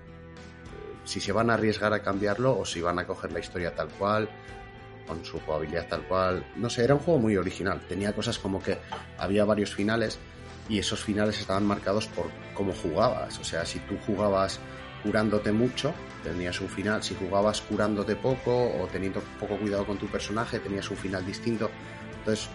Si 1.05 1.21
se 1.21 1.33
van 1.33 1.51
a 1.51 1.55
arriesgar 1.55 1.93
a 1.93 2.03
cambiarlo 2.03 2.59
o 2.59 2.65
si 2.65 2.81
van 2.81 2.99
a 2.99 3.07
coger 3.07 3.33
la 3.33 3.41
historia 3.41 3.75
tal 3.75 3.89
cual, 3.89 4.29
con 5.07 5.25
su 5.25 5.39
jugabilidad 5.41 5.87
tal 5.89 6.03
cual. 6.05 6.45
No 6.57 6.71
sé, 6.71 6.85
era 6.85 6.95
un 6.95 7.01
juego 7.01 7.21
muy 7.21 7.37
original. 7.37 7.81
Tenía 7.89 8.15
cosas 8.15 8.39
como 8.39 8.63
que 8.63 8.79
había 9.19 9.45
varios 9.45 9.75
finales 9.75 10.19
y 10.69 10.79
esos 10.79 11.03
finales 11.03 11.39
estaban 11.41 11.67
marcados 11.67 12.07
por 12.07 12.31
cómo 12.55 12.73
jugabas. 12.73 13.39
O 13.39 13.45
sea, 13.45 13.65
si 13.67 13.79
tú 13.81 13.97
jugabas 14.07 14.61
curándote 15.03 15.53
mucho, 15.53 15.93
tenías 16.23 16.61
un 16.61 16.69
final. 16.69 17.03
Si 17.03 17.15
jugabas 17.15 17.61
curándote 17.61 18.17
poco 18.17 18.73
o 18.73 18.87
teniendo 18.87 19.21
poco 19.39 19.59
cuidado 19.59 19.87
con 19.87 19.99
tu 19.99 20.07
personaje, 20.07 20.59
tenías 20.59 20.91
un 20.91 20.97
final 20.97 21.25
distinto. 21.27 21.71
Entonces, 22.19 22.49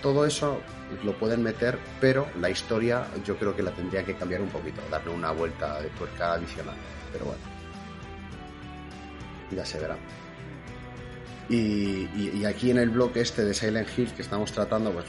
todo 0.00 0.24
eso 0.26 0.60
lo 1.04 1.16
pueden 1.18 1.42
meter, 1.42 1.78
pero 2.00 2.28
la 2.40 2.50
historia 2.50 3.06
yo 3.24 3.36
creo 3.36 3.54
que 3.56 3.62
la 3.62 3.72
tendría 3.72 4.04
que 4.04 4.14
cambiar 4.14 4.42
un 4.42 4.48
poquito, 4.48 4.80
darle 4.90 5.10
una 5.10 5.32
vuelta 5.32 5.80
de 5.80 5.88
tuerca 5.90 6.34
adicional. 6.34 6.76
Pero 7.12 7.26
bueno, 7.26 7.40
ya 9.50 9.64
se 9.64 9.78
verá. 9.78 9.96
Y, 11.48 12.44
aquí 12.44 12.70
en 12.70 12.78
el 12.78 12.90
blog 12.90 13.12
este 13.16 13.44
de 13.44 13.52
Silent 13.52 13.88
Hill 13.96 14.12
que 14.12 14.22
estamos 14.22 14.52
tratando, 14.52 14.92
pues 14.92 15.04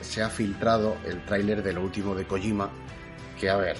se 0.00 0.22
ha 0.22 0.28
filtrado 0.28 0.96
el 1.04 1.24
tráiler 1.24 1.62
de 1.62 1.72
lo 1.72 1.82
último 1.82 2.14
de 2.14 2.26
Kojima, 2.26 2.70
que 3.38 3.50
a 3.50 3.56
ver, 3.56 3.76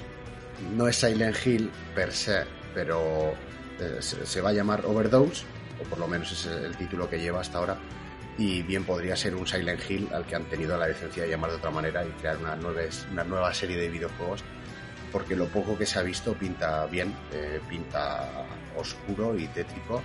no 0.76 0.88
es 0.88 0.96
Silent 0.96 1.36
Hill 1.44 1.70
per 1.94 2.12
se, 2.12 2.44
pero 2.74 3.34
eh, 3.78 3.98
se, 4.00 4.40
va 4.40 4.50
a 4.50 4.52
llamar 4.52 4.84
Overdose, 4.86 5.44
o 5.80 5.84
por 5.84 5.98
lo 5.98 6.06
menos 6.06 6.32
es 6.32 6.46
el 6.46 6.76
título 6.76 7.08
que 7.08 7.18
lleva 7.18 7.40
hasta 7.40 7.58
ahora, 7.58 7.76
y 8.38 8.62
bien 8.62 8.84
podría 8.84 9.16
ser 9.16 9.34
un 9.34 9.46
Silent 9.46 9.80
Hill 9.88 10.08
al 10.12 10.24
que 10.24 10.36
han 10.36 10.44
tenido 10.44 10.76
la 10.76 10.88
licencia 10.88 11.24
de 11.24 11.30
llamar 11.30 11.50
de 11.50 11.56
otra 11.56 11.70
manera 11.70 12.04
y 12.04 12.10
crear 12.20 12.36
una 12.38 12.56
nueva, 12.56 12.82
una 13.12 13.24
nueva 13.24 13.54
serie 13.54 13.76
de 13.76 13.88
videojuegos, 13.88 14.42
porque 15.12 15.34
lo 15.34 15.46
poco 15.46 15.76
que 15.76 15.86
se 15.86 15.98
ha 15.98 16.02
visto 16.02 16.34
pinta 16.34 16.86
bien, 16.86 17.14
eh, 17.32 17.60
pinta 17.68 18.46
oscuro 18.76 19.36
y 19.36 19.46
tétrico 19.48 20.02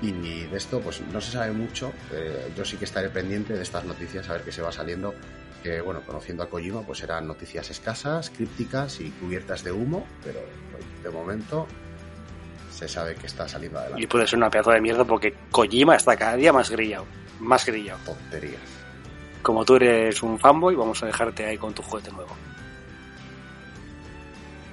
y 0.00 0.12
de 0.12 0.56
esto, 0.56 0.80
pues 0.80 1.00
no 1.00 1.20
se 1.20 1.32
sabe 1.32 1.52
mucho. 1.52 1.92
Eh, 2.12 2.52
yo 2.56 2.64
sí 2.64 2.76
que 2.76 2.84
estaré 2.84 3.08
pendiente 3.10 3.54
de 3.54 3.62
estas 3.62 3.84
noticias, 3.84 4.28
a 4.28 4.34
ver 4.34 4.42
qué 4.42 4.52
se 4.52 4.62
va 4.62 4.70
saliendo. 4.70 5.14
Que 5.62 5.80
bueno, 5.80 6.02
conociendo 6.06 6.44
a 6.44 6.48
Kojima, 6.48 6.82
pues 6.82 7.02
eran 7.02 7.26
noticias 7.26 7.68
escasas, 7.70 8.30
crípticas 8.30 9.00
y 9.00 9.10
cubiertas 9.10 9.64
de 9.64 9.72
humo, 9.72 10.06
pero 10.22 10.40
de 11.02 11.10
momento 11.10 11.66
se 12.70 12.86
sabe 12.86 13.16
que 13.16 13.26
está 13.26 13.48
saliendo 13.48 13.80
adelante. 13.80 14.04
Y 14.04 14.06
puede 14.06 14.26
ser 14.28 14.38
una 14.38 14.50
pedazo 14.50 14.70
de 14.70 14.80
mierda 14.80 15.04
porque 15.04 15.34
Kojima 15.50 15.96
está 15.96 16.16
cada 16.16 16.36
día 16.36 16.52
más 16.52 16.70
grillado. 16.70 17.06
Más 17.40 17.66
grillado. 17.66 17.98
Tonterías. 18.04 18.60
Como 19.42 19.64
tú 19.64 19.76
eres 19.76 20.22
un 20.22 20.38
fanboy, 20.38 20.76
vamos 20.76 21.02
a 21.02 21.06
dejarte 21.06 21.44
ahí 21.44 21.58
con 21.58 21.74
tu 21.74 21.82
juguete 21.82 22.12
nuevo. 22.12 22.36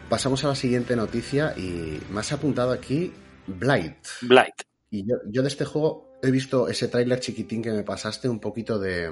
Pasamos 0.07 0.43
a 0.43 0.49
la 0.49 0.55
siguiente 0.55 0.95
noticia 0.95 1.53
y 1.57 1.99
has 2.15 2.31
apuntado 2.31 2.71
aquí 2.71 3.11
Blight. 3.47 3.97
Blight. 4.21 4.74
Y 4.95 5.05
yo, 5.05 5.41
de 5.41 5.47
este 5.49 5.65
juego 5.65 6.07
he 6.21 6.31
visto 6.31 6.69
ese 6.69 6.87
tráiler 6.87 7.19
chiquitín 7.19 7.61
que 7.61 7.71
me 7.71 7.83
pasaste, 7.83 8.29
un 8.29 8.39
poquito 8.39 8.79
de 8.79 9.09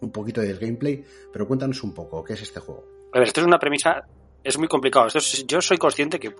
un 0.00 0.12
poquito 0.12 0.42
del 0.42 0.58
gameplay, 0.58 1.02
pero 1.32 1.48
cuéntanos 1.48 1.82
un 1.82 1.94
poco, 1.94 2.22
¿qué 2.22 2.34
es 2.34 2.42
este 2.42 2.60
juego? 2.60 2.84
A 3.14 3.18
ver, 3.18 3.28
esto 3.28 3.40
es 3.40 3.46
una 3.46 3.58
premisa, 3.58 4.06
es 4.44 4.58
muy 4.58 4.68
complicado. 4.68 5.06
Esto 5.06 5.20
yo 5.46 5.62
soy 5.62 5.78
consciente 5.78 6.20
que 6.20 6.34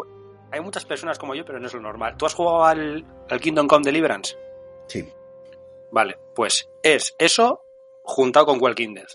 hay 0.53 0.61
muchas 0.61 0.85
personas 0.85 1.19
como 1.19 1.35
yo, 1.35 1.47
pero 1.47 1.59
no 1.59 1.67
es 1.67 1.73
lo 1.73 1.81
normal. 1.81 2.17
¿Tú 2.19 2.27
has 2.27 2.35
jugado 2.35 2.65
al, 2.65 3.07
Kingdom 3.41 3.67
Come 3.67 3.85
Deliverance? 3.87 4.37
Sí. 4.87 5.09
Vale, 5.91 6.19
pues 6.35 6.69
es 6.83 7.15
eso 7.19 7.63
juntado 8.03 8.47
con 8.47 8.63
Walking 8.63 8.95
Dead. 8.95 9.09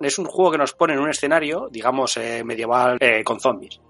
Es 0.00 0.18
un 0.18 0.24
juego 0.24 0.50
que 0.50 0.58
nos 0.58 0.74
pone 0.74 0.94
en 0.94 1.00
un 1.00 1.10
escenario, 1.10 1.68
digamos, 1.70 2.16
eh, 2.16 2.42
medieval 2.44 2.98
eh, 3.00 3.22
con 3.22 3.38
zombies. 3.38 3.80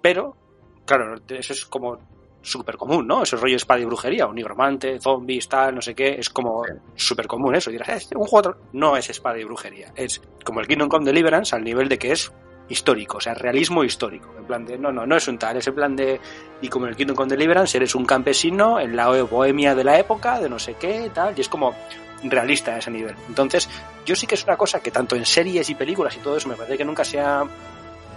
Pero, 0.00 0.36
claro, 0.84 1.16
eso 1.28 1.52
es 1.52 1.66
como 1.66 1.98
súper 2.46 2.76
común, 2.76 3.06
¿no? 3.06 3.24
Ese 3.24 3.36
rollo 3.36 3.56
espada 3.56 3.80
y 3.80 3.84
brujería, 3.84 4.26
un 4.26 4.36
nigromante, 4.36 5.00
zombies, 5.00 5.48
tal, 5.48 5.74
no 5.74 5.82
sé 5.82 5.94
qué, 5.94 6.14
es 6.18 6.30
como 6.30 6.62
súper 6.94 7.26
común 7.26 7.56
eso. 7.56 7.70
Y 7.70 7.74
dirás, 7.74 8.10
eh, 8.10 8.14
un 8.16 8.26
juego 8.26 8.56
no 8.72 8.96
es 8.96 9.10
espada 9.10 9.38
y 9.38 9.44
brujería, 9.44 9.92
es 9.96 10.22
como 10.44 10.60
el 10.60 10.68
Kingdom 10.68 10.88
Come 10.88 11.04
Deliverance 11.04 11.54
al 11.54 11.64
nivel 11.64 11.88
de 11.88 11.98
que 11.98 12.12
es 12.12 12.32
histórico, 12.68 13.18
o 13.18 13.20
sea, 13.20 13.34
realismo 13.34 13.84
histórico. 13.84 14.32
En 14.38 14.44
plan 14.44 14.64
de, 14.64 14.78
no, 14.78 14.92
no, 14.92 15.06
no 15.06 15.16
es 15.16 15.26
un 15.28 15.38
tal, 15.38 15.56
es 15.56 15.66
en 15.66 15.74
plan 15.74 15.96
de, 15.96 16.20
y 16.60 16.68
como 16.68 16.86
en 16.86 16.90
el 16.90 16.96
Kingdom 16.96 17.16
Come 17.16 17.30
Deliverance 17.30 17.76
eres 17.76 17.94
un 17.94 18.06
campesino 18.06 18.78
en 18.78 18.94
la 18.94 19.08
bohemia 19.22 19.74
de 19.74 19.84
la 19.84 19.98
época, 19.98 20.40
de 20.40 20.48
no 20.48 20.58
sé 20.58 20.74
qué, 20.74 21.10
tal, 21.12 21.34
y 21.36 21.40
es 21.40 21.48
como 21.48 21.74
realista 22.22 22.74
a 22.74 22.78
ese 22.78 22.90
nivel. 22.90 23.14
Entonces, 23.28 23.68
yo 24.04 24.14
sí 24.14 24.26
que 24.26 24.36
es 24.36 24.44
una 24.44 24.56
cosa 24.56 24.80
que 24.80 24.90
tanto 24.90 25.16
en 25.16 25.26
series 25.26 25.68
y 25.68 25.74
películas 25.74 26.16
y 26.16 26.20
todo 26.20 26.36
eso 26.36 26.48
me 26.48 26.54
parece 26.54 26.78
que 26.78 26.84
nunca 26.84 27.04
se 27.04 27.20
ha 27.20 27.44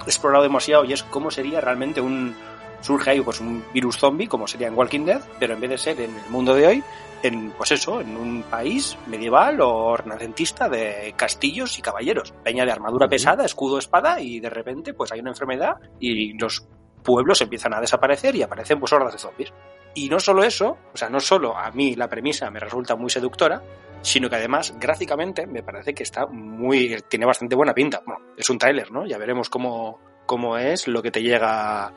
explorado 0.06 0.44
demasiado 0.44 0.86
y 0.86 0.94
es 0.94 1.04
cómo 1.04 1.30
sería 1.30 1.62
realmente 1.62 2.00
un, 2.00 2.36
surge 2.82 3.12
ahí 3.12 3.22
pues 3.22 3.40
un 3.40 3.64
virus 3.74 3.98
zombie 3.98 4.28
como 4.28 4.48
sería 4.48 4.68
en 4.68 4.78
Walking 4.78 5.06
Dead, 5.06 5.22
pero 5.40 5.54
en 5.54 5.62
vez 5.62 5.70
de 5.70 5.78
ser 5.78 6.02
en 6.02 6.16
el 6.16 6.30
mundo 6.30 6.56
de 6.56 6.68
hoy, 6.68 6.84
en 7.24 7.52
pues 7.52 7.72
eso, 7.72 8.02
en 8.02 8.16
un 8.16 8.44
país 8.44 8.98
medieval 9.08 9.60
o 9.62 9.98
renacentista 9.98 10.70
de 10.70 11.14
castillos 11.16 11.78
y 11.78 11.82
caballeros, 11.82 12.34
peña 12.44 12.66
de 12.66 12.72
armadura 12.72 13.08
pesada, 13.08 13.46
escudo, 13.46 13.78
espada 13.78 14.22
y 14.22 14.40
de 14.40 14.50
repente 14.50 14.94
pues 14.94 15.12
hay 15.12 15.20
una 15.20 15.32
enfermedad 15.32 15.76
y 16.00 16.38
los 16.38 16.66
pueblos 17.04 17.42
empiezan 17.42 17.74
a 17.74 17.82
desaparecer 17.82 18.36
y 18.36 18.44
aparecen 18.44 18.80
pues 18.80 18.94
hordas 18.94 19.14
de 19.14 19.20
zombies. 19.20 19.54
Y 19.96 20.08
no 20.08 20.20
solo 20.20 20.44
eso, 20.44 20.78
o 20.94 20.98
sea, 20.98 21.10
no 21.10 21.20
solo 21.20 21.58
a 21.58 21.72
mí 21.72 21.96
la 21.96 22.08
premisa 22.08 22.50
me 22.52 22.60
resulta 22.60 22.96
muy 22.96 23.10
seductora, 23.10 23.62
sino 24.02 24.30
que 24.30 24.36
además 24.36 24.74
gráficamente 24.80 25.48
me 25.48 25.64
parece 25.64 25.94
que 25.94 26.04
está 26.04 26.26
muy 26.28 26.96
tiene 27.10 27.26
bastante 27.26 27.56
buena 27.56 27.74
pinta. 27.74 28.02
Bueno, 28.06 28.22
es 28.38 28.50
un 28.50 28.58
trailer, 28.58 28.92
¿no? 28.92 29.06
Ya 29.06 29.18
veremos 29.18 29.50
cómo 29.50 30.00
cómo 30.26 30.58
es 30.58 30.88
lo 30.88 31.02
que 31.02 31.10
te 31.10 31.24
llega 31.24 31.92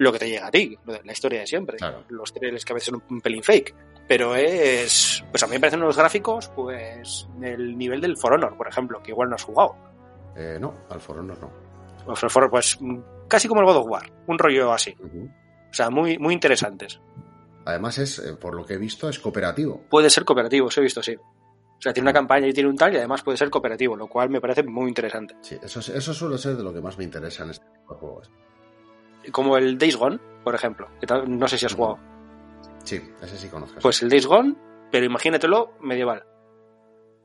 lo 0.00 0.10
que 0.12 0.18
te 0.18 0.30
llega 0.30 0.46
a 0.46 0.50
ti, 0.50 0.78
la 0.86 1.12
historia 1.12 1.40
de 1.40 1.46
siempre. 1.46 1.76
Los 2.08 2.32
trailers 2.32 2.64
que 2.64 2.72
a 2.72 2.74
veces 2.74 2.86
son 2.86 3.02
un 3.10 3.20
pelín 3.20 3.42
fake. 3.42 3.74
Pero 4.08 4.34
es. 4.34 5.22
Pues 5.30 5.42
a 5.42 5.46
mí 5.46 5.52
me 5.52 5.60
parecen 5.60 5.82
unos 5.82 5.98
gráficos, 5.98 6.48
pues. 6.56 7.28
del 7.36 7.76
nivel 7.76 8.00
del 8.00 8.16
For 8.16 8.32
Honor, 8.32 8.56
por 8.56 8.66
ejemplo, 8.66 9.02
que 9.02 9.10
igual 9.10 9.28
no 9.28 9.34
has 9.34 9.44
jugado. 9.44 9.76
Eh, 10.34 10.56
no, 10.58 10.72
al 10.88 11.02
For 11.02 11.18
Honor 11.18 11.38
no. 11.38 11.50
Pues, 12.06 12.22
el 12.22 12.30
For, 12.30 12.48
pues 12.48 12.78
casi 13.28 13.46
como 13.46 13.60
el 13.60 13.66
God 13.66 13.76
of 13.76 13.86
War, 13.88 14.10
un 14.26 14.38
rollo 14.38 14.72
así. 14.72 14.96
O 15.70 15.74
sea, 15.74 15.90
muy, 15.90 16.18
muy 16.18 16.32
interesantes. 16.32 16.98
Además, 17.66 17.98
es, 17.98 18.20
eh, 18.20 18.34
por 18.40 18.54
lo 18.54 18.64
que 18.64 18.74
he 18.74 18.78
visto, 18.78 19.06
es 19.06 19.18
cooperativo. 19.18 19.82
Puede 19.90 20.08
ser 20.08 20.24
cooperativo, 20.24 20.68
os 20.68 20.78
he 20.78 20.80
visto, 20.80 21.02
sí. 21.02 21.14
O 21.14 21.82
sea, 21.82 21.92
tiene 21.92 22.06
una 22.06 22.14
campaña 22.14 22.46
y 22.46 22.54
tiene 22.54 22.70
un 22.70 22.76
tal, 22.76 22.94
y 22.94 22.96
además 22.96 23.22
puede 23.22 23.36
ser 23.36 23.50
cooperativo, 23.50 23.96
lo 23.96 24.08
cual 24.08 24.30
me 24.30 24.40
parece 24.40 24.62
muy 24.62 24.88
interesante. 24.88 25.36
Sí, 25.42 25.58
eso, 25.62 25.80
eso 25.80 26.14
suele 26.14 26.38
ser 26.38 26.56
de 26.56 26.62
lo 26.62 26.72
que 26.72 26.80
más 26.80 26.96
me 26.96 27.04
interesa 27.04 27.44
en 27.44 27.50
este 27.50 27.66
tipo 27.66 27.92
de 27.92 28.00
juegos 28.00 28.30
como 29.32 29.56
el 29.56 29.78
Days 29.78 29.96
Gone, 29.96 30.18
por 30.44 30.54
ejemplo. 30.54 30.88
no 31.26 31.48
sé 31.48 31.58
si 31.58 31.66
has 31.66 31.74
jugado. 31.74 31.98
Sí, 32.84 33.00
ese 33.22 33.36
sí 33.36 33.48
conozco. 33.48 33.80
Pues 33.80 34.02
el 34.02 34.08
Days 34.08 34.26
Gone, 34.26 34.54
pero 34.90 35.06
imagínatelo 35.06 35.74
medieval. 35.80 36.24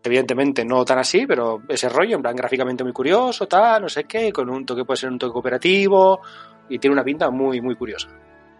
Evidentemente 0.03 0.63
no 0.63 0.86
tan 0.86 0.99
así, 0.99 1.25
pero 1.25 1.63
ese 1.67 1.89
rollo, 1.89 2.15
en 2.15 2.21
plan 2.21 2.36
gráficamente 2.36 2.84
muy 2.84 2.93
curioso, 2.93 3.47
tal, 3.47 3.84
no 3.84 3.89
sé 3.89 4.03
qué, 4.03 4.31
con 4.31 4.49
un 4.49 4.65
toque, 4.65 4.86
puede 4.86 4.97
ser 4.97 5.10
un 5.10 5.17
toque 5.17 5.34
cooperativo, 5.34 6.21
y 6.69 6.77
tiene 6.77 6.93
una 6.93 7.03
pinta 7.03 7.31
muy, 7.31 7.62
muy 7.62 7.75
curiosa. 7.75 8.10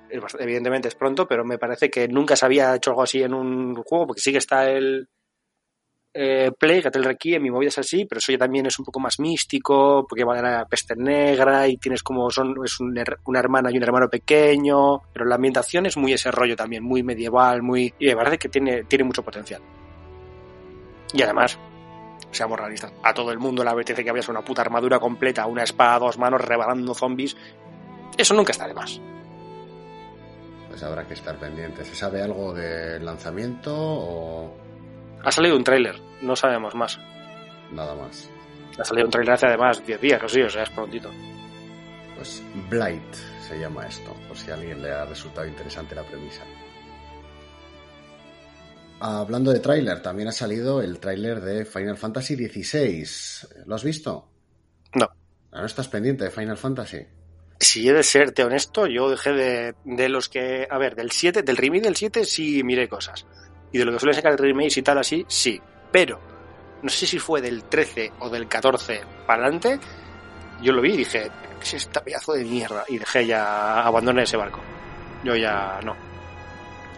Evidentemente 0.10 0.88
es 0.88 0.96
pronto, 0.96 1.28
pero 1.28 1.44
me 1.44 1.58
parece 1.58 1.90
que 1.90 2.08
nunca 2.08 2.36
se 2.36 2.46
había 2.46 2.76
hecho 2.76 2.92
algo 2.92 3.04
así 3.04 3.22
en 3.22 3.34
un 3.34 3.76
juego, 3.76 4.08
porque 4.08 4.22
sí 4.22 4.32
que 4.32 4.40
está 4.40 4.70
el, 4.70 5.08
eh, 6.18 6.50
Play, 6.58 6.82
el 6.82 7.04
Requiem 7.04 7.44
mi 7.44 7.52
movida 7.52 7.68
es 7.68 7.78
así, 7.78 8.06
pero 8.06 8.20
eso 8.20 8.32
ya 8.32 8.38
también 8.38 8.66
es 8.66 8.80
un 8.80 8.86
poco 8.86 9.02
más 9.02 9.20
místico, 9.20 10.06
porque 10.08 10.24
va 10.24 10.38
de 10.38 10.44
la 10.44 10.66
peste 10.66 10.96
negra 10.96 11.68
y 11.68 11.76
tienes 11.76 12.04
como 12.04 12.32
son 12.32 12.56
es 12.64 12.80
una 12.80 13.40
hermana 13.40 13.70
y 13.70 13.76
un 13.76 13.84
hermano 13.84 14.10
pequeño, 14.10 15.02
pero 15.12 15.26
la 15.26 15.36
ambientación 15.36 15.86
es 15.88 15.98
muy 15.98 16.14
ese 16.14 16.32
rollo 16.32 16.56
también, 16.56 16.84
muy 16.84 17.04
medieval, 17.04 17.62
muy 17.62 17.94
y 18.00 18.08
me 18.08 18.16
parece 18.16 18.38
que 18.38 18.48
tiene, 18.48 18.86
tiene 18.86 19.04
mucho 19.04 19.24
potencial. 19.24 19.62
Y 21.12 21.22
además, 21.22 21.60
seamos 22.32 22.58
realistas, 22.58 22.94
a 23.04 23.14
todo 23.14 23.32
el 23.34 23.38
mundo 23.40 23.66
le 23.66 23.72
apetece 23.72 24.02
que 24.02 24.10
habías 24.10 24.30
una 24.30 24.42
puta 24.42 24.62
armadura 24.62 25.00
completa, 25.00 25.46
una 25.48 25.64
espada 25.64 25.96
a 25.96 26.00
dos 26.00 26.18
manos 26.18 26.40
rebalando 26.40 26.94
zombies. 26.94 27.36
Eso 28.18 28.34
nunca 28.34 28.54
está 28.54 28.70
de 28.70 28.74
más. 28.74 29.02
Pues 30.70 30.82
habrá 30.82 31.06
que 31.06 31.14
estar 31.14 31.38
pendiente. 31.38 31.84
¿Se 31.84 31.94
sabe 31.94 32.22
algo 32.22 32.54
del 32.54 33.04
lanzamiento 33.04 33.74
o 33.76 34.65
ha 35.26 35.32
salido 35.32 35.58
un 35.58 35.64
tráiler, 35.64 36.00
no 36.22 36.36
sabemos 36.36 36.76
más. 36.76 37.00
Nada 37.72 37.96
más. 37.96 38.30
Ha 38.78 38.86
salido 38.86 39.08
un 39.08 39.12
trailer 39.12 39.34
hace 39.34 39.48
además 39.48 39.86
10 39.86 40.00
días 40.00 40.22
o 40.24 40.30
sí, 40.30 40.42
o 40.42 40.50
sea, 40.50 40.64
es 40.64 40.70
prontito. 40.70 41.10
Pues 42.16 42.44
Blight 42.70 43.14
se 43.48 43.60
llama 43.60 43.88
esto, 43.88 44.14
por 44.28 44.38
si 44.38 44.52
a 44.52 44.54
alguien 44.54 44.82
le 44.82 44.92
ha 44.92 45.06
resultado 45.06 45.48
interesante 45.48 45.96
la 45.96 46.04
premisa. 46.04 46.44
Hablando 49.00 49.52
de 49.52 49.60
tráiler, 49.60 50.02
también 50.02 50.30
ha 50.30 50.32
salido 50.32 50.82
el 50.82 51.00
tráiler 51.00 51.42
de 51.42 51.66
Final 51.66 51.98
Fantasy 51.98 52.36
XVI. 52.36 53.66
¿Lo 53.66 53.76
has 53.76 53.84
visto? 53.84 54.30
No. 54.94 55.10
¿No 55.52 55.66
estás 55.66 55.88
pendiente 55.88 56.24
de 56.24 56.32
Final 56.32 56.58
Fantasy? 56.58 57.00
Si 57.60 57.88
he 57.88 57.94
de 57.94 58.04
serte 58.04 58.44
honesto, 58.44 58.86
yo 58.88 59.10
dejé 59.10 59.32
de, 59.32 59.76
de 59.86 60.10
los 60.10 60.30
que... 60.30 60.68
A 60.70 60.78
ver, 60.78 60.96
del 60.96 61.12
7, 61.12 61.42
del 61.42 61.58
remake 61.58 61.84
del 61.84 61.96
7 61.96 62.26
sí 62.26 62.64
miré 62.64 62.88
cosas. 62.88 63.26
Y 63.76 63.78
de 63.78 63.84
lo 63.84 63.92
que 63.92 64.00
suele 64.00 64.14
sacar 64.14 64.32
el 64.32 64.38
remake 64.38 64.78
y 64.78 64.82
tal 64.82 65.00
así, 65.00 65.26
sí. 65.28 65.62
Pero, 65.92 66.18
no 66.82 66.88
sé 66.88 67.06
si 67.06 67.20
fue 67.20 67.42
del 67.42 67.66
13 67.66 68.14
o 68.20 68.30
del 68.30 68.48
14 68.48 69.02
para 69.28 69.42
adelante, 69.44 69.78
yo 70.62 70.72
lo 70.72 70.82
vi 70.82 70.94
y 70.94 70.98
dije, 71.00 71.30
¿qué 71.60 71.64
es 71.66 71.74
esta 71.74 72.02
pedazo 72.02 72.32
de 72.32 72.46
mierda? 72.46 72.86
Y 72.88 72.98
dejé 72.98 73.28
ya, 73.28 73.82
abandoné 73.82 74.24
ese 74.24 74.38
barco. 74.38 74.62
Yo 75.26 75.36
ya 75.36 75.82
no. 75.84 75.94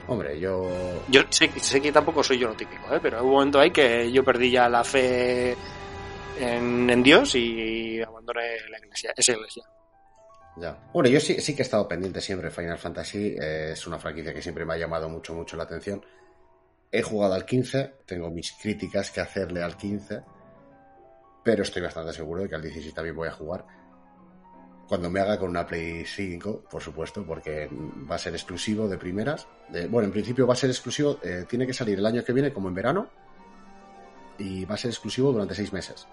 Hombre, 0.06 0.40
yo... 0.40 0.70
Yo 1.08 1.22
sé, 1.32 1.50
sé 1.60 1.82
que 1.82 1.92
tampoco 1.92 2.24
soy 2.24 2.38
yo 2.38 2.50
lo 2.50 2.54
típico, 2.54 2.94
¿eh? 2.94 3.00
pero 3.02 3.24
hubo 3.24 3.30
un 3.30 3.34
momento 3.38 3.60
ahí 3.60 3.72
que 3.72 4.12
yo 4.12 4.24
perdí 4.24 4.52
ya 4.52 4.70
la 4.70 4.84
fe 4.84 5.58
en, 6.40 6.88
en 6.92 7.02
Dios 7.02 7.34
y 7.34 8.04
abandoné 8.04 8.70
la 8.70 8.78
iglesia, 8.78 9.14
esa 9.18 9.32
iglesia. 9.32 9.64
Ya. 10.58 10.78
Bueno, 10.94 11.10
yo 11.10 11.20
sí, 11.20 11.42
sí 11.42 11.56
que 11.56 11.64
he 11.64 11.66
estado 11.66 11.88
pendiente 11.88 12.22
siempre. 12.22 12.52
Final 12.52 12.78
Fantasy 12.78 13.36
eh, 13.42 13.72
es 13.72 13.88
una 13.88 13.98
franquicia 13.98 14.32
que 14.32 14.44
siempre 14.44 14.64
me 14.64 14.76
ha 14.76 14.78
llamado 14.78 15.10
mucho, 15.10 15.34
mucho 15.34 15.58
la 15.58 15.64
atención. 15.64 16.06
He 16.92 17.02
jugado 17.02 17.34
al 17.34 17.46
15, 17.46 17.96
tengo 18.06 18.30
mis 18.30 18.54
críticas 18.54 19.12
que 19.12 19.20
hacerle 19.20 19.62
al 19.62 19.76
15, 19.76 20.24
pero 21.44 21.64
estoy 21.64 21.82
bastante 21.82 22.14
seguro 22.14 22.44
de 22.44 22.50
que 22.50 22.56
al 22.56 22.62
16 22.62 22.94
también 22.94 23.16
voy 23.16 23.28
a 23.28 23.34
jugar. 23.34 23.66
Cuando 24.88 25.10
me 25.10 25.20
haga 25.20 25.38
con 25.38 25.50
una 25.50 25.68
Play 25.68 26.06
5, 26.06 26.64
por 26.72 26.82
supuesto, 26.82 27.26
porque 27.26 27.70
va 27.70 28.16
a 28.16 28.20
ser 28.20 28.34
exclusivo 28.34 28.88
de 28.88 28.98
primeras. 28.98 29.46
De, 29.68 29.88
bueno, 29.88 30.06
en 30.06 30.14
principio 30.14 30.48
va 30.48 30.54
a 30.54 30.58
ser 30.58 30.70
exclusivo, 30.70 31.20
eh, 31.24 31.46
tiene 31.48 31.68
que 31.68 31.74
salir 31.74 32.00
el 32.00 32.06
año 32.06 32.24
que 32.24 32.32
viene 32.32 32.54
como 32.54 32.70
en 32.70 32.76
verano 32.76 33.10
y 34.38 34.64
va 34.64 34.76
a 34.76 34.78
ser 34.78 34.92
exclusivo 34.92 35.34
durante 35.34 35.56
seis 35.56 35.74
meses. 35.74 36.08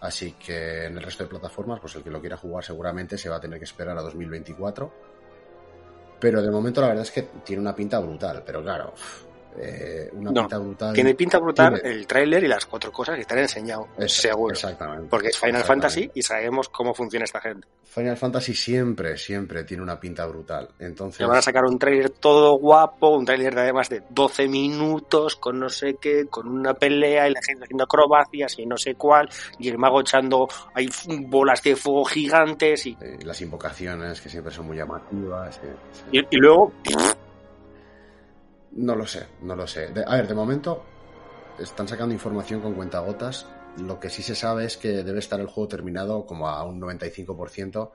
Así 0.00 0.32
que 0.32 0.84
en 0.84 0.96
el 0.96 1.02
resto 1.02 1.24
de 1.24 1.30
plataformas, 1.30 1.80
pues 1.80 1.96
el 1.96 2.04
que 2.04 2.10
lo 2.10 2.20
quiera 2.20 2.36
jugar 2.36 2.64
seguramente 2.64 3.18
se 3.18 3.28
va 3.28 3.36
a 3.36 3.40
tener 3.40 3.58
que 3.58 3.64
esperar 3.64 3.98
a 3.98 4.02
2024. 4.02 4.92
Pero 6.20 6.40
de 6.40 6.50
momento 6.50 6.80
la 6.80 6.88
verdad 6.88 7.02
es 7.02 7.10
que 7.10 7.22
tiene 7.44 7.62
una 7.62 7.74
pinta 7.74 7.98
brutal, 7.98 8.42
pero 8.44 8.62
claro, 8.62 8.92
eh, 9.60 10.10
una 10.12 10.30
No, 10.30 10.40
pinta 10.42 10.58
brutal. 10.58 10.94
Tiene 10.94 11.14
pinta 11.14 11.38
brutal 11.38 11.80
Tiene- 11.80 11.96
el 11.96 12.06
tráiler 12.06 12.44
y 12.44 12.48
las 12.48 12.66
cuatro 12.66 12.90
cosas 12.92 13.14
que 13.16 13.22
están 13.22 13.38
enseñado, 13.38 13.88
Es- 13.98 14.12
seguro. 14.12 14.52
Exactamente. 14.54 15.06
Porque 15.10 15.28
es 15.28 15.38
Final. 15.38 15.64
Fantasy 15.64 16.10
y 16.14 16.22
sabemos 16.22 16.68
cómo 16.68 16.94
funciona 16.94 17.24
esta 17.24 17.40
gente. 17.40 17.66
Final 17.84 18.16
Fantasy 18.16 18.54
siempre, 18.54 19.16
siempre 19.16 19.64
tiene 19.64 19.82
una 19.82 19.98
pinta 19.98 20.26
brutal. 20.26 20.68
Entonces, 20.78 21.20
Le 21.20 21.26
van 21.26 21.38
a 21.38 21.42
sacar 21.42 21.64
un 21.64 21.78
tráiler 21.78 22.10
todo 22.10 22.54
guapo, 22.58 23.08
un 23.16 23.24
tráiler 23.24 23.54
de 23.54 23.60
además 23.62 23.88
de 23.88 24.02
12 24.10 24.46
minutos, 24.48 25.36
con 25.36 25.58
no 25.58 25.68
sé 25.68 25.96
qué, 26.00 26.26
con 26.26 26.46
una 26.48 26.74
pelea 26.74 27.28
y 27.28 27.32
la 27.32 27.40
gente 27.42 27.64
haciendo 27.64 27.84
acrobacias 27.84 28.58
y 28.58 28.66
no 28.66 28.76
sé 28.76 28.94
cuál, 28.94 29.28
y 29.58 29.68
el 29.68 29.78
mago 29.78 30.00
echando 30.00 30.48
hay 30.74 30.88
bolas 31.26 31.62
de 31.62 31.74
fuego 31.76 32.04
gigantes 32.04 32.86
y, 32.86 32.96
eh, 33.00 33.18
las 33.24 33.40
invocaciones 33.40 34.20
que 34.20 34.28
siempre 34.28 34.52
son 34.52 34.66
muy 34.66 34.76
llamativas. 34.76 35.58
eh, 36.12 36.24
y 36.30 36.36
luego 36.36 36.72
No 38.78 38.94
lo 38.94 39.06
sé, 39.06 39.26
no 39.42 39.56
lo 39.56 39.66
sé. 39.66 39.88
De- 39.88 40.04
a 40.06 40.14
ver, 40.16 40.28
de 40.28 40.34
momento 40.34 40.82
están 41.58 41.88
sacando 41.88 42.14
información 42.14 42.60
con 42.60 42.74
cuentagotas. 42.74 43.46
Lo 43.78 43.98
que 44.00 44.10
sí 44.10 44.22
se 44.22 44.34
sabe 44.34 44.64
es 44.64 44.76
que 44.76 45.02
debe 45.02 45.18
estar 45.18 45.40
el 45.40 45.46
juego 45.46 45.68
terminado 45.68 46.26
como 46.26 46.48
a 46.48 46.62
un 46.64 46.80
95%, 46.80 47.90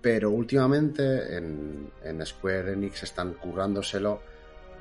pero 0.00 0.30
últimamente 0.30 1.36
en, 1.36 1.90
en 2.02 2.24
Square 2.26 2.72
Enix 2.72 3.02
están 3.02 3.34
currándoselo 3.34 4.20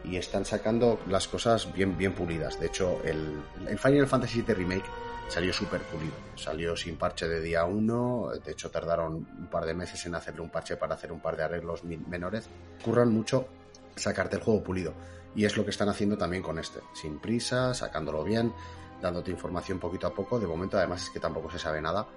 y 0.04 0.16
están 0.18 0.46
sacando 0.46 1.00
las 1.08 1.28
cosas 1.28 1.72
bien, 1.74 1.98
bien 1.98 2.14
pulidas. 2.14 2.60
De 2.60 2.68
hecho, 2.68 3.02
el, 3.04 3.42
el 3.68 3.78
Final 3.78 4.08
Fantasy 4.08 4.42
VII 4.42 4.56
Remake 4.56 4.86
salió 5.28 5.54
súper 5.54 5.82
pulido. 5.82 6.14
Salió 6.36 6.76
sin 6.76 6.98
parche 6.98 7.28
de 7.28 7.40
día 7.42 7.66
1. 7.66 8.32
De 8.44 8.52
hecho, 8.52 8.72
tardaron 8.72 9.14
un 9.40 9.48
par 9.52 9.66
de 9.66 9.74
meses 9.74 10.06
en 10.06 10.16
hacerle 10.16 10.42
un 10.42 10.50
parche 10.50 10.76
para 10.78 10.96
hacer 10.96 11.12
un 11.12 11.20
par 11.20 11.38
de 11.38 11.44
arreglos 11.44 11.84
menores. 11.84 12.50
Curran 12.84 13.14
mucho 13.14 13.48
sacarte 13.96 14.38
el 14.38 14.44
juego 14.44 14.64
pulido. 14.64 14.94
Y 15.36 15.46
es 15.46 15.56
lo 15.56 15.64
que 15.64 15.72
están 15.72 15.90
haciendo 15.90 16.18
también 16.18 16.44
con 16.44 16.60
este. 16.60 16.80
Sin 16.94 17.20
prisa, 17.20 17.74
sacándolo 17.74 18.24
bien, 18.24 18.54
dándote 19.02 19.32
información 19.32 19.80
poquito 19.80 20.08
a 20.08 20.14
poco. 20.14 20.40
De 20.40 20.48
momento, 20.48 20.78
además, 20.78 21.04
es 21.04 21.10
que 21.10 21.20
tampoco 21.20 21.50
se 21.50 21.60
sabe 21.60 21.82
nada. 21.82 22.08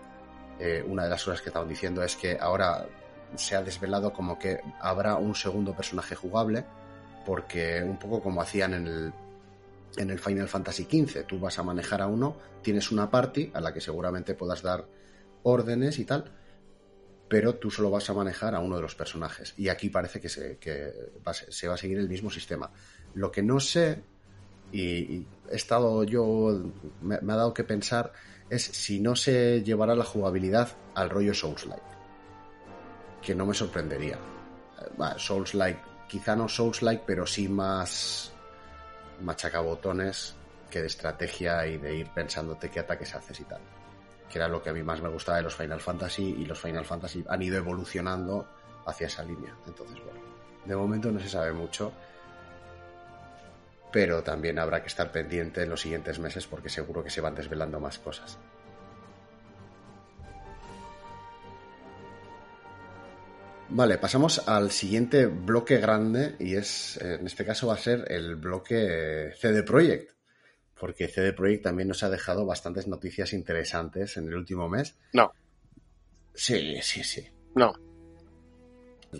Eh, 0.58 0.84
una 0.87 1.04
de 1.04 1.10
las 1.10 1.24
cosas 1.24 1.40
que 1.40 1.50
estaban 1.50 1.68
diciendo 1.68 2.02
es 2.02 2.16
que 2.16 2.37
ahora 2.40 2.87
se 3.37 3.56
ha 3.56 3.62
desvelado 3.62 4.12
como 4.12 4.38
que 4.38 4.60
habrá 4.80 5.16
un 5.16 5.34
segundo 5.34 5.74
personaje 5.74 6.14
jugable. 6.14 6.64
Porque 7.24 7.82
un 7.82 7.98
poco 7.98 8.22
como 8.22 8.42
hacían 8.42 8.74
en 8.74 8.87
el, 8.87 9.12
en 9.96 10.10
el 10.10 10.18
Final 10.18 10.48
Fantasy 10.48 10.84
XV, 10.84 11.26
tú 11.26 11.38
vas 11.38 11.58
a 11.58 11.62
manejar 11.62 12.02
a 12.02 12.06
uno, 12.06 12.37
tienes 12.62 12.90
una 12.90 13.10
party 13.10 13.50
a 13.54 13.60
la 13.60 13.72
que 13.72 13.80
seguramente 13.80 14.34
puedas 14.34 14.62
dar 14.62 14.87
órdenes 15.42 15.98
y 15.98 16.04
tal, 16.04 16.30
pero 17.28 17.54
tú 17.54 17.70
solo 17.70 17.90
vas 17.90 18.08
a 18.10 18.14
manejar 18.14 18.54
a 18.54 18.60
uno 18.60 18.76
de 18.76 18.82
los 18.82 18.94
personajes. 18.94 19.54
Y 19.56 19.68
aquí 19.68 19.88
parece 19.88 20.20
que 20.20 20.28
se, 20.28 20.58
va, 21.26 21.74
a 21.74 21.76
seguir 21.76 21.98
el 21.98 22.08
mismo 22.08 22.30
sistema. 22.30 22.70
Lo 23.14 23.30
que 23.30 23.42
no 23.42 23.60
sé, 23.60 24.02
y, 24.72 25.26
he 25.50 25.56
estado 25.56 26.04
yo, 26.04 26.62
me, 27.00 27.16
ha 27.16 27.37
dado 27.37 27.54
que 27.54 27.64
pensar, 27.64 28.12
es 28.50 28.62
si 28.62 29.00
no 29.00 29.16
se 29.16 29.62
llevará 29.62 29.94
la 29.94 30.04
jugabilidad 30.04 30.68
al 30.94 31.10
rollo 31.10 31.34
Souls-like. 31.34 31.82
Que 33.22 33.34
no 33.34 33.46
me 33.46 33.54
sorprendería. 33.54 34.18
Eh, 34.80 35.14
Souls-like, 35.16 35.80
quizá 36.08 36.37
no 36.37 36.48
Souls-like, 36.48 37.04
pero 37.06 37.26
sí 37.26 37.48
más 37.48 38.32
machacabotones 39.22 40.34
que 40.70 40.80
de 40.80 40.88
estrategia 40.88 41.66
y 41.66 41.78
de 41.78 41.96
ir 41.96 42.10
pensándote 42.10 42.68
qué 42.68 42.80
ataques 42.80 43.14
haces 43.14 43.40
y 43.40 43.44
tal 43.44 43.60
que 44.35 44.40
era 44.40 44.49
lo 44.49 44.61
que 44.61 44.70
a 44.70 44.73
mí 44.73 44.83
más 44.83 45.01
me 45.01 45.09
gustaba 45.09 45.37
de 45.37 45.44
los 45.44 45.55
Final 45.55 45.81
Fantasy 45.81 46.35
y 46.40 46.44
los 46.44 46.59
Final 46.59 46.85
Fantasy 46.85 47.25
han 47.29 47.40
ido 47.40 47.57
evolucionando 47.57 48.49
hacia 48.85 49.07
esa 49.07 49.23
línea. 49.23 49.55
Entonces, 49.64 49.97
bueno, 50.03 50.18
de 50.64 50.75
momento 50.75 51.12
no 51.12 51.20
se 51.20 51.29
sabe 51.29 51.53
mucho, 51.53 51.92
pero 53.92 54.25
también 54.25 54.59
habrá 54.59 54.83
que 54.83 54.88
estar 54.88 55.12
pendiente 55.12 55.62
en 55.62 55.70
los 55.70 55.83
siguientes 55.83 56.18
meses 56.18 56.49
porque 56.49 56.68
seguro 56.68 57.05
que 57.05 57.11
se 57.11 57.20
van 57.20 57.37
desvelando 57.37 57.79
más 57.79 58.01
cosas. 58.01 58.37
Vale, 63.68 63.99
pasamos 63.99 64.49
al 64.49 64.73
siguiente 64.73 65.27
bloque 65.27 65.79
grande 65.79 66.35
y 66.40 66.57
es, 66.57 66.97
eh, 66.97 67.18
en 67.20 67.27
este 67.29 67.44
caso 67.44 67.68
va 67.68 67.75
a 67.75 67.79
ser 67.79 68.11
el 68.11 68.35
bloque 68.35 69.29
eh, 69.29 69.33
CD 69.37 69.62
Projekt 69.62 70.13
porque 70.85 71.09
CD 71.09 71.33
Projekt 71.33 71.62
también 71.62 71.88
nos 71.88 72.03
ha 72.03 72.11
dejado 72.11 72.44
bastantes 72.44 72.87
noticias 72.87 73.33
interesantes 73.33 74.18
en 74.18 74.29
el 74.29 74.35
último 74.35 74.68
mes. 74.68 74.94
No. 75.14 75.33
Sí, 76.35 76.79
sí, 76.83 77.03
sí. 77.03 77.27
no. 77.55 77.73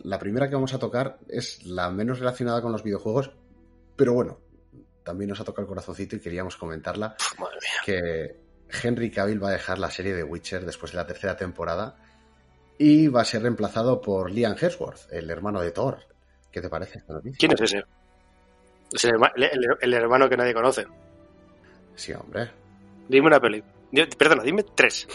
La 0.03 0.19
primera 0.19 0.47
que 0.47 0.57
vamos 0.57 0.75
a 0.75 0.79
tocar 0.79 1.21
es 1.27 1.65
la 1.65 1.89
menos 1.89 2.19
relacionada 2.19 2.61
con 2.61 2.71
los 2.71 2.83
videojuegos, 2.83 3.31
pero 3.97 4.13
bueno, 4.13 4.41
también 5.05 5.31
nos 5.31 5.41
ha 5.41 5.45
tocado 5.45 5.63
el 5.63 5.69
corazoncito 5.69 6.17
y 6.17 6.21
queríamos 6.21 6.59
comentarla, 6.59 7.17
madre 7.39 7.57
mía. 7.63 7.81
que 7.87 8.37
Henry 8.83 9.11
Cavill 9.11 9.43
va 9.43 9.49
a 9.49 9.53
dejar 9.53 9.79
la 9.79 9.91
serie 9.91 10.13
de 10.13 10.23
Witcher 10.23 10.67
después 10.67 10.93
de 10.93 10.99
la 10.99 11.07
tercera 11.07 11.35
temporada 11.35 11.97
y 12.77 13.09
va 13.09 13.23
a 13.23 13.25
ser 13.25 13.41
reemplazado 13.41 14.03
por 14.03 14.31
Liam 14.31 14.55
Hemsworth, 14.61 15.11
el 15.11 15.31
hermano 15.31 15.63
de 15.63 15.71
Thor. 15.71 16.01
¿Qué 16.53 16.61
te 16.61 16.69
parece 16.69 16.99
esta 16.99 17.15
noticia? 17.15 17.39
¿Quién 17.39 17.53
es 17.53 17.61
ese? 17.63 17.85
Es 18.93 19.07
el 19.81 19.95
hermano 19.95 20.29
que 20.29 20.37
nadie 20.37 20.53
conoce. 20.53 20.85
Sí, 21.95 22.13
hombre. 22.13 22.51
Dime 23.09 23.27
una 23.27 23.41
peli. 23.41 23.63
Perdona, 24.19 24.43
dime 24.43 24.65
tres. 24.75 25.07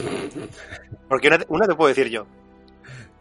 Porque 1.09 1.27
una, 1.27 1.39
una 1.49 1.67
te 1.67 1.75
puedo 1.75 1.89
decir 1.89 2.07
yo. 2.09 2.25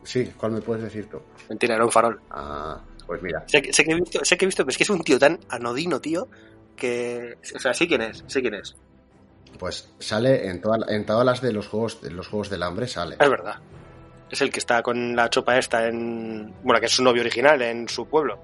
Sí, 0.05 0.33
¿cuál 0.37 0.53
me 0.53 0.61
puedes 0.61 0.85
decir 0.85 1.09
tú? 1.11 1.21
Mentira, 1.49 1.75
era 1.75 1.85
un 1.85 1.90
farol. 1.92 2.21
Ah, 2.31 2.81
pues 3.07 3.21
mira, 3.23 3.42
Sé, 3.47 3.61
que- 3.62 3.73
sé 3.73 3.85
que 3.85 3.92
he 3.92 3.94
visto, 3.97 4.25
sé 4.25 4.37
que 4.38 4.44
he 4.44 4.49
visto, 4.49 4.62
pero 4.64 4.71
es 4.71 4.77
que 4.79 4.85
es 4.85 4.90
un 4.90 5.03
tío 5.03 5.18
tan 5.18 5.38
anodino, 5.49 6.01
tío, 6.01 6.29
que... 6.77 7.37
O 7.55 7.59
sea, 7.59 7.75
sí 7.75 7.88
quién 7.88 8.03
es, 8.03 8.23
sé 8.27 8.40
quién 8.40 8.55
es. 8.55 8.77
Pues 9.59 9.92
sale 9.99 10.49
en, 10.49 10.61
toda- 10.61 10.87
en 10.88 11.05
todas 11.05 11.27
las 11.27 11.40
de 11.42 11.53
los 11.53 11.66
juegos, 11.66 12.01
de 12.01 12.11
los 12.11 12.29
juegos 12.29 12.49
del 12.51 12.62
hambre, 12.62 12.87
sale. 12.87 13.16
Es 13.18 13.29
verdad. 13.31 13.57
Es 14.31 14.40
el 14.42 14.51
que 14.51 14.59
está 14.61 14.83
con 14.83 15.16
la 15.16 15.29
chopa 15.31 15.59
esta 15.59 15.88
en... 15.88 16.55
Bueno, 16.62 16.79
que 16.81 16.87
es 16.87 16.92
su 16.92 17.03
novio 17.03 17.23
original 17.23 17.61
en 17.62 17.88
su 17.88 18.07
pueblo. 18.07 18.38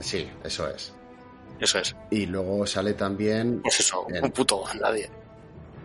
Sí, 0.00 0.28
eso 0.42 0.68
es. 0.68 0.94
Eso 1.62 1.78
es. 1.78 1.96
Y 2.10 2.26
luego 2.26 2.66
sale 2.66 2.94
también 2.94 3.60
Pues 3.62 3.80
eso, 3.80 4.04
un 4.22 4.30
puto 4.32 4.62
nadie. 4.80 5.08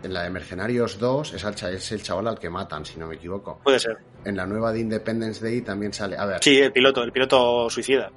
en 0.02 0.12
la 0.12 0.24
de 0.24 0.30
Mercenarios 0.30 0.98
2, 0.98 1.34
es, 1.34 1.44
al 1.44 1.54
es 1.74 1.92
el 1.92 2.02
chaval 2.02 2.26
al 2.28 2.38
que 2.38 2.50
matan, 2.50 2.84
si 2.84 2.98
no 2.98 3.06
me 3.06 3.14
equivoco. 3.14 3.60
Puede 3.64 3.78
ser. 3.78 3.96
En 4.24 4.36
la 4.36 4.44
nueva 4.46 4.72
de 4.72 4.80
Independence 4.80 5.42
Day 5.44 5.60
también 5.62 5.92
sale. 5.92 6.16
A 6.18 6.26
ver, 6.26 6.42
Sí, 6.42 6.58
el 6.58 6.72
piloto, 6.72 7.02
el 7.02 7.12
piloto 7.12 7.70
suicida. 7.70 8.10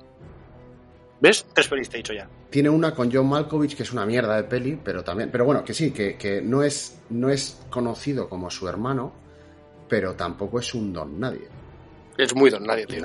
¿Ves? 1.20 1.46
Tres 1.54 1.68
pelis 1.68 1.88
te 1.90 1.98
he 1.98 2.00
dicho 2.00 2.14
ya. 2.14 2.28
Tiene 2.50 2.70
una 2.70 2.96
con 2.96 3.12
John 3.14 3.30
Malkovich 3.30 3.76
que 3.78 3.84
es 3.84 3.92
una 3.94 4.06
mierda 4.08 4.36
de 4.38 4.44
peli, 4.44 4.80
pero 4.84 5.04
también. 5.04 5.30
Pero 5.32 5.46
bueno, 5.46 5.64
que 5.64 5.74
sí, 5.74 5.92
que, 5.92 6.18
que 6.18 6.42
no, 6.42 6.64
es, 6.64 7.00
no 7.12 7.30
es 7.30 7.60
conocido 7.70 8.28
como 8.28 8.50
su 8.50 8.68
hermano, 8.68 9.14
pero 9.88 10.16
tampoco 10.16 10.60
es 10.60 10.74
un 10.74 10.92
don 10.92 11.20
nadie. 11.20 11.48
Es 12.18 12.36
muy 12.36 12.50
don 12.50 12.64
nadie, 12.64 12.88
tío. 12.88 13.02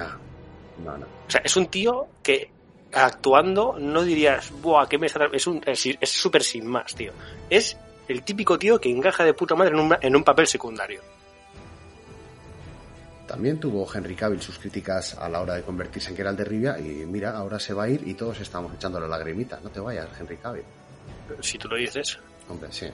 No, 0.82 0.96
no. 0.96 1.04
O 1.06 1.30
sea, 1.30 1.42
es 1.44 1.54
un 1.56 1.66
tío 1.66 2.06
que 2.22 2.50
actuando 2.92 3.76
no 3.78 4.02
dirías, 4.02 4.52
buah, 4.60 4.86
¿qué 4.88 4.98
me 4.98 5.06
está 5.06 5.20
tra-?" 5.20 5.34
Es 5.34 5.46
un 5.46 5.62
es 5.66 5.86
es 5.86 6.10
súper 6.10 6.42
sin 6.42 6.66
más, 6.66 6.94
tío. 6.94 7.12
Es 7.50 7.76
el 8.08 8.22
típico 8.22 8.58
tío 8.58 8.80
que 8.80 8.90
encaja 8.90 9.24
de 9.24 9.34
puta 9.34 9.54
madre 9.54 9.74
en 9.74 9.80
un, 9.80 9.96
en 10.00 10.16
un 10.16 10.24
papel 10.24 10.46
secundario. 10.46 11.00
También 13.26 13.58
tuvo 13.58 13.86
Henry 13.92 14.14
Cavill 14.14 14.40
sus 14.40 14.58
críticas 14.58 15.14
a 15.18 15.28
la 15.28 15.40
hora 15.40 15.54
de 15.54 15.62
convertirse 15.62 16.10
en 16.10 16.16
Geralt 16.16 16.38
de 16.38 16.44
Rivia 16.44 16.78
y 16.78 17.04
mira, 17.06 17.36
ahora 17.36 17.58
se 17.58 17.74
va 17.74 17.84
a 17.84 17.88
ir 17.88 18.06
y 18.06 18.14
todos 18.14 18.40
estamos 18.40 18.72
echando 18.72 19.00
la 19.00 19.08
lagrimita. 19.08 19.58
No 19.62 19.70
te 19.70 19.80
vayas, 19.80 20.08
Henry 20.18 20.36
Cavill. 20.36 20.64
Si 21.40 21.58
tú 21.58 21.68
lo 21.68 21.76
dices. 21.76 22.18
Hombre, 22.48 22.68
sí. 22.70 22.86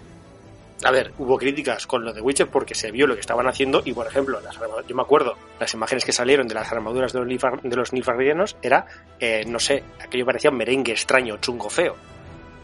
A 0.85 0.91
ver, 0.91 1.13
hubo 1.19 1.39
críticas 1.39 1.87
con 1.87 2.05
lo 2.05 2.13
de 2.13 2.21
Witcher 2.21 2.49
porque 2.49 2.75
se 2.75 2.91
vio 2.91 3.07
lo 3.07 3.15
que 3.15 3.21
estaban 3.21 3.47
haciendo 3.47 3.83
y, 3.85 3.93
por 3.93 4.07
ejemplo, 4.07 4.41
las 4.41 4.59
yo 4.87 4.97
me 4.97 5.03
acuerdo, 5.03 5.37
las 5.61 5.73
imágenes 5.75 6.05
que 6.05 6.13
salieron 6.13 6.49
de 6.49 6.55
las 6.55 6.73
armaduras 6.73 7.13
de 7.13 7.21
los, 7.21 7.29
Nilfar- 7.29 7.61
de 7.63 7.77
los 7.77 7.93
Nilfgaardianos 7.93 8.57
era, 8.63 8.87
eh, 9.21 9.45
no 9.47 9.61
sé, 9.61 9.85
aquello 10.01 10.27
parecía 10.27 10.51
un 10.51 10.57
merengue 10.57 10.93
extraño, 10.93 11.37
chungo 11.37 11.71
feo. 11.71 11.95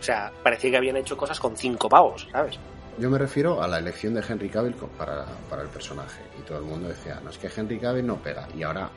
O 0.00 0.02
sea, 0.02 0.32
parecía 0.42 0.70
que 0.72 0.76
habían 0.78 0.96
hecho 0.96 1.16
cosas 1.16 1.38
con 1.38 1.56
cinco 1.56 1.88
pavos, 1.88 2.26
¿sabes? 2.32 2.58
Yo 2.98 3.08
me 3.08 3.18
refiero 3.18 3.62
a 3.62 3.68
la 3.68 3.78
elección 3.78 4.14
de 4.14 4.24
Henry 4.28 4.48
Cavill 4.48 4.74
para, 4.96 5.24
para 5.48 5.62
el 5.62 5.68
personaje. 5.68 6.20
Y 6.38 6.42
todo 6.42 6.58
el 6.58 6.64
mundo 6.64 6.88
decía, 6.88 7.20
no, 7.22 7.30
es 7.30 7.38
que 7.38 7.48
Henry 7.54 7.78
Cavill 7.78 8.04
no 8.06 8.16
pega. 8.16 8.48
Y 8.56 8.64
ahora 8.64 8.90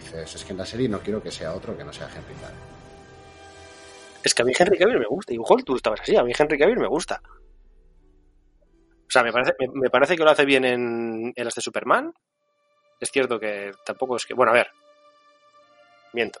dices, 0.00 0.34
es 0.34 0.44
que 0.44 0.52
en 0.52 0.58
la 0.58 0.66
serie 0.66 0.88
no 0.88 0.98
quiero 0.98 1.22
que 1.22 1.30
sea 1.30 1.52
otro 1.54 1.76
que 1.76 1.84
no 1.84 1.92
sea 1.92 2.06
Henry 2.08 2.34
Cavill. 2.40 2.58
Es 4.24 4.34
que 4.34 4.42
a 4.42 4.44
mí 4.44 4.52
Henry 4.58 4.76
Cavill 4.78 4.98
me 4.98 5.06
gusta. 5.06 5.32
Y 5.32 5.36
igual 5.36 5.62
tú 5.64 5.76
estabas 5.76 6.00
así, 6.00 6.16
a 6.16 6.24
mí 6.24 6.32
Henry 6.36 6.58
Cavill 6.58 6.78
me 6.78 6.88
gusta. 6.88 7.20
O 9.08 9.10
sea, 9.10 9.22
me 9.22 9.32
parece, 9.32 9.54
me, 9.72 9.88
parece 9.88 10.16
que 10.16 10.24
lo 10.24 10.30
hace 10.30 10.44
bien 10.44 10.64
en, 10.66 11.32
en 11.34 11.44
las 11.44 11.54
de 11.54 11.62
Superman. 11.62 12.12
Es 13.00 13.10
cierto 13.10 13.40
que 13.40 13.72
tampoco 13.84 14.16
es 14.16 14.26
que. 14.26 14.34
Bueno, 14.34 14.52
a 14.52 14.54
ver. 14.54 14.68
Miento. 16.12 16.40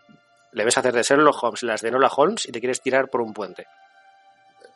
Le 0.52 0.64
ves 0.64 0.76
hacer 0.76 0.92
de 0.92 1.02
Sherlock 1.02 1.42
Holmes 1.42 1.62
las 1.62 1.82
de 1.82 1.90
Nola 1.90 2.10
Holmes 2.14 2.46
y 2.46 2.52
te 2.52 2.60
quieres 2.60 2.80
tirar 2.80 3.08
por 3.08 3.20
un 3.20 3.32
puente. 3.32 3.66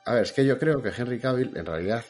A 0.04 0.14
ver, 0.14 0.22
es 0.22 0.32
que 0.32 0.44
yo 0.44 0.58
creo 0.58 0.82
que 0.82 0.90
Henry 0.96 1.20
Cavill 1.20 1.56
en 1.56 1.66
realidad 1.66 2.04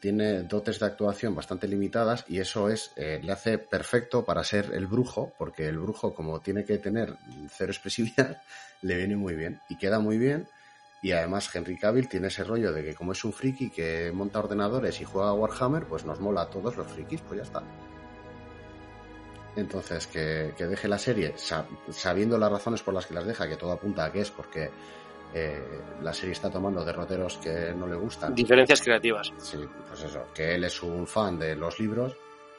tiene 0.00 0.42
dotes 0.42 0.78
de 0.78 0.86
actuación 0.86 1.34
bastante 1.34 1.68
limitadas 1.68 2.24
y 2.28 2.40
eso 2.40 2.68
es 2.68 2.92
eh, 2.96 3.20
le 3.22 3.32
hace 3.32 3.58
perfecto 3.58 4.24
para 4.24 4.42
ser 4.42 4.70
el 4.72 4.86
brujo, 4.86 5.34
porque 5.38 5.68
el 5.68 5.78
brujo 5.78 6.14
como 6.14 6.40
tiene 6.40 6.64
que 6.64 6.78
tener 6.78 7.14
cero 7.50 7.70
expresividad, 7.70 8.42
le 8.82 8.96
viene 8.96 9.16
muy 9.16 9.34
bien 9.34 9.60
y 9.68 9.76
queda 9.76 9.98
muy 9.98 10.18
bien. 10.18 10.48
Y 11.02 11.12
además 11.12 11.54
Henry 11.54 11.78
Cavill 11.78 12.08
tiene 12.08 12.28
ese 12.28 12.44
rollo 12.44 12.72
de 12.72 12.84
que 12.84 12.94
como 12.94 13.12
es 13.12 13.24
un 13.24 13.32
friki 13.32 13.70
que 13.70 14.12
monta 14.12 14.38
ordenadores 14.38 15.00
y 15.00 15.04
juega 15.04 15.30
a 15.30 15.32
Warhammer, 15.34 15.84
pues 15.86 16.04
nos 16.04 16.20
mola 16.20 16.42
a 16.42 16.50
todos 16.50 16.76
los 16.76 16.86
frikis, 16.86 17.22
pues 17.22 17.38
ya 17.38 17.44
está. 17.44 17.62
Entonces, 19.56 20.06
que, 20.06 20.52
que 20.56 20.66
deje 20.66 20.88
la 20.88 20.98
serie 20.98 21.32
sa- 21.36 21.66
sabiendo 21.90 22.38
las 22.38 22.52
razones 22.52 22.82
por 22.82 22.94
las 22.94 23.06
que 23.06 23.14
las 23.14 23.26
deja, 23.26 23.48
que 23.48 23.56
todo 23.56 23.72
apunta 23.72 24.04
a 24.04 24.12
que 24.12 24.20
es 24.20 24.30
porque 24.30 24.70
eh, 25.34 25.62
la 26.02 26.12
serie 26.14 26.32
está 26.32 26.50
tomando 26.50 26.84
derroteros 26.84 27.38
que 27.38 27.72
no 27.76 27.86
le 27.86 27.96
gustan. 27.96 28.34
Diferencias 28.34 28.80
creativas. 28.80 29.32
Sí, 29.38 29.58
pues 29.88 30.02
eso, 30.04 30.26
que 30.34 30.54
él 30.54 30.64
es 30.64 30.82
un 30.82 31.06
fan 31.06 31.38
de 31.38 31.56
los 31.56 31.80
libros 31.80 32.16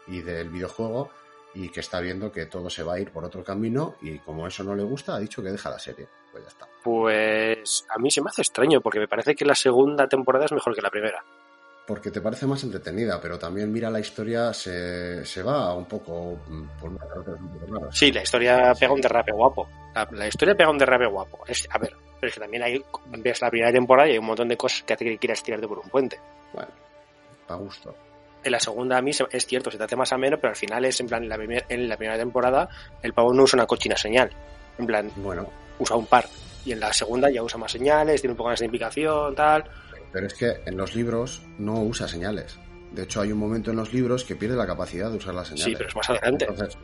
y 0.08 0.22
del 0.22 0.50
videojuego 0.50 1.10
y 1.54 1.70
que 1.70 1.80
está 1.82 2.00
viendo 2.02 2.32
que 2.32 2.46
todo 2.48 2.70
se 2.70 2.84
va 2.84 2.96
a 2.96 3.00
ir 3.00 3.12
por 3.12 3.24
otro 3.24 3.44
camino 3.44 3.96
y 4.02 4.20
como 4.20 4.48
eso 4.48 4.64
no 4.64 4.76
le 4.76 4.84
gusta, 4.84 5.16
ha 5.16 5.20
dicho 5.20 5.42
que 5.42 5.50
deja 5.52 5.70
la 5.70 5.80
serie. 5.80 6.08
Pues 6.32 6.44
ya 6.44 6.50
está. 6.50 6.68
Pues 6.84 7.86
a 7.90 8.00
mí 8.00 8.10
se 8.12 8.22
me 8.22 8.30
hace 8.30 8.42
extraño 8.42 8.82
porque 8.82 9.00
me 9.00 9.08
parece 9.08 9.36
que 9.36 9.46
la 9.46 9.56
segunda 9.56 10.08
temporada 10.08 10.46
es 10.46 10.52
mejor 10.52 10.74
que 10.76 10.82
la 10.82 10.90
primera. 10.90 11.24
Porque 11.88 12.12
te 12.12 12.22
parece 12.22 12.46
más 12.48 12.64
entretenida, 12.64 13.20
pero 13.20 13.38
también 13.38 13.72
mira 13.72 13.90
la 13.90 14.00
historia, 14.00 14.54
se, 14.54 15.26
se 15.26 15.44
va 15.44 15.74
un 15.74 15.86
poco 15.86 16.40
mm, 16.48 16.80
por 16.80 16.90
unos 16.92 17.02
derroteros 17.10 17.40
un 17.42 17.50
poco 17.60 17.74
raros. 17.74 17.98
Sí, 17.98 18.12
la 18.12 18.22
historia 18.22 18.74
pega 18.80 18.94
un 18.94 19.02
derrape 19.02 19.32
guapo. 19.34 19.68
La, 19.94 20.08
la 20.12 20.28
historia 20.28 20.56
pega 20.56 20.70
un 20.70 20.78
derrape 20.78 21.08
guapo. 21.08 21.44
Es, 21.48 21.68
a 21.70 21.78
ver, 21.80 21.94
pero 22.20 22.30
es 22.30 22.34
que 22.36 22.40
también 22.40 22.64
hay, 22.64 22.82
ves 23.18 23.42
la 23.42 23.50
primera 23.50 23.72
temporada 23.74 24.08
y 24.08 24.12
hay 24.14 24.18
un 24.20 24.26
montón 24.26 24.48
de 24.48 24.56
cosas 24.56 24.84
que 24.84 24.94
hace 24.94 25.04
que 25.06 25.18
quieras 25.18 25.44
tirarte 25.44 25.68
por 25.68 25.80
un 25.80 25.90
puente. 25.90 26.18
Bueno, 26.54 26.70
para 27.48 27.60
gusto. 27.60 27.94
En 28.44 28.52
la 28.54 28.60
segunda 28.60 28.98
a 28.98 29.02
mí 29.02 29.12
se- 29.12 29.26
es 29.32 29.46
cierto, 29.46 29.70
se 29.70 29.78
te 29.78 29.84
hace 29.84 29.96
más 29.96 30.14
ameno, 30.14 30.38
pero 30.38 30.50
al 30.52 30.56
final 30.58 30.86
es 30.86 31.00
en 31.02 31.08
plan, 31.08 31.24
en 31.24 31.30
la, 31.30 31.36
primer- 31.38 31.66
en 31.68 31.90
la 31.90 31.98
primera 31.98 32.18
temporada 32.18 32.70
el 33.02 33.14
pavo 33.14 33.34
no 33.34 33.44
usa 33.44 33.58
una 33.58 33.66
cochina 33.68 33.98
señal. 33.98 34.30
En 34.78 34.86
plan, 34.86 35.12
Bueno, 35.18 35.48
usa 35.80 35.96
un 35.96 36.06
par. 36.06 36.28
Y 36.66 36.72
en 36.74 36.80
la 36.80 36.94
segunda 36.94 37.30
ya 37.30 37.42
usa 37.44 37.58
más 37.58 37.72
señales, 37.72 38.22
tiene 38.22 38.34
un 38.34 38.38
poco 38.38 38.50
más 38.50 38.60
de 38.60 38.66
implicación, 38.66 39.34
tal. 39.36 39.64
pero 40.12 40.28
es 40.28 40.34
que 40.34 40.62
en 40.66 40.78
los 40.78 40.94
libros 40.96 41.42
no 41.58 41.82
usa 41.82 42.08
señales. 42.08 42.58
De 42.92 43.04
hecho, 43.04 43.22
hay 43.22 43.32
un 43.32 43.40
momento 43.40 43.72
en 43.72 43.78
los 43.78 43.94
libros 43.94 44.24
que 44.26 44.36
pierde 44.36 44.56
la 44.58 44.68
capacidad 44.68 45.10
de 45.10 45.18
usar 45.18 45.34
las 45.34 45.48
señales. 45.48 45.66
Sí, 45.66 45.76
pero 45.78 45.90
es 45.90 45.96
más 45.96 46.10
adelante. 46.10 46.46
Entonces, 46.48 46.78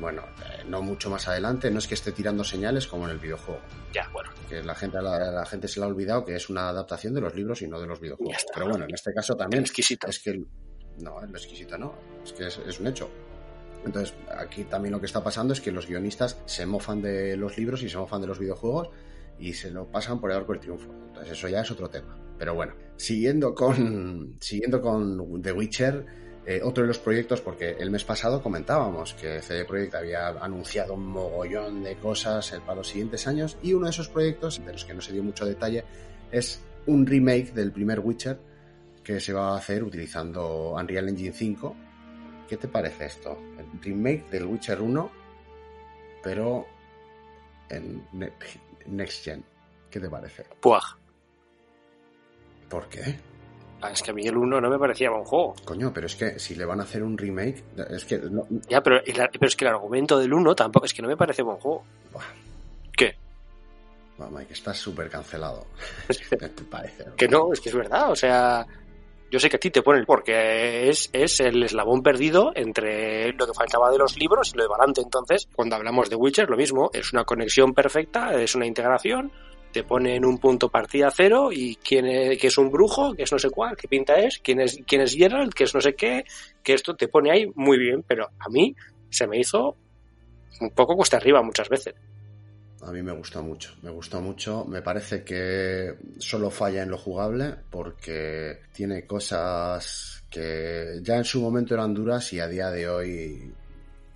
bueno, 0.00 0.22
eh, 0.50 0.64
no 0.66 0.80
mucho 0.82 1.10
más 1.10 1.28
adelante, 1.28 1.70
no 1.70 1.78
es 1.78 1.86
que 1.86 1.94
esté 1.94 2.10
tirando 2.12 2.42
señales 2.42 2.86
como 2.86 3.04
en 3.04 3.10
el 3.10 3.18
videojuego. 3.18 3.60
Ya, 3.92 4.08
bueno. 4.12 4.30
Que 4.48 4.62
la 4.62 4.74
gente, 4.74 5.00
la, 5.02 5.18
la 5.30 5.44
gente 5.46 5.68
se 5.68 5.78
le 5.78 5.84
ha 5.84 5.88
olvidado 5.88 6.24
que 6.24 6.34
es 6.34 6.48
una 6.48 6.70
adaptación 6.70 7.12
de 7.14 7.20
los 7.20 7.34
libros 7.34 7.60
y 7.62 7.68
no 7.68 7.78
de 7.78 7.86
los 7.86 7.98
Ya 7.98 8.02
videojuegos. 8.04 8.36
está. 8.38 8.52
Pero 8.54 8.70
bueno, 8.70 8.84
en 8.86 8.94
este 8.94 9.12
caso 9.12 9.36
también 9.36 9.62
Exquisito. 9.62 10.08
es 10.08 10.18
que 10.18 10.30
el- 10.30 10.46
no, 10.98 11.20
lo 11.20 11.38
exquisito 11.38 11.76
no, 11.78 11.94
es 12.24 12.32
que 12.32 12.46
es, 12.48 12.58
es 12.66 12.80
un 12.80 12.86
hecho. 12.88 13.08
Entonces, 13.84 14.14
aquí 14.36 14.64
también 14.64 14.92
lo 14.92 15.00
que 15.00 15.06
está 15.06 15.22
pasando 15.22 15.52
es 15.52 15.60
que 15.60 15.72
los 15.72 15.86
guionistas 15.86 16.38
se 16.44 16.66
mofan 16.66 17.02
de 17.02 17.36
los 17.36 17.56
libros 17.58 17.82
y 17.82 17.88
se 17.88 17.98
mofan 17.98 18.20
de 18.20 18.26
los 18.26 18.38
videojuegos 18.38 18.90
y 19.38 19.52
se 19.54 19.70
lo 19.70 19.86
pasan 19.86 20.20
por 20.20 20.30
el 20.30 20.36
arco 20.36 20.52
del 20.52 20.60
triunfo. 20.60 20.92
Entonces, 21.08 21.32
eso 21.32 21.48
ya 21.48 21.60
es 21.60 21.70
otro 21.70 21.88
tema. 21.90 22.16
Pero 22.38 22.54
bueno, 22.54 22.74
siguiendo 22.96 23.54
con, 23.54 24.36
siguiendo 24.40 24.80
con 24.80 25.42
The 25.42 25.52
Witcher, 25.52 26.06
eh, 26.44 26.60
otro 26.62 26.82
de 26.82 26.88
los 26.88 26.98
proyectos, 26.98 27.40
porque 27.40 27.76
el 27.78 27.90
mes 27.90 28.02
pasado 28.02 28.42
comentábamos 28.42 29.14
que 29.14 29.40
CD 29.42 29.64
Projekt 29.64 29.94
había 29.94 30.28
anunciado 30.28 30.94
un 30.94 31.06
mogollón 31.06 31.84
de 31.84 31.96
cosas 31.96 32.50
para 32.66 32.76
los 32.76 32.88
siguientes 32.88 33.28
años 33.28 33.56
y 33.62 33.74
uno 33.74 33.86
de 33.86 33.90
esos 33.90 34.08
proyectos, 34.08 34.64
de 34.64 34.72
los 34.72 34.84
que 34.84 34.94
no 34.94 35.00
se 35.00 35.12
dio 35.12 35.22
mucho 35.22 35.46
detalle, 35.46 35.84
es 36.32 36.60
un 36.86 37.06
remake 37.06 37.52
del 37.52 37.70
primer 37.70 38.00
Witcher 38.00 38.38
que 39.04 39.20
se 39.20 39.32
va 39.32 39.54
a 39.54 39.56
hacer 39.56 39.84
utilizando 39.84 40.72
Unreal 40.72 41.08
Engine 41.08 41.32
5. 41.32 41.76
¿Qué 42.52 42.58
te 42.58 42.68
parece 42.68 43.06
esto? 43.06 43.38
El 43.56 43.80
remake 43.80 44.28
del 44.30 44.44
Witcher 44.44 44.78
1, 44.82 45.10
pero 46.22 46.66
en 47.70 48.06
ne- 48.12 48.34
Next 48.88 49.24
Gen. 49.24 49.42
¿Qué 49.90 49.98
te 49.98 50.10
parece? 50.10 50.44
Puaj. 50.60 50.84
¿Por 52.68 52.90
qué? 52.90 53.18
Ah, 53.80 53.90
Es 53.92 54.02
que 54.02 54.10
a 54.10 54.12
mí 54.12 54.26
el 54.26 54.36
1 54.36 54.60
no 54.60 54.68
me 54.68 54.78
parecía 54.78 55.08
buen 55.08 55.24
juego. 55.24 55.54
Coño, 55.64 55.94
pero 55.94 56.06
es 56.08 56.14
que 56.14 56.38
si 56.38 56.54
le 56.54 56.66
van 56.66 56.80
a 56.80 56.82
hacer 56.82 57.02
un 57.02 57.16
remake, 57.16 57.64
es 57.88 58.04
que 58.04 58.18
no, 58.18 58.46
Ya, 58.68 58.82
pero, 58.82 58.96
el- 59.02 59.14
pero 59.32 59.46
es 59.46 59.56
que 59.56 59.64
el 59.64 59.70
argumento 59.70 60.18
del 60.18 60.34
1 60.34 60.54
tampoco, 60.54 60.84
es 60.84 60.92
que 60.92 61.00
no 61.00 61.08
me 61.08 61.16
parece 61.16 61.40
buen 61.40 61.56
juego. 61.56 61.84
Buah. 62.12 62.22
¿Qué? 62.94 63.16
Buah, 64.18 64.28
Mike, 64.28 64.52
estás 64.52 64.76
súper 64.76 65.08
cancelado. 65.08 65.68
¿Qué 66.28 66.36
te 66.50 66.64
parece? 66.64 67.06
Que 67.16 67.28
no, 67.28 67.50
es 67.50 67.62
que 67.62 67.70
es 67.70 67.74
verdad, 67.74 68.10
o 68.10 68.14
sea, 68.16 68.66
yo 69.32 69.40
sé 69.40 69.48
que 69.48 69.56
a 69.56 69.58
ti 69.58 69.70
te 69.70 69.80
ponen 69.80 70.04
porque 70.04 70.90
es, 70.90 71.08
es 71.10 71.40
el 71.40 71.62
eslabón 71.62 72.02
perdido 72.02 72.52
entre 72.54 73.32
lo 73.32 73.46
que 73.46 73.54
faltaba 73.54 73.90
de 73.90 73.96
los 73.96 74.18
libros 74.18 74.52
y 74.52 74.58
lo 74.58 74.64
de 74.64 74.68
Valante. 74.68 75.00
Entonces, 75.00 75.48
cuando 75.56 75.74
hablamos 75.74 76.10
de 76.10 76.16
Witcher, 76.16 76.50
lo 76.50 76.56
mismo, 76.58 76.90
es 76.92 77.14
una 77.14 77.24
conexión 77.24 77.72
perfecta, 77.72 78.34
es 78.34 78.54
una 78.54 78.66
integración, 78.66 79.32
te 79.72 79.84
pone 79.84 80.16
en 80.16 80.26
un 80.26 80.36
punto 80.36 80.68
partida 80.68 81.10
cero 81.10 81.48
y 81.50 81.76
quién 81.76 82.04
es, 82.04 82.38
que 82.38 82.48
es 82.48 82.58
un 82.58 82.70
brujo, 82.70 83.14
que 83.14 83.22
es 83.22 83.32
no 83.32 83.38
sé 83.38 83.48
cuál, 83.48 83.74
qué 83.74 83.88
pinta 83.88 84.16
es, 84.16 84.38
quién 84.38 84.60
es, 84.60 84.78
quién 84.86 85.00
es 85.00 85.14
Geralt, 85.14 85.54
que 85.54 85.64
es 85.64 85.74
no 85.74 85.80
sé 85.80 85.94
qué, 85.94 86.26
que 86.62 86.74
esto 86.74 86.94
te 86.94 87.08
pone 87.08 87.30
ahí 87.30 87.46
muy 87.54 87.78
bien, 87.78 88.04
pero 88.06 88.28
a 88.38 88.50
mí 88.50 88.76
se 89.08 89.26
me 89.26 89.38
hizo 89.38 89.78
un 90.60 90.70
poco 90.72 90.94
cuesta 90.94 91.16
arriba 91.16 91.42
muchas 91.42 91.70
veces. 91.70 91.94
A 92.84 92.90
mí 92.90 93.02
me 93.02 93.12
gustó 93.12 93.42
mucho, 93.42 93.74
me 93.82 93.90
gustó 93.90 94.20
mucho. 94.20 94.64
Me 94.64 94.82
parece 94.82 95.22
que 95.22 95.94
solo 96.18 96.50
falla 96.50 96.82
en 96.82 96.90
lo 96.90 96.98
jugable 96.98 97.54
porque 97.70 98.60
tiene 98.72 99.06
cosas 99.06 100.24
que 100.28 100.98
ya 101.02 101.16
en 101.16 101.24
su 101.24 101.40
momento 101.40 101.74
eran 101.74 101.94
duras 101.94 102.32
y 102.32 102.40
a 102.40 102.48
día 102.48 102.70
de 102.70 102.88
hoy 102.88 103.52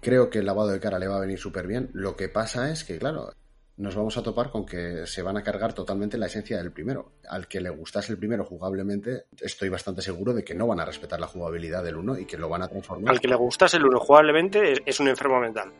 creo 0.01 0.31
que 0.31 0.41
el 0.41 0.47
lavado 0.47 0.71
de 0.71 0.81
cara 0.81 0.99
le 0.99 1.07
va 1.07 1.17
a 1.17 1.21
venir 1.21 1.39
súper 1.39 1.67
bien. 1.67 1.91
Lo 1.93 2.17
que 2.17 2.29
pasa 2.29 2.71
es 2.71 2.83
que, 2.83 2.99
claro, 2.99 3.31
nos 3.77 3.95
vamos 3.95 4.17
a 4.17 4.23
topar 4.23 4.51
con 4.51 4.65
que 4.65 5.07
se 5.07 5.23
van 5.23 5.37
a 5.37 5.43
cargar 5.43 5.73
totalmente 5.73 6.17
la 6.17 6.27
esencia 6.27 6.57
del 6.57 6.73
primero. 6.73 7.13
Al 7.29 7.47
que 7.47 7.61
le 7.61 7.71
gustase 7.71 8.13
el 8.13 8.19
primero 8.19 8.45
jugablemente, 8.45 9.27
estoy 9.41 9.69
bastante 9.69 10.03
seguro 10.03 10.33
de 10.33 10.43
que 10.43 10.55
no 10.55 10.67
van 10.67 10.81
a 10.81 10.85
respetar 10.85 11.21
la 11.21 11.27
jugabilidad 11.27 11.85
del 11.85 11.97
uno 11.97 12.19
y 12.19 12.25
que 12.25 12.39
lo 12.39 12.49
van 12.49 12.63
a 12.63 12.69
transformar. 12.69 13.13
Al 13.13 13.21
que 13.21 13.29
le 13.29 13.37
gustase 13.37 13.77
el 13.77 13.85
uno 13.85 14.01
jugablemente 14.01 14.75
es 14.85 14.99
un 14.99 15.09
enfermo 15.09 15.41
mental. 15.41 15.73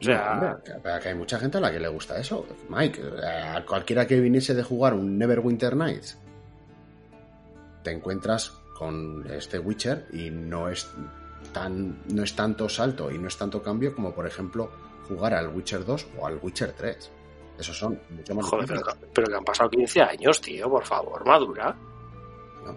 O 0.00 0.04
sea, 0.04 0.32
hombre, 0.32 0.54
que- 1.02 1.08
hay 1.08 1.14
mucha 1.14 1.38
gente 1.38 1.58
a 1.58 1.60
la 1.60 1.70
que 1.72 1.80
le 1.80 1.88
gusta 1.88 2.18
eso. 2.18 2.46
Mike, 2.68 3.00
a 3.26 3.64
cualquiera 3.64 4.06
que 4.06 4.20
viniese 4.20 4.54
de 4.54 4.62
jugar 4.62 4.92
un 4.94 5.16
Neverwinter 5.18 5.76
Nights, 5.76 6.18
te 7.82 7.90
encuentras 7.92 8.50
con 8.78 9.24
este 9.30 9.58
Witcher 9.58 10.06
y 10.12 10.30
no 10.30 10.68
es 10.68 10.90
tan 11.52 11.98
no 12.12 12.22
es 12.22 12.34
tanto 12.34 12.68
salto 12.68 13.10
y 13.10 13.18
no 13.18 13.28
es 13.28 13.36
tanto 13.36 13.62
cambio 13.62 13.94
como 13.94 14.12
por 14.14 14.26
ejemplo 14.26 14.70
jugar 15.08 15.34
al 15.34 15.48
Witcher 15.48 15.84
2 15.84 16.06
o 16.18 16.26
al 16.26 16.38
Witcher 16.42 16.72
3. 16.72 17.10
Esos 17.58 17.78
son 17.78 18.00
mucho 18.10 18.34
más 18.34 18.46
Joder, 18.46 18.66
pero, 18.66 18.82
pero 19.12 19.26
que 19.28 19.34
han 19.36 19.44
pasado 19.44 19.70
15 19.70 20.00
años, 20.02 20.40
tío, 20.40 20.68
por 20.68 20.84
favor, 20.84 21.24
madura. 21.24 21.76
¿no? 22.64 22.72
Eh, 22.72 22.76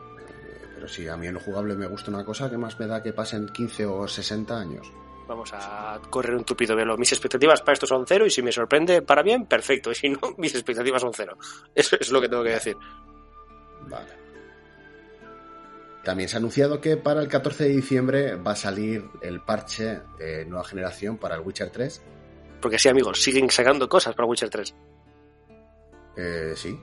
Pero 0.76 0.88
si 0.88 1.07
a 1.07 1.18
mí 1.18 1.26
en 1.26 1.34
lo 1.34 1.39
jugable 1.39 1.74
me 1.76 1.88
gusta 1.88 2.11
una 2.11 2.24
cosa, 2.24 2.47
¿qué 2.49 2.57
más 2.57 2.80
me 2.80 2.86
da 2.86 3.01
que 3.01 3.11
pasen 3.11 3.47
15 3.47 3.86
o 3.88 4.07
60 4.07 4.59
años? 4.59 4.91
Vamos 5.28 5.52
a 5.54 6.00
correr 6.10 6.36
un 6.36 6.46
tupido 6.46 6.76
velo. 6.76 6.98
Mis 6.98 7.12
expectativas 7.12 7.62
para 7.62 7.74
esto 7.74 7.86
son 7.86 8.06
cero 8.08 8.26
y 8.26 8.30
si 8.30 8.42
me 8.42 8.52
sorprende 8.52 9.02
para 9.02 9.22
bien, 9.24 9.46
perfecto. 9.46 9.92
Y 9.92 9.96
si 9.96 10.10
no, 10.10 10.20
mis 10.38 10.54
expectativas 10.56 11.02
son 11.02 11.14
cero. 11.14 11.38
Eso 11.76 11.98
es 12.00 12.10
lo 12.12 12.22
que 12.22 12.30
tengo 12.30 12.44
que 12.44 12.52
decir. 12.52 12.78
Vale. 13.88 14.28
También 16.04 16.30
se 16.30 16.38
ha 16.38 16.40
anunciado 16.40 16.80
que 16.80 16.96
para 16.96 17.22
el 17.22 17.28
14 17.28 17.66
de 17.66 17.70
diciembre 17.72 18.36
va 18.36 18.52
a 18.52 18.56
salir 18.56 19.04
el 19.22 19.42
parche 19.42 20.00
de 20.18 20.46
nueva 20.46 20.64
generación 20.64 21.18
para 21.18 21.36
el 21.36 21.42
Witcher 21.42 21.70
3. 21.70 22.02
Porque 22.62 22.80
sí, 22.80 22.88
amigos, 22.88 23.22
siguen 23.22 23.50
sacando 23.50 23.90
cosas 23.90 24.16
para 24.16 24.26
Witcher 24.26 24.50
3. 24.50 24.76
Eh, 26.16 26.54
sí, 26.56 26.80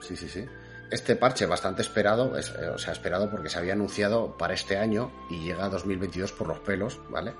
sí, 0.00 0.16
sí, 0.16 0.28
sí. 0.28 0.46
Este 0.90 1.16
parche 1.16 1.44
bastante 1.46 1.82
esperado, 1.82 2.36
es, 2.38 2.50
eh, 2.50 2.68
o 2.68 2.78
sea, 2.78 2.92
esperado 2.92 3.30
porque 3.30 3.50
se 3.50 3.58
había 3.58 3.74
anunciado 3.74 4.36
para 4.38 4.54
este 4.54 4.78
año 4.78 5.12
y 5.28 5.40
llega 5.40 5.66
a 5.66 5.68
2022 5.68 6.32
por 6.32 6.48
los 6.48 6.60
pelos, 6.60 7.00
¿vale? 7.10 7.34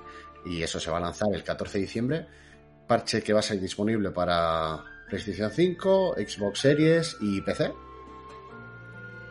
Y 0.45 0.63
eso 0.63 0.79
se 0.79 0.91
va 0.91 0.99
a 0.99 1.01
lanzar 1.01 1.29
el 1.33 1.43
14 1.43 1.79
de 1.79 1.83
diciembre. 1.83 2.27
Parche 2.87 3.23
que 3.23 3.33
va 3.33 3.41
a 3.41 3.43
ser 3.43 3.61
disponible 3.61 4.11
para 4.11 4.85
PlayStation 5.09 5.51
5, 5.51 6.15
Xbox 6.17 6.61
Series 6.61 7.17
y 7.21 7.41
PC. 7.41 7.73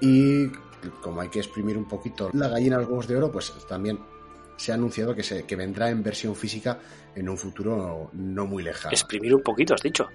Y 0.01 0.47
como 1.01 1.21
hay 1.21 1.29
que 1.29 1.39
exprimir 1.39 1.77
un 1.77 1.87
poquito 1.87 2.29
la 2.33 2.47
gallina 2.49 2.77
a 2.77 2.79
los 2.79 2.87
huevos 2.87 3.07
de 3.07 3.17
oro, 3.17 3.31
pues 3.31 3.51
también 3.67 3.99
se 4.57 4.71
ha 4.71 4.75
anunciado 4.75 5.15
que, 5.15 5.23
se, 5.23 5.43
que 5.43 5.55
vendrá 5.55 5.89
en 5.89 6.03
versión 6.03 6.35
física 6.35 6.79
en 7.15 7.29
un 7.29 7.37
futuro 7.37 8.09
no 8.13 8.45
muy 8.45 8.63
lejano. 8.63 8.91
Exprimir 8.91 9.33
un 9.33 9.41
poquito, 9.41 9.75
has 9.75 9.81
dicho. 9.81 10.07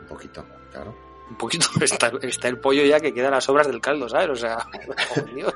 Un 0.00 0.06
poquito, 0.06 0.44
claro. 0.70 1.03
Un 1.30 1.36
poquito. 1.36 1.66
Está, 1.80 2.12
está 2.22 2.48
el 2.48 2.58
pollo 2.58 2.84
ya 2.84 3.00
que 3.00 3.12
queda 3.12 3.28
a 3.28 3.32
las 3.32 3.48
obras 3.48 3.66
del 3.66 3.80
caldo, 3.80 4.08
¿sabes? 4.08 4.28
O 4.30 4.36
sea, 4.36 4.58
oh, 5.16 5.20
Dios. 5.34 5.54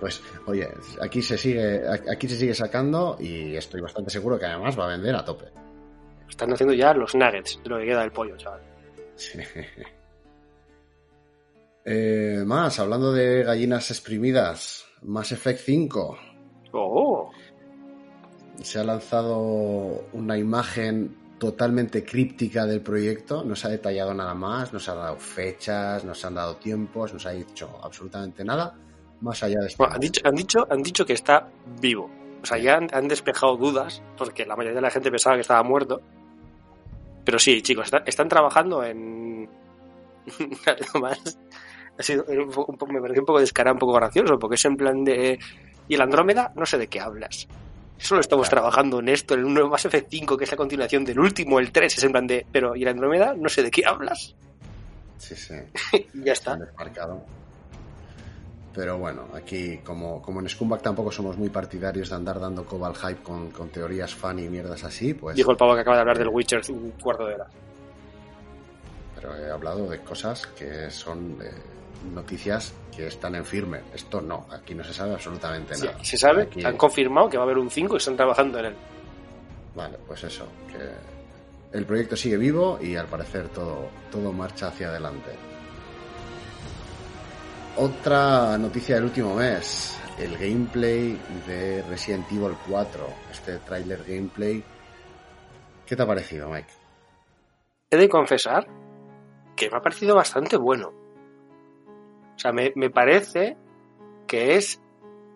Pues, 0.00 0.22
oye, 0.46 0.68
aquí 1.00 1.22
se 1.22 1.38
sigue, 1.38 1.82
aquí 1.88 2.28
se 2.28 2.36
sigue 2.36 2.54
sacando 2.54 3.16
y 3.20 3.54
estoy 3.54 3.80
bastante 3.80 4.10
seguro 4.10 4.38
que 4.38 4.46
además 4.46 4.76
va 4.76 4.86
a 4.86 4.88
vender 4.88 5.14
a 5.14 5.24
tope. 5.24 5.46
Están 6.28 6.52
haciendo 6.52 6.74
ya 6.74 6.92
los 6.94 7.14
nuggets 7.14 7.60
de 7.62 7.70
lo 7.70 7.78
que 7.78 7.86
queda 7.86 8.00
del 8.00 8.10
pollo, 8.10 8.36
chaval. 8.36 8.60
Sí. 9.16 9.38
Eh, 11.84 12.44
más, 12.46 12.78
hablando 12.78 13.12
de 13.12 13.42
gallinas 13.42 13.90
exprimidas, 13.90 14.86
Mass 15.02 15.32
Effect 15.32 15.58
5. 15.60 16.18
Oh, 16.72 17.30
Se 18.62 18.78
ha 18.78 18.84
lanzado 18.84 20.06
una 20.12 20.38
imagen 20.38 21.16
totalmente 21.42 22.04
críptica 22.04 22.64
del 22.66 22.80
proyecto, 22.82 23.42
no 23.42 23.56
se 23.56 23.66
ha 23.66 23.70
detallado 23.70 24.14
nada 24.14 24.32
más, 24.32 24.72
no 24.72 24.78
se 24.78 24.92
ha 24.92 24.94
dado 24.94 25.16
fechas, 25.16 26.04
no 26.04 26.14
se 26.14 26.28
han 26.28 26.36
dado 26.36 26.54
tiempos, 26.54 27.12
no 27.12 27.18
se 27.18 27.28
ha 27.30 27.32
dicho 27.32 27.80
absolutamente 27.82 28.44
nada 28.44 28.72
más 29.22 29.42
allá 29.42 29.58
de 29.58 29.66
esto. 29.66 29.78
Bueno, 29.78 29.94
han, 29.94 30.00
dicho, 30.00 30.20
han, 30.24 30.34
dicho, 30.36 30.66
han 30.70 30.82
dicho 30.84 31.04
que 31.04 31.14
está 31.14 31.48
vivo. 31.80 32.08
O 32.40 32.46
sea, 32.46 32.58
ya 32.58 32.76
han, 32.76 32.86
han 32.92 33.08
despejado 33.08 33.56
dudas, 33.56 34.00
porque 34.16 34.46
la 34.46 34.54
mayoría 34.54 34.76
de 34.76 34.82
la 34.82 34.90
gente 34.90 35.10
pensaba 35.10 35.34
que 35.34 35.40
estaba 35.40 35.64
muerto. 35.64 36.00
Pero 37.24 37.40
sí, 37.40 37.60
chicos, 37.60 37.86
está- 37.86 38.04
están 38.06 38.28
trabajando 38.28 38.84
en. 38.84 39.48
Ha 41.98 42.02
sido 42.02 42.24
un 42.28 42.50
po- 42.50 42.64
un 42.66 42.76
po- 42.78 42.86
me 42.86 43.00
pareció 43.00 43.22
un 43.22 43.26
poco 43.26 43.40
descarado, 43.40 43.74
un 43.74 43.78
poco 43.80 43.92
gracioso, 43.94 44.38
porque 44.38 44.54
es 44.54 44.64
en 44.64 44.76
plan 44.76 45.02
de. 45.04 45.38
Y 45.88 45.94
el 45.94 46.00
Andrómeda, 46.00 46.52
no 46.56 46.64
sé 46.66 46.78
de 46.78 46.86
qué 46.86 47.00
hablas. 47.00 47.48
Solo 48.02 48.20
estamos 48.20 48.48
Claro. 48.48 48.62
trabajando 48.62 48.98
en 49.00 49.08
esto, 49.08 49.34
en 49.34 49.44
un 49.44 49.54
nuevo 49.54 49.68
Mass 49.70 49.84
Effect 49.84 50.08
5, 50.10 50.36
que 50.36 50.44
es 50.44 50.50
la 50.50 50.56
continuación 50.56 51.04
del 51.04 51.18
último, 51.20 51.58
el 51.60 51.70
3, 51.70 51.98
es 51.98 52.04
en 52.04 52.12
plan 52.12 52.26
de. 52.26 52.44
Pero, 52.50 52.74
¿y 52.76 52.82
el 52.82 52.88
Andrómeda? 52.88 53.34
No 53.36 53.48
sé 53.48 53.62
de 53.62 53.70
qué 53.70 53.82
hablas. 53.86 54.34
Sí, 55.18 55.36
sí. 55.36 55.54
Y 56.14 56.24
ya 56.24 56.32
está. 56.32 56.56
desmarcado. 56.56 57.24
Pero 58.74 58.96
bueno, 58.98 59.26
aquí 59.34 59.78
como, 59.84 60.20
como 60.22 60.40
en 60.40 60.48
Scumbag 60.48 60.80
tampoco 60.80 61.12
somos 61.12 61.36
muy 61.36 61.50
partidarios 61.50 62.08
de 62.08 62.16
andar 62.16 62.40
dando 62.40 62.64
coba 62.64 62.88
al 62.88 62.96
hype 62.96 63.22
con, 63.22 63.50
con 63.50 63.68
teorías 63.68 64.14
fan 64.14 64.38
y 64.38 64.48
mierdas 64.48 64.82
así, 64.82 65.12
pues 65.12 65.36
Dijo 65.36 65.50
el 65.50 65.58
pavo 65.58 65.74
que 65.74 65.80
acaba 65.82 65.96
de 65.96 66.00
hablar 66.00 66.16
del 66.18 66.28
Witcher 66.28 66.62
un 66.70 66.90
cuarto 66.92 67.26
de 67.26 67.34
hora. 67.34 67.46
pero 69.14 69.36
he 69.36 69.50
hablado 69.50 69.88
de 69.90 70.00
cosas 70.00 70.46
que 70.48 70.90
son 70.90 71.36
eh, 71.42 71.50
noticias 72.14 72.72
que 72.94 73.06
están 73.06 73.34
en 73.34 73.44
firme. 73.44 73.80
Esto 73.94 74.20
no, 74.20 74.46
aquí 74.50 74.74
no 74.74 74.84
se 74.84 74.92
sabe 74.92 75.14
absolutamente 75.14 75.74
Sí, 75.74 75.82
nada. 75.86 75.96
aquí 75.96 76.04
se 76.06 76.16
sabe, 76.16 76.42
Aquí- 76.42 76.64
han 76.64 76.76
confirmado 76.76 77.28
que 77.30 77.36
va 77.36 77.42
a 77.44 77.46
haber 77.46 77.58
un 77.58 77.70
5 77.70 77.94
y 77.94 77.98
están 77.98 78.16
trabajando 78.16 78.58
en 78.58 78.66
él. 78.66 78.76
Vale, 79.74 79.98
pues 80.06 80.22
eso, 80.24 80.46
que 80.68 81.76
el 81.78 81.86
proyecto 81.86 82.16
sigue 82.16 82.36
vivo 82.36 82.78
y 82.82 82.96
al 82.96 83.06
parecer 83.06 83.48
todo, 83.48 83.88
todo 84.10 84.32
marcha 84.32 84.68
hacia 84.68 84.88
adelante. 84.88 85.30
Otra 87.76 88.58
noticia 88.58 88.96
del 88.96 89.04
último 89.04 89.34
mes, 89.34 89.96
el 90.18 90.36
gameplay 90.36 91.18
de 91.46 91.82
Resident 91.88 92.30
Evil 92.30 92.54
4, 92.68 93.06
este 93.30 93.58
tráiler 93.60 94.04
gameplay. 94.06 94.62
¿Qué 95.86 95.96
te 95.96 96.02
ha 96.02 96.06
parecido, 96.06 96.50
Mike? 96.50 96.68
He 97.90 97.96
de 97.96 98.08
confesar 98.10 98.66
que 99.56 99.70
me 99.70 99.76
ha 99.78 99.80
parecido 99.80 100.14
bastante 100.14 100.56
bueno. 100.58 100.92
O 102.42 102.44
sea, 102.44 102.52
me, 102.52 102.72
me 102.74 102.90
parece 102.90 103.56
que 104.26 104.56
es 104.56 104.82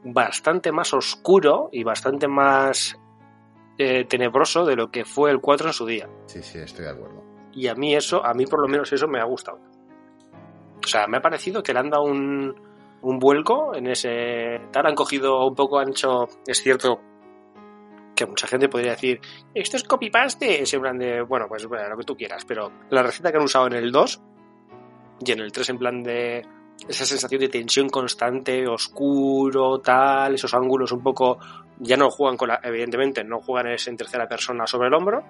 bastante 0.03 0.73
más 0.73 0.93
oscuro 0.93 1.69
y 1.71 1.85
bastante 1.85 2.27
más 2.27 2.99
eh, 3.79 4.05
tenebroso 4.07 4.65
de 4.65 4.75
lo 4.75 4.91
que 4.91 5.05
fue 5.05 5.31
el 5.31 5.41
4 5.41 5.69
en 5.69 5.73
su 5.73 5.87
día. 5.87 6.09
Sí, 6.27 6.43
sí, 6.43 6.59
estoy 6.59 6.85
de 6.87 6.91
acuerdo. 6.91 7.23
Y 7.53 7.69
a 7.69 7.77
mí 7.77 7.95
eso, 7.95 8.27
a 8.27 8.35
mí 8.35 8.45
por 8.47 8.61
lo 8.61 8.67
menos 8.67 8.93
eso 8.93 9.07
me 9.07 9.21
ha 9.21 9.25
gustado. 9.25 9.61
O 10.85 10.87
sea, 10.89 11.07
me 11.07 11.19
ha 11.19 11.23
parecido 11.23 11.63
que 11.63 11.73
le 11.73 11.79
han 11.79 11.91
dado 11.91 12.03
un, 12.03 12.57
un 13.03 13.19
vuelco 13.21 13.73
en 13.77 13.87
ese 13.87 14.61
tal, 14.73 14.87
han 14.87 14.97
cogido 14.97 15.47
un 15.47 15.55
poco 15.55 15.79
ancho, 15.79 16.27
es 16.45 16.61
cierto 16.61 17.01
que 18.17 18.27
mucha 18.27 18.49
gente 18.49 18.69
podría 18.69 18.93
decir, 18.93 19.21
esto 19.55 19.77
es 19.77 19.85
copy-paste, 19.85 20.63
es 20.63 20.75
en 20.75 20.81
plan 20.81 20.99
de, 20.99 21.23
bueno, 21.23 21.47
pues 21.49 21.67
bueno, 21.67 21.89
lo 21.89 21.97
que 21.99 22.05
tú 22.05 22.17
quieras, 22.17 22.45
pero 22.45 22.73
la 22.91 23.05
receta 23.05 23.31
que 23.31 23.37
han 23.37 23.45
usado 23.45 23.69
en 23.69 23.75
el 23.75 23.93
2 23.93 24.23
y 25.25 25.31
en 25.31 25.39
el 25.39 25.53
3 25.53 25.69
en 25.71 25.79
plan 25.79 26.03
de 26.03 26.56
esa 26.89 27.07
sensación 27.07 27.41
de 27.41 27.49
tensión 27.49 27.89
constante, 27.89 28.67
oscuro, 28.67 29.81
tal, 29.81 30.35
esos 30.35 30.55
ángulos 30.55 30.93
un 30.93 31.03
poco, 31.03 31.39
ya 31.79 31.97
no 31.97 32.11
juegan 32.11 32.37
con 32.37 32.49
la, 32.49 32.61
evidentemente, 32.63 33.25
no 33.25 33.41
juegan 33.41 33.75
en 33.85 33.97
tercera 33.97 34.29
persona 34.29 34.67
sobre 34.67 34.89
el 34.89 34.95
hombro, 34.95 35.25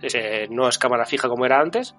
ese, 0.00 0.48
no 0.48 0.68
es 0.68 0.78
cámara 0.78 1.04
fija 1.04 1.28
como 1.28 1.44
era 1.44 1.60
antes, 1.60 1.94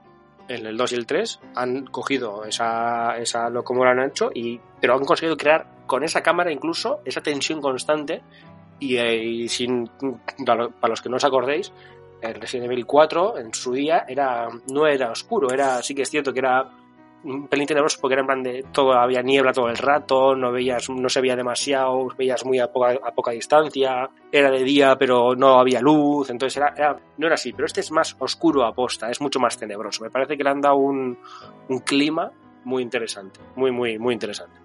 en 0.48 0.66
el 0.66 0.78
2 0.78 0.92
y 0.92 0.96
el 0.96 1.06
3 1.06 1.40
han 1.56 1.86
cogido 1.86 2.44
esa, 2.46 3.18
esa 3.18 3.52
como 3.64 3.84
lo 3.84 3.92
han 3.92 4.04
hecho, 4.04 4.30
y, 4.34 4.60
pero 4.80 4.96
han 4.96 5.06
conseguido 5.06 5.38
crear 5.38 5.68
con 5.86 6.04
esa 6.04 6.22
cámara 6.22 6.52
incluso 6.52 7.02
esa 7.06 7.22
tensión 7.22 7.62
constante 7.62 8.22
y, 8.80 8.98
eh, 8.98 9.48
sin, 9.48 9.90
para 10.46 10.70
los 10.88 11.02
que 11.02 11.10
no 11.10 11.18
os 11.18 11.24
acordéis, 11.24 11.72
el 12.22 12.36
Resident 12.36 12.72
Evil 12.72 12.86
4 12.86 13.38
en 13.38 13.54
su 13.54 13.74
día 13.74 14.06
era, 14.08 14.48
no 14.72 14.88
era 14.88 15.12
oscuro, 15.12 15.52
era, 15.52 15.82
sí 15.82 15.96
que 15.96 16.04
es 16.04 16.10
cierto 16.10 16.34
que 16.34 16.40
era 16.40 16.70
un 17.24 17.48
pelín 17.48 17.68
tenebroso 17.68 17.98
porque 18.02 18.14
era 18.14 18.22
en 18.22 18.28
plan 18.28 18.44
de 18.44 18.64
todo, 18.72 18.94
había 18.94 19.22
niebla 19.22 19.54
todo 19.54 19.70
el 19.70 19.78
rato, 19.78 20.36
no 20.36 20.52
veías, 20.52 20.90
no 20.90 21.08
se 21.10 21.22
veía 21.22 21.36
demasiado, 21.36 22.08
veías 22.18 22.44
muy 22.46 22.60
a 22.60 22.72
poca, 22.72 22.98
a 23.04 23.12
poca 23.14 23.32
distancia, 23.32 24.10
era 24.32 24.50
de 24.50 24.64
día 24.64 24.98
pero 24.98 25.36
no 25.36 25.60
había 25.60 25.82
luz, 25.82 26.30
entonces 26.30 26.58
era, 26.58 26.74
era- 26.76 26.98
no 27.18 27.26
era 27.28 27.36
así, 27.36 27.54
pero 27.54 27.66
este 27.66 27.82
es 27.82 27.92
más 27.92 28.16
oscuro 28.20 28.66
a 28.66 28.74
posta, 28.74 29.10
es 29.12 29.22
mucho 29.22 29.40
más 29.40 29.58
tenebroso. 29.58 30.04
Me 30.04 30.10
parece 30.10 30.36
que 30.38 30.44
le 30.44 30.50
han 30.50 30.62
dado 30.62 30.76
un, 30.78 31.18
un 31.70 31.80
clima 31.80 32.32
muy 32.64 32.84
interesante, 32.84 33.40
muy, 33.56 33.72
muy, 33.72 33.98
muy 34.00 34.14
interesante. 34.14 34.58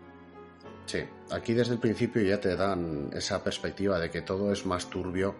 Sí, 0.86 1.00
aquí 1.32 1.52
desde 1.52 1.74
el 1.74 1.80
principio 1.80 2.22
ya 2.22 2.40
te 2.40 2.54
dan 2.56 3.10
esa 3.12 3.42
perspectiva 3.42 3.98
de 3.98 4.08
que 4.10 4.22
todo 4.22 4.52
es 4.52 4.64
más 4.64 4.88
turbio, 4.88 5.34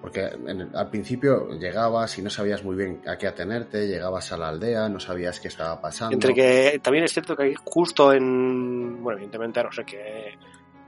porque 0.00 0.20
en 0.46 0.60
el- 0.60 0.76
al 0.76 0.90
principio 0.90 1.48
llegabas 1.58 2.16
y 2.18 2.22
no 2.22 2.30
sabías 2.30 2.62
muy 2.64 2.76
bien 2.76 3.02
a 3.06 3.16
qué 3.18 3.26
atenerte, 3.26 3.86
llegabas 3.86 4.30
a 4.32 4.36
la 4.36 4.48
aldea, 4.48 4.88
no 4.88 5.00
sabías 5.00 5.40
qué 5.40 5.48
estaba 5.48 5.80
pasando. 5.80 6.14
Entre 6.14 6.32
que 6.34 6.80
también 6.82 7.04
es 7.04 7.12
cierto 7.12 7.36
que 7.36 7.54
justo 7.64 8.12
en. 8.12 9.02
Bueno, 9.02 9.18
evidentemente, 9.18 9.62
no 9.62 9.72
sé 9.72 9.84
que. 9.84 10.38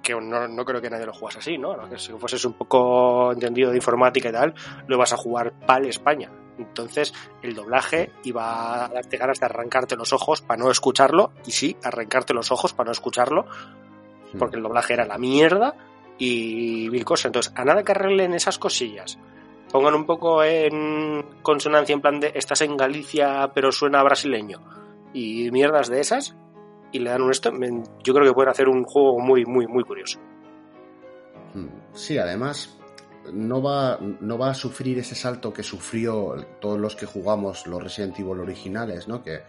Que 0.02 0.14
no, 0.14 0.48
no 0.48 0.64
creo 0.64 0.80
que 0.80 0.88
nadie 0.88 1.04
lo 1.04 1.12
jugase 1.12 1.40
así, 1.40 1.58
¿no? 1.58 1.76
Que 1.90 1.98
si 1.98 2.11
fueses 2.12 2.42
un 2.46 2.54
poco 2.54 3.32
entendido 3.32 3.68
de 3.70 3.76
informática 3.76 4.30
y 4.30 4.32
tal, 4.32 4.54
lo 4.86 4.96
vas 4.96 5.12
a 5.12 5.16
jugar 5.18 5.52
PAL 5.66 5.84
España. 5.86 6.30
Entonces, 6.58 7.12
el 7.42 7.54
doblaje 7.54 8.11
iba 8.24 8.84
a 8.86 8.88
darte 8.88 9.18
ganas 9.18 9.38
de 9.40 9.46
arrancarte 9.46 9.96
los 9.96 10.14
ojos 10.14 10.40
para 10.40 10.58
no 10.62 10.70
escucharlo, 10.70 11.32
y 11.46 11.50
sí, 11.50 11.76
arrancarte 11.82 12.32
los 12.32 12.50
ojos 12.50 12.72
para 12.72 12.86
no 12.86 12.92
escucharlo, 12.92 13.44
Hmm. 14.32 14.38
porque 14.38 14.56
el 14.56 14.62
doblaje 14.62 14.94
era 14.94 15.04
la 15.04 15.18
mierda 15.18 15.74
y 16.20 16.88
mil 16.90 17.04
cosas. 17.04 17.26
Entonces, 17.26 17.52
a 17.56 17.64
nada 17.64 17.82
que 17.82 17.90
arreglen 17.90 18.34
esas 18.34 18.58
cosillas, 18.58 19.18
pongan 19.72 19.94
un 19.94 20.06
poco 20.06 20.44
en 20.44 21.24
consonancia 21.42 21.94
en 21.94 22.00
plan 22.00 22.20
de 22.20 22.32
estás 22.34 22.60
en 22.60 22.76
Galicia 22.76 23.50
pero 23.52 23.72
suena 23.72 24.02
brasileño 24.02 24.60
y 25.12 25.50
mierdas 25.50 25.88
de 25.88 26.00
esas 26.00 26.36
y 26.92 26.98
le 27.00 27.10
dan 27.10 27.22
un 27.22 27.30
esto, 27.30 27.50
yo 28.04 28.14
creo 28.14 28.26
que 28.26 28.34
pueden 28.34 28.50
hacer 28.50 28.68
un 28.68 28.84
juego 28.84 29.18
muy, 29.18 29.44
muy, 29.44 29.66
muy 29.66 29.82
curioso. 29.82 30.18
Mm, 31.54 31.80
Sí, 31.92 32.18
además, 32.18 32.78
no 33.32 33.62
va, 33.62 33.98
no 33.98 34.38
va 34.38 34.50
a 34.50 34.54
sufrir 34.54 34.98
ese 34.98 35.14
salto 35.14 35.52
que 35.52 35.62
sufrió 35.62 36.36
todos 36.60 36.78
los 36.78 36.96
que 36.96 37.06
jugamos 37.06 37.66
los 37.66 37.82
Resident 37.82 38.18
Evil 38.18 38.40
originales, 38.40 39.08
¿no? 39.08 39.22
Que 39.22 39.40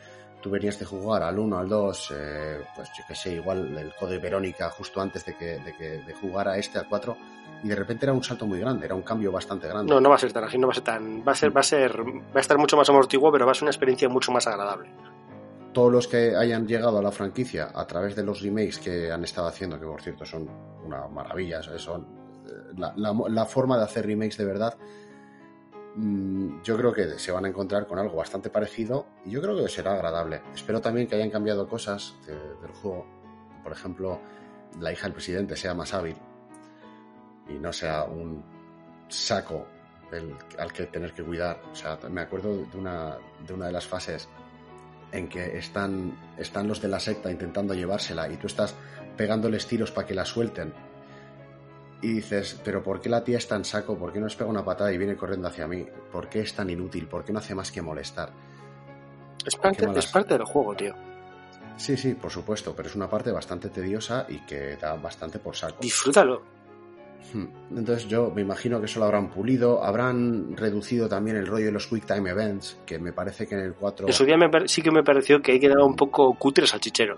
tú 0.42 0.50
venías 0.50 0.78
de 0.80 0.86
jugar 0.86 1.24
al 1.24 1.38
1, 1.38 1.58
al 1.58 1.70
2, 1.70 2.14
eh, 2.16 2.62
pues 2.76 2.90
yo 2.98 3.04
que 3.08 3.16
sé, 3.16 3.34
igual 3.34 3.78
el 3.78 3.94
Code 3.96 4.18
Verónica 4.18 4.70
justo 4.70 5.02
antes 5.02 5.26
de 5.26 5.36
que, 5.36 5.60
de 5.60 5.74
que 5.78 5.90
de 6.00 6.14
jugar 6.14 6.48
a 6.50 6.58
este, 6.58 6.80
al 6.80 6.88
4, 6.88 7.16
y 7.64 7.68
de 7.68 7.76
repente 7.76 8.06
era 8.06 8.14
un 8.14 8.24
salto 8.24 8.46
muy 8.46 8.60
grande, 8.60 8.86
era 8.86 8.96
un 8.96 9.04
cambio 9.04 9.32
bastante 9.32 9.68
grande. 9.68 9.94
No, 9.94 10.02
no 10.02 10.10
va 10.10 10.16
a 10.16 10.20
ser 10.20 10.34
tan 10.34 10.44
así, 10.44 10.58
no 10.58 10.68
va 10.68 10.72
a 10.72 10.76
ser 10.76 10.84
tan. 10.84 11.24
Va 11.26 11.32
a 11.32 11.36
ser, 11.36 11.56
va 11.56 11.62
a 11.62 11.64
ser, 11.64 12.02
va 12.02 12.36
a 12.36 12.40
estar 12.40 12.58
mucho 12.58 12.76
más 12.76 12.90
amortiguo, 12.90 13.32
pero 13.32 13.46
va 13.46 13.52
a 13.52 13.56
ser 13.56 13.64
una 13.64 13.72
experiencia 13.72 14.10
mucho 14.10 14.32
más 14.32 14.48
agradable. 14.48 14.90
Todos 15.72 15.92
los 15.92 16.08
que 16.08 16.36
hayan 16.36 16.68
llegado 16.68 16.98
a 16.98 17.02
la 17.02 17.12
franquicia 17.12 17.72
a 17.74 17.86
través 17.86 18.16
de 18.16 18.24
los 18.24 18.42
remakes 18.42 18.80
que 18.80 19.12
han 19.12 19.24
estado 19.24 19.48
haciendo, 19.48 19.80
que 19.80 19.86
por 19.86 20.02
cierto 20.02 20.26
son 20.26 20.50
una 20.86 21.08
maravilla, 21.08 21.62
son 21.62 22.02
eh, 22.46 22.74
la, 22.78 22.94
la, 22.98 23.16
la 23.30 23.46
forma 23.46 23.78
de 23.78 23.84
hacer 23.84 24.06
remakes 24.06 24.38
de 24.38 24.46
verdad 24.46 24.78
yo 25.96 26.78
creo 26.78 26.94
que 26.94 27.20
se 27.20 27.32
van 27.32 27.46
a 27.46 27.50
encontrar 27.50 27.86
con 27.86 28.00
algo 28.00 28.16
bastante 28.16 28.50
parecido 28.50 29.08
y 29.26 29.32
yo 29.32 29.42
creo 29.42 29.56
que 29.56 29.68
será 29.68 29.94
agradable. 29.94 30.42
Espero 30.54 30.80
también 30.80 31.08
que 31.08 31.16
hayan 31.16 31.30
cambiado 31.30 31.68
cosas 31.68 32.16
de, 32.26 32.34
del 32.34 32.72
juego. 32.82 33.06
Por 33.64 33.72
ejemplo, 33.74 34.20
la 34.80 34.92
hija 34.92 35.04
del 35.04 35.14
presidente 35.14 35.56
sea 35.56 35.74
más 35.74 35.94
hábil 35.94 36.16
y 37.50 37.54
no 37.54 37.74
sea 37.74 38.06
un 38.06 38.44
saco 39.10 39.68
al 40.58 40.74
que 40.74 40.86
tener 40.86 41.14
que 41.14 41.24
cuidar. 41.24 41.62
O 41.72 41.76
sea, 41.76 41.98
me 42.10 42.22
acuerdo 42.22 42.66
de 42.66 42.78
una, 42.78 43.18
de 43.46 43.54
una 43.54 43.68
de 43.68 43.72
las 43.72 43.86
fases 43.86 44.28
en 45.12 45.28
que 45.28 45.58
están, 45.58 46.18
están 46.38 46.68
los 46.68 46.82
de 46.82 46.88
la 46.88 47.00
secta 47.00 47.32
intentando 47.32 47.74
llevársela 47.74 48.30
y 48.30 48.38
tú 48.38 48.48
estás 48.48 48.76
pegándoles 49.18 49.68
tiros 49.68 49.92
para 49.92 50.08
que 50.08 50.14
la 50.14 50.26
suelten 50.26 50.74
y 52.02 52.14
dices, 52.14 52.60
pero 52.64 52.82
¿por 52.82 53.00
qué 53.00 53.10
la 53.10 53.24
tía 53.24 53.38
es 53.38 53.48
tan 53.48 53.64
saco? 53.64 53.98
¿Por 53.98 54.12
qué 54.12 54.20
no 54.20 54.26
les 54.26 54.36
pega 54.36 54.50
una 54.50 54.66
patada 54.66 54.92
y 54.92 54.98
viene 54.98 55.16
corriendo 55.16 55.48
hacia 55.48 55.68
mí? 55.68 55.86
¿Por 56.12 56.28
qué 56.28 56.42
es 56.42 56.54
tan 56.54 56.70
inútil? 56.70 57.08
¿Por 57.08 57.24
qué 57.24 57.32
no 57.32 57.40
hace 57.40 57.54
más 57.54 57.72
que 57.72 57.82
molestar? 57.82 58.32
Es 59.46 59.56
parte, 59.56 59.88
es 59.96 60.08
parte 60.08 60.34
del 60.36 60.46
juego, 60.46 60.76
tío. 60.76 60.96
Sí, 61.78 61.98
sí, 61.98 62.14
por 62.14 62.32
supuesto, 62.32 62.76
pero 62.76 62.90
es 62.90 62.96
una 62.96 63.10
parte 63.10 63.32
bastante 63.32 63.70
tediosa 63.70 64.26
y 64.30 64.40
que 64.46 64.78
da 64.78 64.96
bastante 64.96 65.40
por 65.40 65.56
saco. 65.56 65.78
Disfrútalo. 65.82 66.42
Hmm. 67.34 67.46
Entonces 67.78 68.08
yo 68.08 68.32
me 68.32 68.42
imagino 68.42 68.80
que 68.80 68.86
eso 68.86 69.00
lo 69.00 69.06
habrán 69.06 69.30
pulido, 69.30 69.84
habrán 69.84 70.56
reducido 70.58 71.08
también 71.08 71.38
el 71.38 71.48
rollo 71.48 71.66
de 71.66 71.72
los 71.72 71.88
Quick 71.88 72.06
Time 72.06 72.30
Events, 72.30 72.80
que 72.86 73.00
me 73.00 73.14
parece 73.14 73.48
que 73.48 73.56
en 73.56 73.62
el 73.62 73.74
4... 73.74 74.08
En 74.08 74.14
su 74.14 74.26
día 74.26 74.38
me 74.38 74.50
sí 74.68 74.82
que 74.82 74.92
me 74.92 75.04
pareció 75.04 75.42
que 75.42 75.54
hay 75.54 75.60
que 75.60 75.70
dar 75.70 75.80
un 75.80 75.96
poco 75.96 76.34
cutre 76.38 76.68
salchichero. 76.68 77.18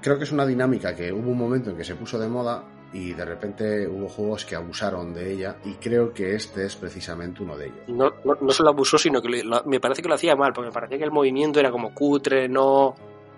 Creo 0.00 0.18
que 0.18 0.24
es 0.24 0.32
una 0.32 0.46
dinámica 0.46 0.94
que 0.94 1.12
hubo 1.12 1.30
un 1.30 1.38
momento 1.38 1.70
en 1.70 1.76
que 1.76 1.84
se 1.84 1.94
puso 1.94 2.18
de 2.18 2.28
moda 2.28 2.64
y 2.92 3.12
de 3.12 3.24
repente 3.24 3.86
hubo 3.86 4.08
juegos 4.08 4.44
que 4.44 4.56
abusaron 4.56 5.12
de 5.12 5.32
ella 5.32 5.56
y 5.64 5.74
creo 5.74 6.12
que 6.12 6.34
este 6.34 6.64
es 6.64 6.76
precisamente 6.76 7.42
uno 7.42 7.56
de 7.56 7.66
ellos. 7.66 7.88
No, 7.88 8.12
no, 8.24 8.36
no 8.40 8.50
solo 8.50 8.70
abusó, 8.70 8.98
sino 8.98 9.20
que 9.20 9.28
lo, 9.42 9.62
me 9.64 9.80
parece 9.80 10.02
que 10.02 10.08
lo 10.08 10.14
hacía 10.14 10.36
mal, 10.36 10.52
porque 10.52 10.68
me 10.68 10.72
parecía 10.72 10.98
que 10.98 11.04
el 11.04 11.12
movimiento 11.12 11.60
era 11.60 11.70
como 11.70 11.94
cutre, 11.94 12.48
no... 12.48 12.94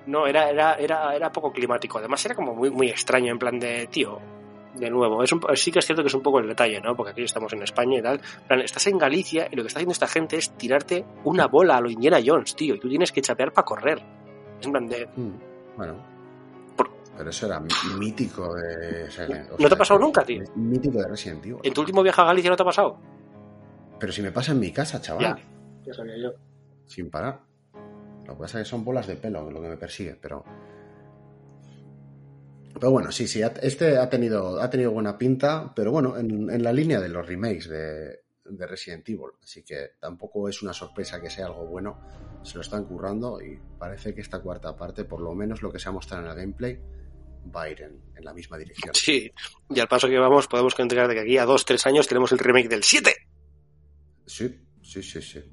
No, 0.07 0.27
era, 0.27 0.49
era, 0.49 0.75
era, 0.75 1.15
era 1.15 1.31
poco 1.31 1.53
climático. 1.53 1.99
Además 1.99 2.25
era 2.25 2.35
como 2.35 2.55
muy, 2.55 2.71
muy 2.71 2.89
extraño, 2.89 3.31
en 3.31 3.39
plan 3.39 3.61
de, 3.61 3.87
tío, 3.87 4.19
de 4.75 4.91
nuevo, 4.91 5.23
es 5.23 5.33
un, 5.33 5.41
sí 5.55 5.71
que 5.73 5.81
es 5.81 5.87
cierto 5.87 6.03
que 6.03 6.09
es 6.09 6.15
un 6.15 6.23
poco 6.23 6.39
el 6.39 6.49
detalle, 6.49 6.81
¿no? 6.81 6.97
Porque 6.97 7.13
aquí 7.13 7.23
estamos 7.23 7.53
en 7.53 7.63
España 7.63 7.99
y 7.99 8.03
tal. 8.03 8.21
Plan, 8.47 8.61
estás 8.61 8.87
en 8.87 8.99
Galicia 8.99 9.49
y 9.51 9.57
lo 9.57 9.63
que 9.63 9.69
está 9.69 9.79
haciendo 9.79 9.93
esta 9.93 10.07
gente 10.07 10.37
es 10.37 10.51
tirarte 10.57 11.05
una 11.25 11.47
bola 11.47 11.77
a 11.77 11.81
lo 11.81 11.91
Indiana 11.91 12.19
Jones, 12.25 12.55
tío, 12.57 12.75
y 12.75 12.81
tú 12.81 12.89
tienes 12.89 13.13
que 13.13 13.21
chapear 13.21 13.53
para 13.53 13.65
correr. 13.65 14.03
Es 14.59 14.67
en 14.67 14.73
plan 14.73 14.89
de... 14.89 15.07
Mm, 15.17 15.77
bueno, 15.77 15.95
pero 17.21 17.29
eso 17.29 17.45
era 17.45 17.63
mítico 17.99 18.55
de. 18.55 19.05
O 19.05 19.11
sea, 19.11 19.29
¿No 19.29 19.69
te 19.69 19.75
ha 19.75 19.77
pasado 19.77 20.01
nunca, 20.01 20.25
tío? 20.25 20.43
Mítico 20.57 21.03
de 21.03 21.07
Resident 21.07 21.45
Evil. 21.45 21.59
¿En 21.63 21.75
tu 21.75 21.83
último 21.83 22.03
viaje 22.03 22.19
a 22.19 22.25
Galicia 22.25 22.49
no 22.49 22.57
te 22.57 22.63
ha 22.63 22.65
pasado? 22.65 22.99
Pero 23.99 24.11
si 24.11 24.23
me 24.23 24.33
pasa 24.33 24.53
en 24.53 24.61
mi 24.61 24.73
casa, 24.73 25.03
chaval. 25.03 25.23
Ya, 25.23 25.39
ya 25.85 25.93
sabía 25.93 26.17
yo. 26.17 26.33
Sin 26.87 27.11
parar. 27.11 27.43
Lo 28.27 28.37
que 28.37 28.41
pasa 28.41 28.59
es 28.59 28.65
que 28.65 28.71
son 28.71 28.87
bolas 28.87 29.07
de 29.07 29.17
pelo 29.17 29.51
lo 29.51 29.61
que 29.61 29.69
me 29.69 29.77
persigue, 29.77 30.17
pero. 30.19 30.43
Pero 32.73 32.91
bueno, 32.91 33.13
sí, 33.13 33.29
sí, 33.29 33.43
este 33.61 33.99
ha 33.99 34.09
tenido, 34.09 34.59
ha 34.59 34.71
tenido 34.71 34.91
buena 34.91 35.19
pinta, 35.19 35.75
pero 35.77 35.93
bueno, 35.93 36.17
en, 36.17 36.49
en 36.49 36.63
la 36.63 36.73
línea 36.73 37.01
de 37.01 37.11
los 37.11 37.27
remakes 37.27 37.69
de, 37.69 38.21
de, 38.47 38.67
Resident 38.67 39.07
Evil. 39.07 39.33
Así 39.43 39.63
que 39.63 39.91
tampoco 40.01 40.49
es 40.49 40.63
una 40.63 40.73
sorpresa 40.73 41.21
que 41.21 41.29
sea 41.29 41.45
algo 41.45 41.67
bueno. 41.67 42.01
Se 42.45 42.55
lo 42.55 42.63
están 42.63 42.87
currando 42.87 43.43
y 43.43 43.61
parece 43.79 44.15
que 44.15 44.23
esta 44.23 44.41
cuarta 44.41 44.75
parte, 44.75 45.05
por 45.05 45.21
lo 45.21 45.35
menos 45.35 45.61
lo 45.61 45.71
que 45.71 45.79
se 45.79 45.91
ha 45.91 45.93
mostrado 45.93 46.25
en 46.25 46.31
el 46.31 46.37
gameplay, 46.37 46.81
va 47.55 47.63
a 47.63 47.71
ir 47.71 47.83
en, 47.83 48.01
en, 48.17 48.25
la 48.25 48.33
misma 48.33 48.59
dirección. 48.59 48.95
Sí, 48.95 49.31
y 49.69 49.81
al 49.81 49.89
paso 49.89 50.09
que 50.09 50.19
vamos 50.19 50.47
podemos 50.47 50.79
entregar 50.79 51.09
de 51.09 51.15
que 51.15 51.21
aquí 51.21 51.39
a 51.39 51.45
dos, 51.45 51.65
tres 51.65 51.87
años 51.87 52.07
tenemos 52.07 52.33
el 52.33 52.39
remake 52.39 52.69
del 52.69 52.83
7. 52.83 53.15
Sí, 54.27 54.61
sí, 54.83 55.03
sí, 55.03 55.23
sí. 55.23 55.41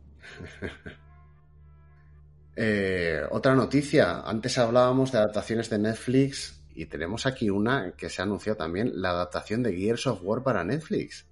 eh, 2.55 3.21
otra 3.31 3.55
noticia, 3.55 4.21
antes 4.21 4.57
hablábamos 4.57 5.11
de 5.11 5.19
adaptaciones 5.19 5.69
de 5.69 5.79
Netflix 5.79 6.61
y 6.75 6.85
tenemos 6.85 7.25
aquí 7.25 7.49
una 7.49 7.93
que 7.97 8.09
se 8.09 8.21
ha 8.21 8.25
anunciado 8.25 8.57
también, 8.57 9.01
la 9.01 9.09
adaptación 9.09 9.63
de 9.63 9.75
Gears 9.75 10.07
of 10.07 10.19
War 10.21 10.43
para 10.43 10.63
Netflix. 10.63 11.25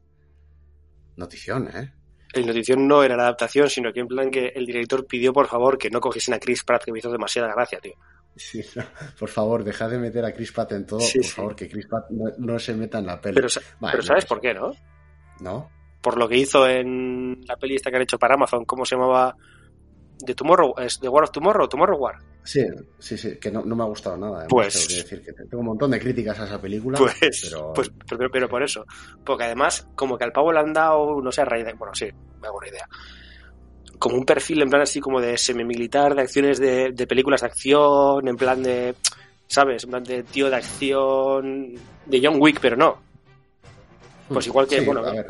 Notición, 1.18 1.68
¿eh? 1.68 1.94
El 2.34 2.48
notición 2.48 2.88
no 2.88 3.04
era 3.04 3.16
la 3.16 3.24
adaptación, 3.24 3.70
sino 3.70 3.94
que 3.94 4.02
en 4.02 4.08
plan 4.08 4.30
que 4.30 4.48
el 4.56 4.66
director 4.66 5.06
pidió 5.08 5.32
por 5.32 5.48
favor 5.48 5.78
que 5.78 5.90
no 5.90 6.02
cogiesen 6.02 6.34
a 6.34 6.40
Chris 6.40 6.64
Pratt, 6.64 6.84
que 6.84 6.92
me 6.92 7.00
hizo 7.00 7.12
demasiada 7.12 7.54
gracia, 7.54 7.80
tío. 7.80 7.94
Sí, 8.36 8.64
no, 8.76 8.84
por 9.18 9.30
favor, 9.30 9.64
dejad 9.64 9.90
de 9.90 9.98
meter 9.98 10.26
a 10.26 10.34
Chris 10.34 10.52
Pratt 10.52 10.74
en 10.74 10.86
todo. 10.86 11.00
Sí, 11.00 11.20
por 11.20 11.26
sí. 11.26 11.32
favor, 11.32 11.56
que 11.56 11.70
Chris 11.70 11.88
Pratt 11.88 12.10
no, 12.10 12.26
no, 12.38 12.60
se 12.60 12.74
meta 12.74 13.00
en 13.00 13.06
la 13.06 13.20
peli. 13.20 13.36
Pero, 13.36 13.48
vale, 13.80 13.92
pero 13.94 14.04
¿sabes 14.04 14.26
no, 14.26 14.28
por 14.28 14.42
qué, 14.42 14.54
no? 14.54 14.74
¿No? 15.40 15.72
Por 16.02 16.18
lo 16.18 16.28
que 16.28 16.38
hizo 16.38 16.68
en 16.68 17.42
la 17.48 17.56
peli 17.56 17.76
esta 17.76 17.90
que 17.90 17.96
han 17.98 18.04
hecho 18.04 18.20
para 18.20 18.36
Amazon, 18.36 18.66
¿cómo 18.66 18.86
se 18.86 18.96
llamaba? 18.96 19.36
De 20.18 20.34
Tomorrow, 20.34 20.76
¿es 20.78 21.00
The 21.00 21.10
War 21.10 21.24
of 21.24 21.32
Tomorrow? 21.32 21.68
Tomorrow 21.68 21.98
War. 21.98 22.16
Sí, 22.44 22.64
sí, 23.00 23.18
sí, 23.18 23.38
que 23.38 23.52
no, 23.52 23.64
no 23.66 23.76
me 23.76 23.84
ha 23.84 23.88
gustado 23.88 24.16
nada. 24.16 24.40
Además, 24.40 24.50
pues. 24.50 24.74
Tengo 24.74 24.88
que 24.88 24.96
decir 24.96 25.22
que 25.24 25.34
tengo 25.34 25.60
un 25.60 25.66
montón 25.66 25.92
de 25.92 26.00
críticas 26.00 26.40
a 26.40 26.46
esa 26.46 26.62
película. 26.62 26.98
Pues, 26.98 27.50
pero... 27.50 27.74
pues 27.74 27.92
pero, 28.08 28.30
pero, 28.32 28.48
por 28.48 28.64
eso. 28.64 28.86
Porque 29.26 29.46
además, 29.46 29.88
como 29.96 30.18
que 30.18 30.24
al 30.24 30.32
pavo 30.32 30.54
le 30.54 30.60
han 30.60 30.72
dado, 30.72 31.22
no 31.22 31.32
sé, 31.32 31.42
a 31.42 31.46
raíz 31.46 31.66
de. 31.66 31.74
Bueno, 31.74 31.94
sí, 31.94 32.08
me 32.40 32.48
hago 32.48 32.58
una 32.58 32.68
idea 32.68 32.88
como 34.00 34.18
un 34.18 34.26
perfil 34.26 34.62
en 34.62 34.70
plan 34.70 34.82
así 34.82 35.00
como 35.00 35.22
de 35.22 35.38
semimilitar, 35.38 36.16
de 36.16 36.22
acciones 36.22 36.60
de, 36.60 36.92
de, 36.92 37.08
películas 37.08 37.42
de 37.42 37.48
acción, 37.48 38.28
en 38.28 38.36
plan 38.36 38.62
de, 38.62 38.96
¿sabes? 39.48 39.84
En 39.84 39.90
plan 39.90 40.04
de 40.04 40.24
tío 40.24 40.50
de 40.50 40.56
acción, 40.56 41.76
de 42.06 42.22
John 42.22 42.38
Wick, 42.40 42.60
pero 42.60 42.76
no. 42.76 43.06
Pues 44.28 44.48
igual 44.48 44.68
que, 44.68 44.80
sí, 44.80 44.86
bueno... 44.86 45.02
A 45.02 45.12
ver, 45.12 45.28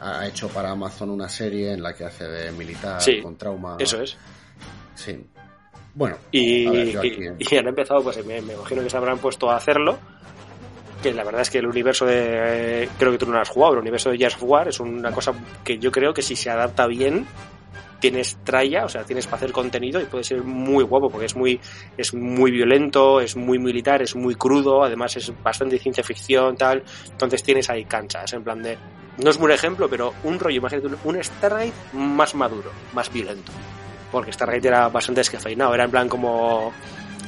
ha 0.00 0.26
hecho 0.26 0.48
para 0.48 0.70
Amazon 0.70 1.10
una 1.10 1.28
serie 1.28 1.72
en 1.72 1.82
la 1.82 1.94
que 1.94 2.04
hace 2.04 2.24
de 2.24 2.50
militar 2.52 3.00
sí, 3.00 3.20
con 3.22 3.36
trauma. 3.36 3.76
Eso 3.78 4.02
es. 4.02 4.16
Sí. 4.96 5.24
Bueno, 5.94 6.16
y, 6.30 6.68
ver, 6.68 6.98
aquí... 6.98 7.18
y, 7.38 7.54
y, 7.54 7.58
han 7.58 7.68
empezado, 7.68 8.02
pues 8.02 8.24
me, 8.24 8.40
me, 8.42 8.54
imagino 8.54 8.82
que 8.82 8.90
se 8.90 8.96
habrán 8.96 9.18
puesto 9.18 9.50
a 9.50 9.56
hacerlo. 9.56 9.98
Que 11.02 11.14
la 11.14 11.24
verdad 11.24 11.42
es 11.42 11.50
que 11.50 11.58
el 11.58 11.66
universo 11.66 12.04
de. 12.04 12.88
Creo 12.98 13.12
que 13.12 13.18
tú 13.18 13.26
no 13.26 13.32
lo 13.32 13.40
has 13.40 13.48
jugado, 13.48 13.72
el 13.74 13.80
universo 13.80 14.10
de 14.10 14.26
of 14.26 14.42
War 14.42 14.68
es 14.68 14.80
una 14.80 15.12
cosa 15.12 15.32
que 15.64 15.78
yo 15.78 15.90
creo 15.90 16.12
que 16.12 16.20
si 16.20 16.36
se 16.36 16.50
adapta 16.50 16.86
bien, 16.86 17.26
tienes 18.00 18.38
tralla, 18.42 18.84
o 18.84 18.88
sea, 18.88 19.04
tienes 19.04 19.26
para 19.26 19.36
hacer 19.36 19.52
contenido 19.52 20.00
y 20.00 20.06
puede 20.06 20.24
ser 20.24 20.42
muy 20.42 20.82
guapo 20.82 21.10
porque 21.10 21.26
es 21.26 21.36
muy, 21.36 21.60
es 21.96 22.14
muy 22.14 22.50
violento, 22.50 23.20
es 23.20 23.36
muy 23.36 23.58
militar, 23.58 24.02
es 24.02 24.16
muy 24.16 24.34
crudo, 24.34 24.82
además 24.82 25.16
es 25.16 25.32
bastante 25.42 25.78
ciencia 25.78 26.02
ficción, 26.02 26.56
tal. 26.56 26.82
Entonces 27.10 27.42
tienes 27.42 27.68
ahí 27.70 27.84
canchas, 27.84 28.32
en 28.32 28.42
plan 28.42 28.62
de. 28.62 28.76
No 29.22 29.30
es 29.30 29.36
un 29.36 29.50
ejemplo, 29.50 29.88
pero 29.88 30.14
un 30.24 30.38
rollo, 30.38 30.56
imagínate, 30.56 30.88
un 31.04 31.22
Stargate 31.22 31.72
más 31.92 32.34
maduro, 32.34 32.70
más 32.94 33.12
violento. 33.12 33.52
Porque 34.10 34.32
Stargate 34.32 34.66
era 34.66 34.88
bastante 34.88 35.20
descafeinado, 35.20 35.74
era 35.74 35.84
en 35.84 35.90
plan 35.90 36.08
como 36.08 36.72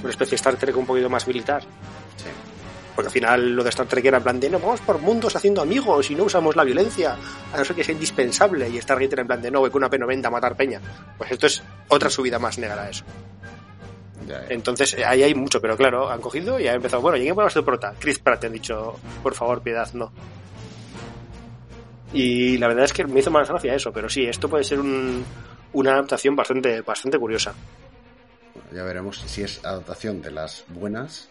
una 0.01 0.11
especie 0.11 0.31
de 0.31 0.37
Star 0.37 0.57
Trek 0.57 0.77
un 0.77 0.87
poquito 0.87 1.09
más 1.09 1.27
militar. 1.27 1.63
Sí. 2.17 2.52
Porque 2.95 3.09
al 3.09 3.13
final 3.13 3.57
lo 3.57 3.65
de 3.65 3.71
Star 3.71 3.87
Trek 3.87 4.05
era 4.05 4.19
en 4.19 4.23
plan 4.23 4.41
de 4.41 4.51
no, 4.51 4.59
vamos 4.59 4.81
por 4.81 4.99
mundos 4.99 5.35
haciendo 5.35 5.63
amigos 5.63 6.11
y 6.11 6.15
no 6.15 6.25
usamos 6.25 6.57
la 6.57 6.65
violencia, 6.65 7.17
a 7.53 7.57
no 7.57 7.65
ser 7.65 7.75
que 7.75 7.85
sea 7.85 7.95
indispensable. 7.95 8.69
Y 8.69 8.81
Stargate 8.81 9.15
era 9.15 9.23
en 9.23 9.29
plan 9.29 9.41
de 9.41 9.51
no, 9.51 9.61
voy 9.61 9.71
con 9.71 9.83
una 9.83 9.91
P90 9.91 10.27
a 10.27 10.31
matar 10.31 10.57
peña. 10.57 10.81
Pues 11.17 11.31
esto 11.31 11.47
es 11.47 11.63
otra 11.89 12.11
subida 12.11 12.39
más 12.39 12.59
negra 12.59 12.83
a 12.83 12.91
eso. 12.91 13.05
Ya, 14.27 14.41
ya. 14.43 14.47
Entonces 14.51 14.97
ahí 15.07 15.23
hay 15.23 15.35
mucho, 15.35 15.61
pero 15.61 15.77
claro, 15.77 16.11
han 16.11 16.21
cogido 16.21 16.61
y 16.61 16.69
han 16.69 16.77
empezado, 16.77 17.03
bueno, 17.03 17.17
¿y 17.17 17.23
quién 17.23 17.35
ponemos 17.35 17.55
de 17.55 17.63
prota? 17.63 17.95
Chris 17.99 18.19
Pratt, 18.19 18.41
te 18.41 18.47
han 18.47 18.53
dicho, 18.53 18.99
por 19.23 19.35
favor, 19.35 19.63
piedad, 19.63 19.91
no. 19.95 20.13
Y 22.13 22.59
la 22.59 22.69
verdad 22.69 22.85
es 22.85 22.93
que 22.93 23.07
me 23.07 23.21
hizo 23.21 23.31
más 23.31 23.49
gracia 23.49 23.75
eso, 23.75 23.91
pero 23.91 24.09
sí, 24.09 24.25
esto 24.25 24.49
puede 24.49 24.65
ser 24.65 24.79
un, 24.79 25.25
una 25.73 25.93
adaptación 25.93 26.37
bastante, 26.37 26.83
bastante 26.83 27.19
curiosa. 27.19 27.55
Bueno, 28.55 28.69
ya 28.73 28.85
veremos 28.85 29.19
si 29.27 29.43
es 29.43 29.65
adaptación 29.65 30.21
de 30.21 30.31
las 30.31 30.65
buenas 30.69 31.31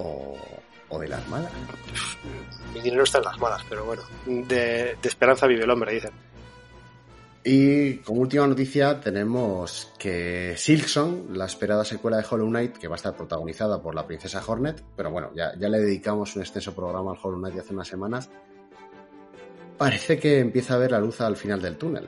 o, 0.00 0.36
o, 0.88 0.98
de 0.98 1.08
las 1.08 1.26
malas. 1.28 1.52
Mi 2.74 2.80
dinero 2.80 3.04
está 3.04 3.18
en 3.18 3.24
las 3.24 3.38
malas, 3.38 3.64
pero 3.68 3.84
bueno, 3.84 4.02
de, 4.26 4.96
de 5.00 5.08
esperanza 5.08 5.46
vive 5.46 5.64
el 5.64 5.70
hombre, 5.70 5.94
dicen. 5.94 6.12
Y 7.42 7.96
como 7.98 8.20
última 8.20 8.46
noticia 8.46 9.00
tenemos 9.00 9.92
que 9.98 10.54
Silksong, 10.58 11.34
la 11.34 11.46
esperada 11.46 11.86
secuela 11.86 12.18
de 12.18 12.26
Hollow 12.28 12.48
Knight, 12.48 12.76
que 12.76 12.86
va 12.86 12.96
a 12.96 12.96
estar 12.96 13.16
protagonizada 13.16 13.80
por 13.80 13.94
la 13.94 14.06
princesa 14.06 14.42
Hornet, 14.46 14.84
pero 14.94 15.10
bueno, 15.10 15.30
ya, 15.34 15.56
ya 15.58 15.68
le 15.68 15.78
dedicamos 15.78 16.36
un 16.36 16.42
extenso 16.42 16.74
programa 16.74 17.12
al 17.12 17.18
Hollow 17.22 17.38
Knight 17.38 17.54
de 17.54 17.60
hace 17.62 17.72
unas 17.72 17.88
semanas, 17.88 18.28
parece 19.78 20.18
que 20.18 20.38
empieza 20.38 20.74
a 20.74 20.78
ver 20.78 20.90
la 20.90 21.00
luz 21.00 21.22
al 21.22 21.36
final 21.36 21.62
del 21.62 21.78
túnel. 21.78 22.06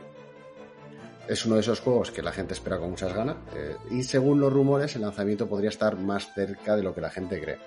Es 1.27 1.47
uno 1.47 1.55
de 1.55 1.63
esos 1.63 1.81
juegos 1.81 2.11
que 2.11 2.21
la 2.21 2.33
gente 2.33 2.53
espera 2.53 2.79
con 2.79 2.91
muchas 2.91 3.15
ganas 3.15 3.37
eh, 3.57 3.77
y 3.91 4.03
según 4.03 4.39
los 4.39 4.53
rumores 4.53 4.95
el 4.97 5.03
lanzamiento 5.03 5.49
podría 5.49 5.71
estar 5.71 5.97
más 5.97 6.35
cerca 6.35 6.77
de 6.77 6.83
lo 6.83 6.95
que 6.95 7.01
la 7.01 7.09
gente 7.09 7.41
cree. 7.41 7.59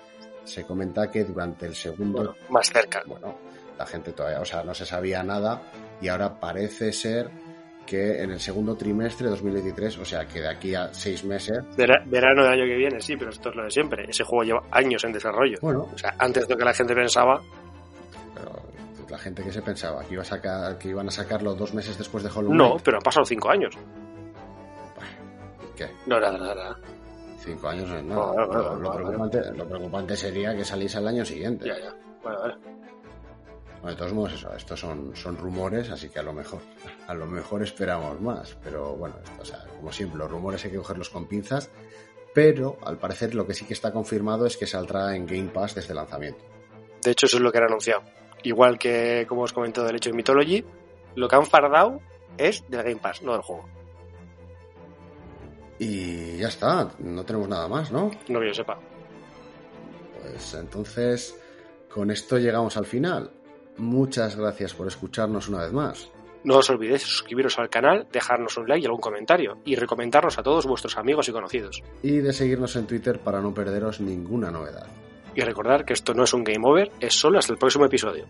Se 0.46 0.64
comenta 0.64 1.10
que 1.12 1.24
durante 1.26 1.66
el 1.66 1.76
segundo... 1.76 2.20
Bueno, 2.20 2.36
más 2.50 2.72
cerca. 2.72 3.02
Bueno, 3.06 3.36
la 3.78 3.86
gente 3.86 4.14
todavía, 4.14 4.40
o 4.40 4.46
sea, 4.46 4.64
no 4.64 4.74
se 4.74 4.86
sabía 4.86 5.22
nada 5.24 5.62
y 6.02 6.08
ahora 6.08 6.40
parece 6.40 6.94
ser 6.94 7.30
que 7.86 8.22
en 8.24 8.32
el 8.32 8.40
segundo 8.40 8.76
trimestre 8.76 9.26
de 9.26 9.32
2023, 9.32 9.98
o 10.00 10.06
sea, 10.06 10.26
que 10.28 10.42
de 10.42 10.48
aquí 10.50 10.74
a 10.74 10.92
seis 10.94 11.24
meses... 11.24 11.60
Vera- 11.78 12.04
verano 12.06 12.44
del 12.44 12.54
año 12.54 12.64
que 12.66 12.76
viene, 12.78 13.00
sí, 13.02 13.16
pero 13.18 13.30
esto 13.32 13.50
es 13.50 13.56
lo 13.56 13.64
de 13.64 13.70
siempre. 13.72 14.06
Ese 14.10 14.24
juego 14.24 14.44
lleva 14.44 14.64
años 14.72 15.04
en 15.04 15.12
desarrollo. 15.12 15.58
Bueno, 15.62 15.90
O 15.94 15.98
sea, 15.98 16.16
antes 16.18 16.48
de 16.48 16.54
lo 16.54 16.58
que 16.58 16.66
la 16.66 16.74
gente 16.74 16.96
pensaba, 16.96 17.42
pero 18.34 18.62
la 19.10 19.18
gente 19.20 19.44
que 19.44 19.52
se 19.52 19.62
pensaba 19.62 20.04
que, 20.04 20.14
iba 20.16 20.24
a 20.24 20.26
sacar, 20.26 20.78
que 20.80 20.88
iban 20.90 21.08
a 21.08 21.12
sacarlo 21.12 21.54
dos 21.54 21.74
meses 21.76 21.96
después 21.98 22.24
de 22.24 22.30
Hollow 22.34 22.54
no, 22.54 22.78
pero 22.84 22.98
han 22.98 23.04
pasado 23.04 23.24
cinco 23.26 23.50
años. 23.52 23.76
¿qué? 25.76 25.88
No, 26.08 26.20
nada, 26.20 26.38
nada, 26.38 26.56
nada. 26.56 26.80
Cinco 27.38 27.68
años 27.68 27.90
no 27.90 27.98
es 27.98 28.04
nada. 28.04 28.76
lo, 28.76 28.92
preocupante, 28.94 29.52
lo 29.54 29.68
preocupante 29.68 30.16
sería 30.16 30.56
que 30.56 30.66
saliese 30.66 30.98
al 30.98 31.08
año 31.08 31.26
siguiente. 31.26 31.68
Ya, 31.68 31.78
ya. 31.80 31.96
Bueno, 32.24 32.40
vale. 32.40 32.56
De 33.86 33.96
todos 33.96 34.14
modos, 34.14 34.34
eso, 34.34 34.52
estos 34.56 34.80
son, 34.80 35.16
son 35.16 35.38
rumores, 35.38 35.92
así 35.92 36.10
que 36.10 36.18
a 36.18 36.24
lo 36.24 36.34
mejor, 36.34 36.60
a 37.06 37.14
lo 37.14 37.28
mejor 37.28 37.62
esperamos 37.62 38.20
más. 38.20 38.58
Pero 38.64 38.96
bueno, 38.96 39.16
esto, 39.24 39.42
o 39.42 39.46
sea, 39.46 39.64
como 39.78 39.92
siempre, 39.92 40.18
los 40.18 40.32
rumores 40.32 40.66
hay 40.66 40.72
que 40.72 40.78
cogerlos 40.78 41.10
con 41.10 41.28
pinzas. 41.28 41.70
Pero 42.34 42.78
al 42.84 42.98
parecer 42.98 43.36
lo 43.36 43.46
que 43.46 43.54
sí 43.54 43.66
que 43.66 43.74
está 43.74 43.94
confirmado 43.94 44.46
es 44.48 44.58
que 44.58 44.66
saldrá 44.66 45.16
en 45.16 45.28
Game 45.28 45.50
Pass 45.50 45.76
desde 45.76 45.92
el 45.92 45.98
lanzamiento. 45.98 46.44
De 47.04 47.12
hecho, 47.12 47.28
eso 47.28 47.38
es 47.38 47.44
lo 47.44 47.52
que 47.52 47.60
han 47.60 47.66
anunciado. 47.66 48.02
Igual 48.44 48.80
que, 48.80 49.26
como 49.30 49.44
os 49.44 49.54
comento 49.54 49.84
del 49.84 49.98
hecho 49.98 50.10
de 50.10 50.16
Mythology, 50.16 50.66
lo 51.16 51.28
que 51.28 51.36
han 51.36 51.46
fardado 51.46 52.02
es 52.38 52.68
del 52.68 52.84
Game 52.84 52.98
Pass, 52.98 53.22
no 53.22 53.34
del 53.34 53.42
juego. 53.42 53.70
Y 55.80 56.38
ya 56.38 56.48
está, 56.48 56.90
no 57.00 57.24
tenemos 57.26 57.50
nada 57.50 57.68
más, 57.68 57.92
¿no? 57.92 58.12
No 58.30 58.40
que 58.40 58.48
yo 58.48 58.54
sepa. 58.54 58.80
Pues 60.22 60.54
entonces, 60.54 61.38
con 61.90 62.12
esto 62.12 62.38
llegamos 62.38 62.78
al 62.78 62.86
final. 62.86 63.32
Muchas 63.78 64.36
gracias 64.38 64.74
por 64.74 64.88
escucharnos 64.88 65.50
una 65.50 65.64
vez 65.64 65.74
más. 65.74 66.10
No 66.46 66.58
os 66.58 66.70
olvidéis 66.70 67.02
de 67.02 67.08
suscribiros 67.08 67.58
al 67.58 67.70
canal, 67.70 68.08
dejarnos 68.12 68.56
un 68.58 68.68
like 68.68 68.84
y 68.84 68.86
algún 68.86 69.02
comentario, 69.02 69.58
y 69.66 69.76
recomendarnos 69.76 70.38
a 70.38 70.44
todos 70.44 70.68
vuestros 70.68 70.96
amigos 70.98 71.28
y 71.28 71.32
conocidos. 71.32 71.82
Y 72.04 72.18
de 72.18 72.32
seguirnos 72.34 72.76
en 72.76 72.86
Twitter 72.86 73.20
para 73.20 73.42
no 73.42 73.54
perderos 73.54 74.00
ninguna 74.00 74.52
novedad. 74.52 74.86
Y 75.34 75.42
recordar 75.42 75.84
que 75.84 75.94
esto 75.94 76.14
no 76.14 76.24
es 76.24 76.34
un 76.34 76.44
game 76.44 76.62
over, 76.64 76.92
es 77.00 77.14
solo 77.16 77.40
hasta 77.40 77.52
el 77.52 77.60
próximo 77.60 77.86
episodio. 77.86 78.26